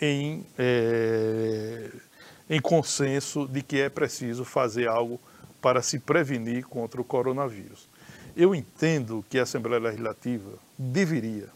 em, 0.00 0.46
é, 0.56 1.90
em 2.48 2.60
consenso 2.60 3.46
de 3.48 3.62
que 3.62 3.80
é 3.80 3.88
preciso 3.88 4.44
fazer 4.44 4.88
algo 4.88 5.20
para 5.60 5.82
se 5.82 5.98
prevenir 5.98 6.64
contra 6.66 7.00
o 7.00 7.04
coronavírus. 7.04 7.88
Eu 8.36 8.54
entendo 8.54 9.24
que 9.28 9.38
a 9.38 9.42
Assembleia 9.44 9.80
Legislativa 9.80 10.58
deveria 10.76 11.48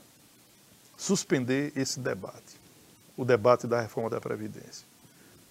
suspender 0.97 1.73
esse 1.75 1.99
debate, 1.99 2.59
o 3.17 3.25
debate 3.25 3.67
da 3.67 3.81
reforma 3.81 4.11
da 4.11 4.21
Previdência. 4.21 4.87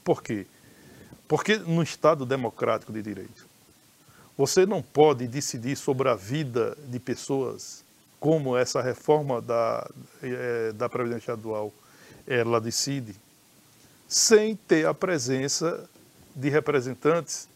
Por 0.03 0.23
quê? 0.23 0.45
Porque 1.27 1.57
no 1.57 1.83
Estado 1.83 2.25
democrático 2.25 2.93
de 2.93 3.01
direito, 3.01 3.45
você 4.37 4.65
não 4.65 4.81
pode 4.81 5.27
decidir 5.27 5.75
sobre 5.75 6.07
a 6.07 6.15
vida 6.15 6.77
de 6.87 6.99
pessoas 6.99 7.83
como 8.19 8.55
essa 8.55 8.81
reforma 8.81 9.41
da, 9.41 9.89
é, 10.21 10.71
da 10.73 10.87
Previdência 10.87 11.31
Estadual 11.31 11.73
ela 12.27 12.59
decide, 12.59 13.15
sem 14.07 14.55
ter 14.55 14.85
a 14.85 14.93
presença 14.93 15.89
de 16.35 16.49
representantes 16.49 17.47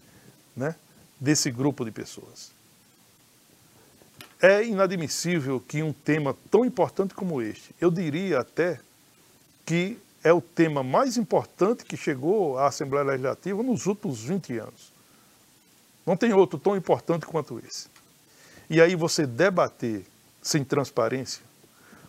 né, 0.56 0.76
desse 1.20 1.52
grupo 1.52 1.84
de 1.84 1.92
pessoas. 1.92 2.52
É 4.42 4.64
inadmissível 4.64 5.60
que 5.60 5.84
um 5.84 5.94
tema 5.94 6.36
tão 6.50 6.66
importante 6.66 7.14
como 7.14 7.42
este, 7.42 7.76
eu 7.80 7.92
diria 7.92 8.40
até 8.40 8.80
que 9.66 10.00
é 10.24 10.34
o 10.34 10.42
tema 10.42 10.84
mais 10.84 11.16
importante 11.16 11.86
que 11.86 11.96
chegou 11.96 12.58
à 12.58 12.68
Assembleia 12.68 13.06
Legislativa 13.06 13.62
nos 13.62 13.86
últimos 13.86 14.22
20 14.22 14.58
anos. 14.58 14.92
Não 16.06 16.18
tem 16.18 16.34
outro 16.34 16.58
tão 16.58 16.76
importante 16.76 17.26
quanto 17.26 17.60
esse. 17.60 17.88
E 18.70 18.82
aí 18.82 18.96
você 18.96 19.28
debater 19.28 20.06
sem 20.42 20.64
transparência, 20.64 21.44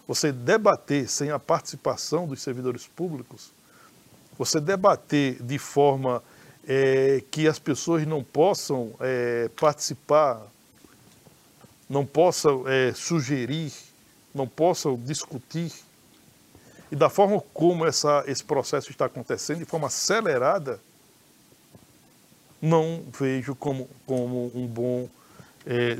você 0.08 0.32
debater 0.32 1.08
sem 1.08 1.30
a 1.30 1.38
participação 1.38 2.26
dos 2.26 2.40
servidores 2.40 2.86
públicos, 2.86 3.52
você 4.38 4.60
debater 4.60 5.42
de 5.42 5.58
forma 5.58 6.22
é, 6.66 7.22
que 7.30 7.46
as 7.46 7.58
pessoas 7.58 8.06
não 8.06 8.22
possam 8.24 8.94
é, 9.00 9.50
participar, 9.60 10.42
não 11.92 12.04
possam 12.04 12.66
é, 12.66 12.92
sugerir, 12.92 13.72
não 14.34 14.48
possam 14.48 14.96
discutir, 14.96 15.72
e 16.90 16.96
da 16.96 17.08
forma 17.08 17.40
como 17.54 17.86
essa, 17.86 18.24
esse 18.26 18.42
processo 18.42 18.90
está 18.90 19.06
acontecendo, 19.06 19.58
de 19.58 19.64
forma 19.64 19.86
acelerada, 19.86 20.80
não 22.60 23.04
vejo 23.12 23.54
como, 23.54 23.88
como 24.06 24.50
um 24.54 24.66
bom, 24.66 25.08
é, 25.64 25.96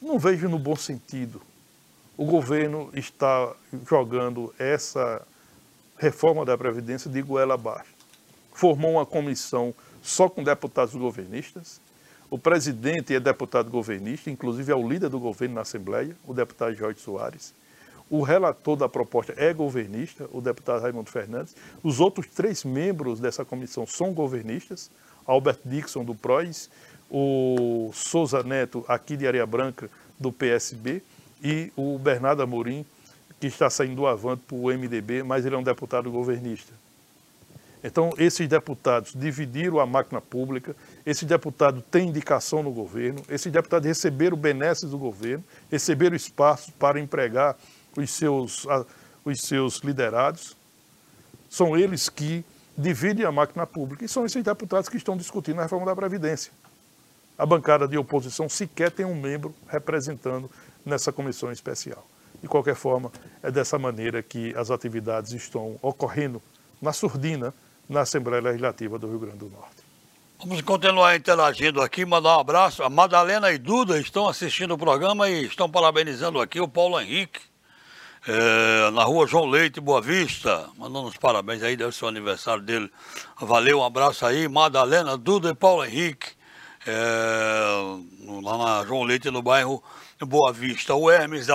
não 0.00 0.18
vejo 0.18 0.48
no 0.48 0.58
bom 0.58 0.76
sentido 0.76 1.40
o 2.16 2.24
governo 2.24 2.90
está 2.94 3.52
jogando 3.88 4.54
essa 4.58 5.26
reforma 5.98 6.44
da 6.44 6.56
Previdência 6.56 7.10
de 7.10 7.22
goela 7.22 7.54
abaixo. 7.54 7.90
Formou 8.52 8.92
uma 8.92 9.06
comissão 9.06 9.74
só 10.02 10.28
com 10.28 10.42
deputados 10.42 10.94
governistas. 10.94 11.80
O 12.32 12.38
presidente 12.38 13.14
é 13.14 13.20
deputado 13.20 13.70
governista, 13.70 14.30
inclusive 14.30 14.72
é 14.72 14.74
o 14.74 14.88
líder 14.88 15.10
do 15.10 15.20
governo 15.20 15.56
na 15.56 15.60
Assembleia, 15.60 16.16
o 16.26 16.32
deputado 16.32 16.74
Jorge 16.74 16.98
Soares. 16.98 17.52
O 18.08 18.22
relator 18.22 18.74
da 18.74 18.88
proposta 18.88 19.34
é 19.36 19.52
governista, 19.52 20.26
o 20.32 20.40
deputado 20.40 20.80
Raimundo 20.80 21.10
Fernandes. 21.10 21.54
Os 21.82 22.00
outros 22.00 22.26
três 22.28 22.64
membros 22.64 23.20
dessa 23.20 23.44
comissão 23.44 23.86
são 23.86 24.14
governistas, 24.14 24.90
Albert 25.26 25.58
Dixon, 25.62 26.06
do 26.06 26.14
PROS, 26.14 26.70
o 27.10 27.90
Souza 27.92 28.42
Neto, 28.42 28.82
aqui 28.88 29.14
de 29.14 29.26
Areia 29.26 29.44
Branca, 29.44 29.90
do 30.18 30.32
PSB, 30.32 31.02
e 31.44 31.70
o 31.76 31.98
Bernardo 31.98 32.42
Amorim, 32.42 32.82
que 33.38 33.46
está 33.46 33.68
saindo 33.68 33.96
do 33.96 34.06
Avante 34.06 34.42
para 34.48 34.56
o 34.56 34.68
MDB, 34.68 35.22
mas 35.22 35.44
ele 35.44 35.54
é 35.54 35.58
um 35.58 35.62
deputado 35.62 36.10
governista. 36.10 36.72
Então, 37.84 38.12
esses 38.16 38.46
deputados 38.48 39.12
dividiram 39.14 39.80
a 39.80 39.86
máquina 39.86 40.20
pública, 40.20 40.76
esse 41.04 41.24
deputado 41.24 41.82
tem 41.82 42.08
indicação 42.08 42.62
no 42.62 42.70
governo, 42.70 43.20
esses 43.28 43.50
deputados 43.50 43.86
receberam 43.86 44.36
benesses 44.36 44.90
do 44.90 44.98
governo, 44.98 45.42
receberam 45.70 46.14
espaço 46.14 46.70
para 46.72 47.00
empregar 47.00 47.56
os 47.96 48.10
seus, 48.10 48.66
os 49.24 49.40
seus 49.40 49.78
liderados. 49.78 50.56
São 51.50 51.76
eles 51.76 52.08
que 52.08 52.44
dividem 52.78 53.26
a 53.26 53.32
máquina 53.32 53.66
pública 53.66 54.04
e 54.04 54.08
são 54.08 54.24
esses 54.24 54.42
deputados 54.42 54.88
que 54.88 54.96
estão 54.96 55.16
discutindo 55.16 55.58
a 55.58 55.62
reforma 55.62 55.86
da 55.86 55.96
Previdência. 55.96 56.52
A 57.36 57.44
bancada 57.44 57.88
de 57.88 57.98
oposição 57.98 58.48
sequer 58.48 58.90
tem 58.92 59.04
um 59.04 59.20
membro 59.20 59.54
representando 59.66 60.48
nessa 60.84 61.12
comissão 61.12 61.50
especial. 61.50 62.06
De 62.40 62.48
qualquer 62.48 62.74
forma, 62.74 63.10
é 63.42 63.50
dessa 63.50 63.78
maneira 63.78 64.22
que 64.22 64.54
as 64.56 64.70
atividades 64.70 65.32
estão 65.32 65.78
ocorrendo 65.82 66.40
na 66.80 66.92
surdina, 66.92 67.54
na 67.92 68.00
Assembleia 68.00 68.42
Legislativa 68.42 68.98
do 68.98 69.06
Rio 69.06 69.18
Grande 69.18 69.38
do 69.38 69.50
Norte. 69.50 69.82
Vamos 70.40 70.60
continuar 70.62 71.14
interagindo 71.14 71.80
aqui, 71.80 72.04
mandar 72.04 72.36
um 72.36 72.40
abraço. 72.40 72.82
A 72.82 72.90
Madalena 72.90 73.52
e 73.52 73.58
Duda 73.58 74.00
estão 74.00 74.26
assistindo 74.26 74.74
o 74.74 74.78
programa 74.78 75.28
e 75.28 75.44
estão 75.44 75.70
parabenizando 75.70 76.40
aqui 76.40 76.60
o 76.60 76.66
Paulo 76.66 77.00
Henrique, 77.00 77.38
é, 78.26 78.90
na 78.90 79.04
rua 79.04 79.26
João 79.26 79.46
Leite, 79.46 79.80
Boa 79.80 80.00
Vista. 80.00 80.68
Mandando 80.76 81.06
os 81.06 81.16
parabéns 81.16 81.62
aí, 81.62 81.76
deve 81.76 81.94
ser 81.94 82.06
o 82.06 82.08
aniversário 82.08 82.62
dele. 82.62 82.90
Valeu, 83.40 83.78
um 83.78 83.84
abraço 83.84 84.26
aí, 84.26 84.48
Madalena, 84.48 85.16
Duda 85.16 85.50
e 85.50 85.54
Paulo 85.54 85.84
Henrique, 85.84 86.30
é, 86.84 88.40
lá 88.42 88.58
na 88.58 88.86
João 88.86 89.04
Leite, 89.04 89.30
no 89.30 89.42
bairro 89.42 89.80
Boa 90.20 90.52
Vista, 90.52 90.94
o 90.94 91.10
Hermes 91.10 91.46
da 91.46 91.54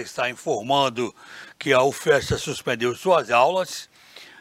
está 0.00 0.30
informando 0.30 1.14
que 1.58 1.72
a 1.72 1.82
UFESTA 1.82 2.38
suspendeu 2.38 2.94
suas 2.94 3.30
aulas 3.30 3.88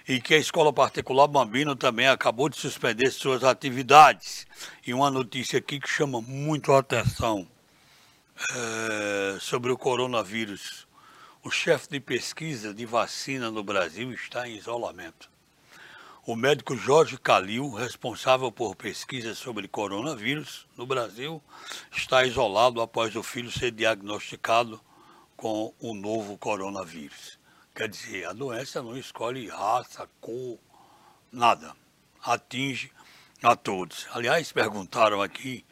e 0.08 0.22
que 0.22 0.34
a 0.34 0.38
escola 0.38 0.72
particular 0.72 1.28
Bambino 1.28 1.76
também 1.76 2.08
acabou 2.08 2.48
de 2.48 2.56
suspender 2.56 3.12
suas 3.12 3.44
atividades. 3.44 4.48
E 4.86 4.94
uma 4.94 5.12
notícia 5.12 5.60
aqui 5.60 5.80
que 5.80 5.90
chama 5.90 6.22
muito 6.22 6.72
a 6.72 6.80
atenção 6.80 7.46
é, 8.56 9.38
sobre 9.40 9.70
o 9.72 9.78
coronavírus. 9.78 10.88
O 11.44 11.52
chefe 11.52 11.90
de 11.90 12.00
pesquisa 12.00 12.74
de 12.74 12.86
vacina 12.86 13.52
no 13.52 13.64
Brasil 13.64 14.14
está 14.14 14.48
em 14.48 14.56
isolamento. 14.56 15.30
O 16.26 16.36
médico 16.36 16.76
Jorge 16.76 17.18
Calil, 17.18 17.70
responsável 17.72 18.52
por 18.52 18.76
pesquisas 18.76 19.38
sobre 19.38 19.68
coronavírus 19.68 20.68
no 20.78 20.86
Brasil, 20.86 21.42
está 21.92 22.26
isolado 22.26 22.82
após 22.82 23.16
o 23.16 23.24
filho 23.24 23.52
ser 23.52 23.72
diagnosticado 23.72 24.80
com 25.36 25.74
o 25.80 25.94
novo 25.94 26.38
coronavírus. 26.38 27.38
Quer 27.78 27.90
dizer, 27.90 28.26
a 28.26 28.34
doença 28.34 28.82
não 28.82 28.98
escolhe 28.98 29.48
raça, 29.50 30.10
cor, 30.20 30.58
nada. 31.32 31.74
Atinge 32.24 32.92
a 33.44 33.56
todos. 33.56 34.08
Aliás, 34.14 34.52
perguntaram 34.52 35.22
aqui, 35.22 35.64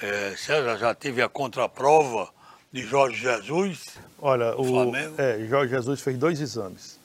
é, 0.00 0.36
César 0.36 0.78
já 0.78 0.94
teve 0.94 1.20
a 1.20 1.28
contraprova 1.28 2.32
de 2.70 2.82
Jorge 2.82 3.22
Jesus? 3.22 3.98
Olha, 4.20 4.56
o, 4.56 4.94
é, 4.94 5.44
Jorge 5.48 5.74
Jesus 5.74 6.00
fez 6.00 6.16
dois 6.16 6.40
exames 6.40 6.96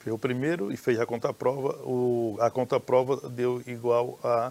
Fez 0.00 0.12
o 0.12 0.18
primeiro 0.18 0.72
e 0.72 0.76
fez 0.76 0.98
a 0.98 1.06
contraprova. 1.06 1.76
O, 1.84 2.36
a 2.40 2.50
contraprova 2.50 3.28
deu 3.28 3.62
igual 3.64 4.18
a. 4.24 4.50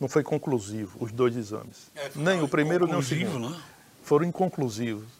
Não 0.00 0.08
foi 0.08 0.22
conclusivo, 0.22 0.96
os 1.04 1.12
dois 1.12 1.36
exames. 1.36 1.90
É, 1.94 2.10
nem 2.16 2.40
o 2.40 2.48
primeiro 2.48 2.86
nem 2.86 2.96
o 2.96 3.02
segundo. 3.02 3.50
Né? 3.50 3.60
Foram 4.02 4.24
inconclusivos. 4.24 5.17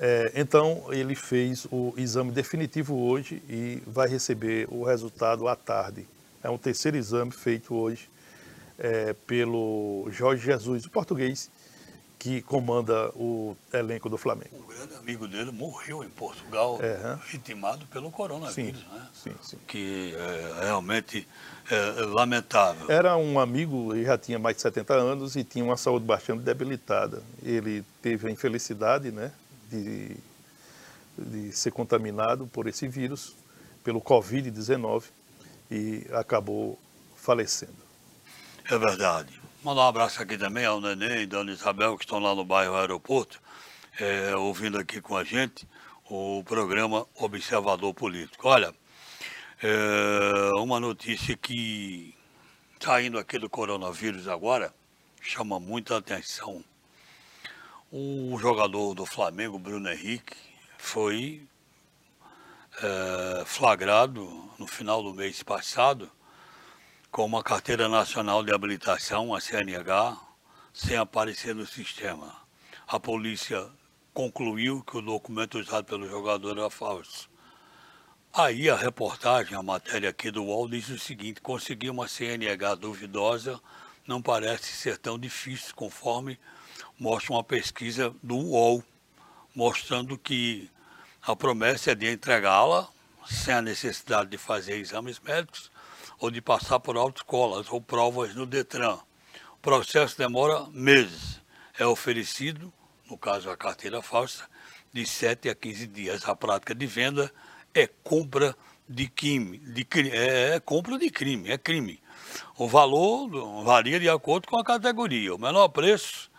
É, 0.00 0.32
então, 0.36 0.84
ele 0.90 1.14
fez 1.14 1.66
o 1.70 1.92
exame 1.96 2.30
definitivo 2.30 2.96
hoje 2.96 3.42
e 3.48 3.82
vai 3.86 4.08
receber 4.08 4.68
o 4.70 4.84
resultado 4.84 5.48
à 5.48 5.56
tarde. 5.56 6.06
É 6.42 6.48
um 6.48 6.56
terceiro 6.58 6.96
exame 6.96 7.32
feito 7.32 7.74
hoje 7.74 8.08
é, 8.78 9.12
pelo 9.26 10.08
Jorge 10.10 10.44
Jesus, 10.44 10.84
o 10.84 10.90
português, 10.90 11.50
que 12.16 12.42
comanda 12.42 13.10
o 13.14 13.56
elenco 13.72 14.08
do 14.08 14.16
Flamengo. 14.16 14.50
Um 14.56 14.66
grande 14.66 14.94
amigo 14.94 15.26
dele 15.26 15.50
morreu 15.50 16.02
em 16.02 16.08
Portugal, 16.08 16.78
é, 16.80 17.18
vitimado 17.30 17.86
pelo 17.86 18.10
coronavírus, 18.10 18.80
sim, 18.80 18.86
né? 18.92 19.08
Sim, 19.12 19.34
sim. 19.42 19.58
Que 19.66 20.14
é 20.16 20.64
realmente 20.64 21.26
é, 21.70 22.02
lamentável. 22.02 22.90
Era 22.90 23.16
um 23.16 23.38
amigo, 23.38 23.94
ele 23.94 24.04
já 24.04 24.18
tinha 24.18 24.38
mais 24.38 24.56
de 24.56 24.62
70 24.62 24.94
anos 24.94 25.36
e 25.36 25.44
tinha 25.44 25.64
uma 25.64 25.76
saúde 25.76 26.06
bastante 26.06 26.42
debilitada. 26.42 27.22
Ele 27.42 27.84
teve 28.02 28.28
a 28.28 28.30
infelicidade, 28.30 29.12
né, 29.12 29.32
de, 29.70 30.16
de 31.16 31.52
ser 31.52 31.70
contaminado 31.70 32.46
por 32.46 32.66
esse 32.66 32.88
vírus, 32.88 33.34
pelo 33.84 34.00
Covid-19, 34.00 35.04
e 35.70 36.06
acabou 36.12 36.78
falecendo. 37.16 37.76
É 38.64 38.78
verdade. 38.78 39.40
Mandar 39.62 39.82
um 39.82 39.88
abraço 39.88 40.22
aqui 40.22 40.38
também 40.38 40.64
ao 40.64 40.80
Neném 40.80 41.22
e 41.22 41.26
Dona 41.26 41.52
Isabel, 41.52 41.96
que 41.96 42.04
estão 42.04 42.18
lá 42.18 42.34
no 42.34 42.44
bairro 42.44 42.76
Aeroporto, 42.76 43.40
é, 43.98 44.36
ouvindo 44.36 44.78
aqui 44.78 45.00
com 45.00 45.16
a 45.16 45.24
gente 45.24 45.66
o 46.08 46.42
programa 46.44 47.06
Observador 47.14 47.92
Político. 47.92 48.48
Olha, 48.48 48.74
é, 49.62 50.52
uma 50.54 50.78
notícia 50.78 51.36
que 51.36 52.14
saindo 52.80 53.18
aqui 53.18 53.38
do 53.38 53.50
coronavírus 53.50 54.28
agora, 54.28 54.72
chama 55.20 55.58
muita 55.58 55.96
atenção. 55.96 56.64
O 57.90 58.36
jogador 58.38 58.92
do 58.92 59.06
Flamengo, 59.06 59.58
Bruno 59.58 59.90
Henrique, 59.90 60.36
foi 60.76 61.48
é, 62.82 63.44
flagrado 63.46 64.22
no 64.58 64.66
final 64.66 65.02
do 65.02 65.14
mês 65.14 65.42
passado 65.42 66.10
com 67.10 67.24
uma 67.24 67.42
carteira 67.42 67.88
nacional 67.88 68.44
de 68.44 68.52
habilitação, 68.52 69.34
a 69.34 69.40
CNH, 69.40 70.20
sem 70.70 70.98
aparecer 70.98 71.54
no 71.54 71.66
sistema. 71.66 72.36
A 72.86 73.00
polícia 73.00 73.66
concluiu 74.12 74.82
que 74.82 74.98
o 74.98 75.00
documento 75.00 75.58
usado 75.58 75.86
pelo 75.86 76.06
jogador 76.06 76.58
era 76.58 76.68
falso. 76.68 77.30
Aí 78.34 78.68
a 78.68 78.76
reportagem, 78.76 79.56
a 79.56 79.62
matéria 79.62 80.10
aqui 80.10 80.30
do 80.30 80.44
UOL 80.44 80.68
diz 80.68 80.90
o 80.90 80.98
seguinte, 80.98 81.40
conseguir 81.40 81.88
uma 81.88 82.06
CNH 82.06 82.74
duvidosa 82.74 83.58
não 84.06 84.20
parece 84.20 84.74
ser 84.74 84.98
tão 84.98 85.18
difícil, 85.18 85.74
conforme 85.74 86.38
mostra 86.98 87.32
uma 87.32 87.44
pesquisa 87.44 88.14
do 88.22 88.36
UOL, 88.36 88.82
mostrando 89.54 90.18
que 90.18 90.70
a 91.22 91.36
promessa 91.36 91.92
é 91.92 91.94
de 91.94 92.10
entregá-la 92.10 92.88
sem 93.26 93.54
a 93.54 93.62
necessidade 93.62 94.30
de 94.30 94.38
fazer 94.38 94.76
exames 94.76 95.20
médicos 95.20 95.70
ou 96.18 96.30
de 96.30 96.40
passar 96.40 96.80
por 96.80 96.96
autoescolas 96.96 97.70
ou 97.70 97.80
provas 97.80 98.34
no 98.34 98.46
Detran. 98.46 98.98
O 99.52 99.58
processo 99.60 100.16
demora 100.18 100.66
meses. 100.70 101.40
É 101.78 101.86
oferecido, 101.86 102.72
no 103.08 103.16
caso 103.16 103.48
a 103.50 103.56
carteira 103.56 104.02
falsa, 104.02 104.48
de 104.92 105.06
7 105.06 105.48
a 105.48 105.54
15 105.54 105.86
dias. 105.86 106.28
A 106.28 106.34
prática 106.34 106.74
de 106.74 106.86
venda 106.86 107.32
é 107.72 107.86
compra 107.86 108.56
de 108.88 109.06
crime, 109.06 109.58
de, 109.58 109.86
é, 110.10 110.56
é 110.56 110.60
compra 110.60 110.98
de 110.98 111.10
crime, 111.10 111.50
é 111.50 111.58
crime. 111.58 112.02
O 112.56 112.66
valor 112.66 113.28
varia 113.62 114.00
de 114.00 114.08
acordo 114.08 114.48
com 114.48 114.58
a 114.58 114.64
categoria. 114.64 115.34
O 115.34 115.38
menor 115.38 115.68
preço 115.68 116.30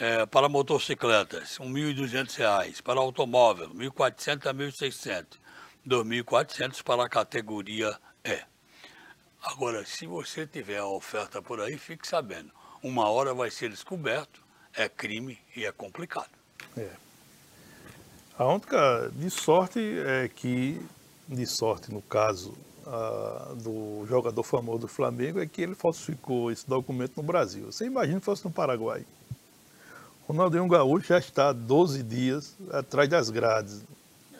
é, 0.00 0.24
para 0.24 0.48
motocicletas, 0.48 1.58
R$ 1.58 1.66
1.200. 1.66 2.82
Para 2.82 2.98
automóvel, 2.98 3.68
R$ 3.68 3.90
1.400 3.90 4.46
a 4.46 4.50
R$ 4.50 4.70
1.600. 4.70 5.10
R$ 5.12 5.24
2.400 5.86 6.82
para 6.82 7.04
a 7.04 7.08
categoria 7.08 7.96
E. 8.24 8.42
Agora, 9.42 9.84
se 9.84 10.06
você 10.06 10.46
tiver 10.46 10.78
a 10.78 10.86
oferta 10.86 11.42
por 11.42 11.60
aí, 11.60 11.76
fique 11.76 12.08
sabendo. 12.08 12.50
Uma 12.82 13.08
hora 13.10 13.34
vai 13.34 13.50
ser 13.50 13.68
descoberto, 13.68 14.42
é 14.74 14.88
crime 14.88 15.38
e 15.54 15.66
é 15.66 15.72
complicado. 15.72 16.30
É. 16.76 16.90
A 18.38 18.46
única 18.46 19.10
de 19.14 19.28
sorte 19.30 19.80
é 20.06 20.28
que, 20.28 20.80
de 21.28 21.46
sorte 21.46 21.92
no 21.92 22.00
caso 22.00 22.56
do 23.62 24.04
jogador 24.08 24.42
famoso 24.42 24.80
do 24.80 24.88
Flamengo, 24.88 25.40
é 25.40 25.46
que 25.46 25.62
ele 25.62 25.74
falsificou 25.74 26.50
esse 26.50 26.66
documento 26.68 27.16
no 27.16 27.22
Brasil. 27.22 27.66
Você 27.66 27.84
imagina 27.84 28.18
que 28.18 28.24
fosse 28.24 28.44
no 28.44 28.50
Paraguai. 28.50 29.04
Ronaldinho 30.30 30.68
Gaúcho 30.68 31.08
já 31.08 31.18
está 31.18 31.48
há 31.48 31.52
12 31.52 32.04
dias 32.04 32.56
atrás 32.70 33.08
das 33.08 33.30
grades, 33.30 33.82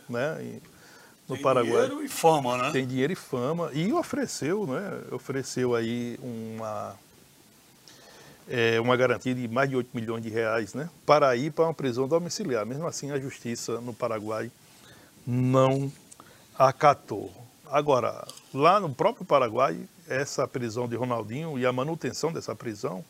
né? 0.08 0.60
No 1.28 1.34
Tem 1.34 1.42
Paraguai. 1.42 1.72
Tem 1.72 1.88
dinheiro 1.88 2.04
e 2.04 2.08
fama, 2.08 2.56
né? 2.56 2.70
Tem 2.70 2.86
dinheiro 2.86 3.12
e 3.12 3.16
fama. 3.16 3.70
E 3.72 3.92
ofereceu, 3.92 4.68
né? 4.68 5.02
Ofereceu 5.10 5.74
aí 5.74 6.16
uma, 6.22 6.94
é, 8.48 8.80
uma 8.80 8.96
garantia 8.96 9.34
de 9.34 9.48
mais 9.48 9.68
de 9.68 9.74
8 9.74 9.90
milhões 9.92 10.22
de 10.22 10.28
reais, 10.28 10.74
né? 10.74 10.88
Para 11.04 11.34
ir 11.34 11.50
para 11.50 11.64
uma 11.64 11.74
prisão 11.74 12.06
domiciliar. 12.06 12.64
Mesmo 12.64 12.86
assim, 12.86 13.10
a 13.10 13.18
justiça 13.18 13.80
no 13.80 13.92
Paraguai 13.92 14.48
não 15.26 15.90
acatou. 16.56 17.32
Agora, 17.68 18.28
lá 18.54 18.78
no 18.78 18.94
próprio 18.94 19.24
Paraguai, 19.24 19.76
essa 20.08 20.46
prisão 20.46 20.86
de 20.86 20.94
Ronaldinho 20.94 21.58
e 21.58 21.66
a 21.66 21.72
manutenção 21.72 22.32
dessa 22.32 22.54
prisão 22.54 23.04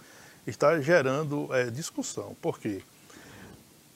está 0.50 0.80
gerando 0.80 1.48
é, 1.54 1.70
discussão. 1.70 2.36
Por 2.40 2.58
quê? 2.58 2.82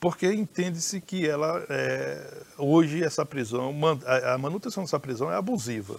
Porque 0.01 0.33
entende-se 0.33 1.01
que 1.01 1.27
ela, 1.27 1.65
é, 1.69 2.43
hoje, 2.59 3.03
essa 3.03 3.25
prisão, 3.25 3.75
a 4.33 4.37
manutenção 4.37 4.85
dessa 4.85 5.01
prisão 5.01 5.33
é 5.33 5.37
abusiva. 5.37 5.97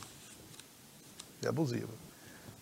É 1.43 1.47
abusiva. 1.47 1.89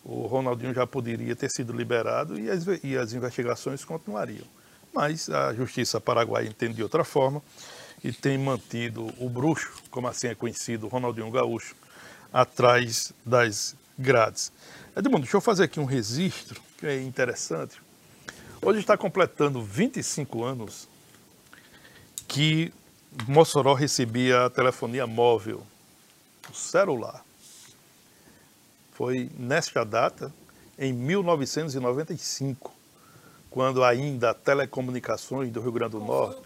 O 0.04 0.26
Ronaldinho 0.26 0.74
já 0.74 0.86
poderia 0.86 1.34
ter 1.34 1.50
sido 1.50 1.72
liberado 1.72 2.38
e 2.38 2.50
as, 2.50 2.64
e 2.82 2.96
as 2.96 3.12
investigações 3.12 3.84
continuariam. 3.84 4.46
Mas 4.92 5.28
a 5.28 5.52
justiça 5.52 6.00
paraguaia 6.00 6.46
entende 6.46 6.74
de 6.74 6.82
outra 6.82 7.04
forma 7.04 7.42
e 8.02 8.12
tem 8.12 8.38
mantido 8.38 9.12
o 9.18 9.28
bruxo, 9.28 9.72
como 9.90 10.06
assim 10.06 10.28
é 10.28 10.34
conhecido, 10.34 10.88
Ronaldinho 10.88 11.30
Gaúcho, 11.30 11.74
atrás 12.32 13.12
das 13.24 13.74
grades. 13.98 14.52
Edmundo, 14.96 15.22
deixa 15.22 15.36
eu 15.36 15.40
fazer 15.40 15.64
aqui 15.64 15.80
um 15.80 15.84
registro 15.84 16.60
que 16.78 16.86
é 16.86 17.02
interessante. 17.02 17.83
Hoje 18.64 18.80
está 18.80 18.96
completando 18.96 19.62
25 19.62 20.42
anos 20.42 20.88
que 22.26 22.72
Mossoró 23.28 23.74
recebia 23.74 24.46
a 24.46 24.50
telefonia 24.50 25.06
móvel, 25.06 25.62
o 26.50 26.54
celular. 26.54 27.22
Foi 28.92 29.30
nesta 29.38 29.84
data, 29.84 30.32
em 30.78 30.94
1995, 30.94 32.72
quando 33.50 33.84
ainda 33.84 34.30
a 34.30 34.34
Telecomunicações 34.34 35.52
do 35.52 35.60
Rio 35.60 35.72
Grande 35.72 35.92
do 35.92 36.00
Norte. 36.00 36.40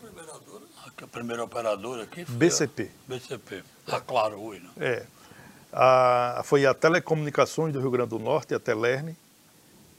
Foi 0.97 1.05
a 1.05 1.07
primeira 1.07 1.45
operadora 1.45 2.03
aqui? 2.03 2.25
Foi 2.25 2.35
BCP. 2.35 2.91
A 3.07 3.15
BCP. 3.15 3.63
Ah, 3.87 4.01
claro, 4.01 4.41
hoje, 4.41 4.61
né? 4.63 4.71
É. 4.77 5.07
A, 5.73 6.43
foi 6.45 6.67
a 6.67 6.75
Telecomunicações 6.75 7.73
do 7.73 7.81
Rio 7.81 7.93
Grande 7.93 8.11
do 8.11 8.19
Norte, 8.19 8.55
a 8.55 8.59
Telerne, 8.59 9.17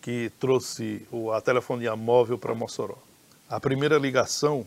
que 0.02 0.32
trouxe 0.40 1.06
a 1.36 1.42
telefonia 1.42 1.96
móvel 1.96 2.38
para 2.38 2.56
Mossoró. 2.56 2.98
A 3.50 3.60
primeira 3.60 3.98
ligação 3.98 4.66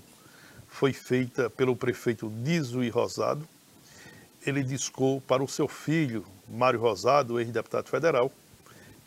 foi 0.69 0.93
feita 0.93 1.49
pelo 1.49 1.77
prefeito 1.77 2.31
Dizui 2.43 2.89
Rosado. 2.89 3.47
Ele 4.45 4.63
discou 4.63 5.21
para 5.21 5.43
o 5.43 5.49
seu 5.49 5.69
filho, 5.69 6.25
Mário 6.49 6.81
Rosado, 6.81 7.39
ex-deputado 7.39 7.89
federal, 7.89 8.33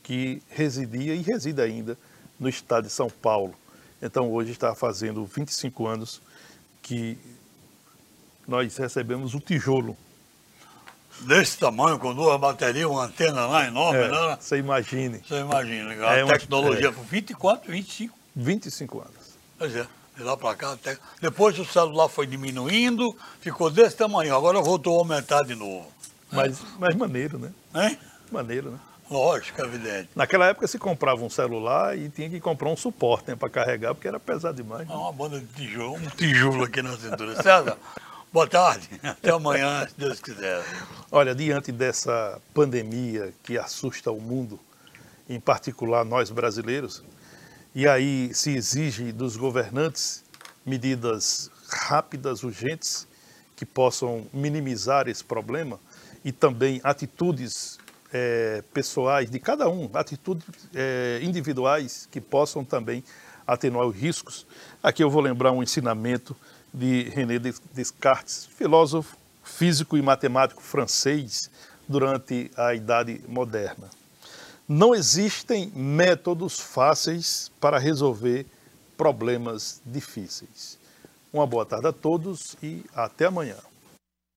que 0.02 0.42
residia 0.50 1.14
e 1.14 1.22
reside 1.22 1.62
ainda 1.62 1.98
no 2.40 2.48
estado 2.48 2.86
de 2.86 2.92
São 2.92 3.10
Paulo. 3.10 3.54
Então 4.02 4.32
hoje 4.32 4.52
está 4.52 4.74
fazendo 4.76 5.26
25 5.26 5.88
anos 5.88 6.22
que 6.82 7.18
nós 8.48 8.78
recebemos 8.78 9.34
o 9.34 9.40
tijolo 9.40 9.98
desse 11.22 11.58
tamanho, 11.58 11.98
com 12.00 12.14
duas 12.14 12.40
baterias, 12.40 12.90
uma 12.90 13.06
antena 13.06 13.46
lá 13.46 13.66
enorme, 13.66 14.00
é, 14.00 14.10
né? 14.10 14.38
Você 14.40 14.58
imagine. 14.58 15.22
Você 15.28 15.40
imagina, 15.40 16.08
a 16.08 16.18
é 16.18 16.26
tecnologia 16.26 16.92
por 16.92 17.02
é. 17.02 17.08
24, 17.10 17.72
25. 17.72 18.18
25 18.36 19.00
anos. 19.00 19.38
Pois 19.58 19.76
é, 19.76 19.88
de 20.18 20.24
lá 20.24 20.36
para 20.36 20.56
cá 20.56 20.74
até. 20.74 20.98
Depois 21.22 21.58
o 21.58 21.66
celular 21.66 22.10
foi 22.10 22.28
diminuindo, 22.28 23.16
ficou 23.40 23.70
desse 23.70 23.96
tamanho, 23.96 24.36
agora 24.36 24.62
voltou 24.62 24.96
a 24.96 25.00
aumentar 25.00 25.44
de 25.44 25.56
novo. 25.56 25.88
Mas, 26.32 26.60
é. 26.60 26.64
mas 26.80 26.96
maneiro, 26.96 27.40
né? 27.40 27.52
Hein? 27.74 27.98
Maneiro, 28.32 28.72
né? 28.72 28.80
Lógico, 29.10 29.62
evidente. 29.62 30.10
Naquela 30.16 30.48
época 30.48 30.68
se 30.68 30.80
comprava 30.80 31.24
um 31.24 31.30
celular 31.30 31.98
e 31.98 32.10
tinha 32.10 32.30
que 32.30 32.40
comprar 32.40 32.70
um 32.70 32.78
suporte 32.78 33.30
né, 33.30 33.36
para 33.36 33.50
carregar, 33.50 33.94
porque 33.94 34.08
era 34.08 34.20
pesado 34.20 34.56
demais. 34.56 34.88
Né? 34.88 34.96
Uma 34.96 35.12
banda 35.12 35.40
de 35.40 35.46
tijolo, 35.46 35.96
um 35.96 36.10
tijolo 36.10 36.64
aqui 36.64 36.82
na 36.82 36.98
cintura. 36.98 37.36
César, 37.36 37.78
Boa 38.36 38.48
tarde, 38.48 38.90
até 39.02 39.32
amanhã, 39.32 39.88
se 39.88 39.98
Deus 39.98 40.20
quiser. 40.20 40.62
Olha, 41.10 41.34
diante 41.34 41.72
dessa 41.72 42.38
pandemia 42.54 43.34
que 43.42 43.58
assusta 43.58 44.12
o 44.12 44.20
mundo, 44.20 44.60
em 45.30 45.40
particular 45.40 46.04
nós 46.04 46.30
brasileiros, 46.30 47.02
e 47.74 47.88
aí 47.88 48.34
se 48.34 48.54
exige 48.54 49.14
dos 49.14 49.38
governantes 49.38 50.22
medidas 50.66 51.50
rápidas, 51.70 52.44
urgentes, 52.44 53.08
que 53.56 53.66
possam 53.66 54.28
minimizar 54.34 55.08
esse 55.08 55.24
problema, 55.24 55.80
e 56.22 56.34
também 56.34 56.82
atitudes 56.84 57.80
é, 58.12 58.62
pessoais 58.74 59.32
de 59.32 59.40
cada 59.40 59.70
um, 59.70 59.90
atitudes 59.94 60.46
é, 60.74 61.22
individuais 61.24 62.06
que 62.12 62.20
possam 62.20 62.66
também 62.66 63.02
atenuar 63.48 63.88
os 63.88 63.96
riscos. 63.96 64.46
Aqui 64.84 65.02
eu 65.02 65.10
vou 65.10 65.22
lembrar 65.22 65.54
um 65.54 65.64
ensinamento 65.64 66.36
de 66.76 67.04
René 67.10 67.40
Descartes, 67.74 68.46
filósofo, 68.58 69.18
físico 69.44 69.98
e 69.98 70.02
matemático 70.02 70.62
francês 70.62 71.50
durante 71.88 72.52
a 72.58 72.74
Idade 72.74 73.22
Moderna. 73.28 73.90
Não 74.68 74.94
existem 74.94 75.72
métodos 75.76 76.60
fáceis 76.60 77.52
para 77.62 77.78
resolver 77.80 78.46
problemas 78.98 79.82
difíceis. 79.86 80.78
Uma 81.32 81.48
boa 81.48 81.66
tarde 81.66 81.88
a 81.88 81.94
todos 81.94 82.58
e 82.62 82.84
até 82.94 83.26
amanhã. 83.26 83.58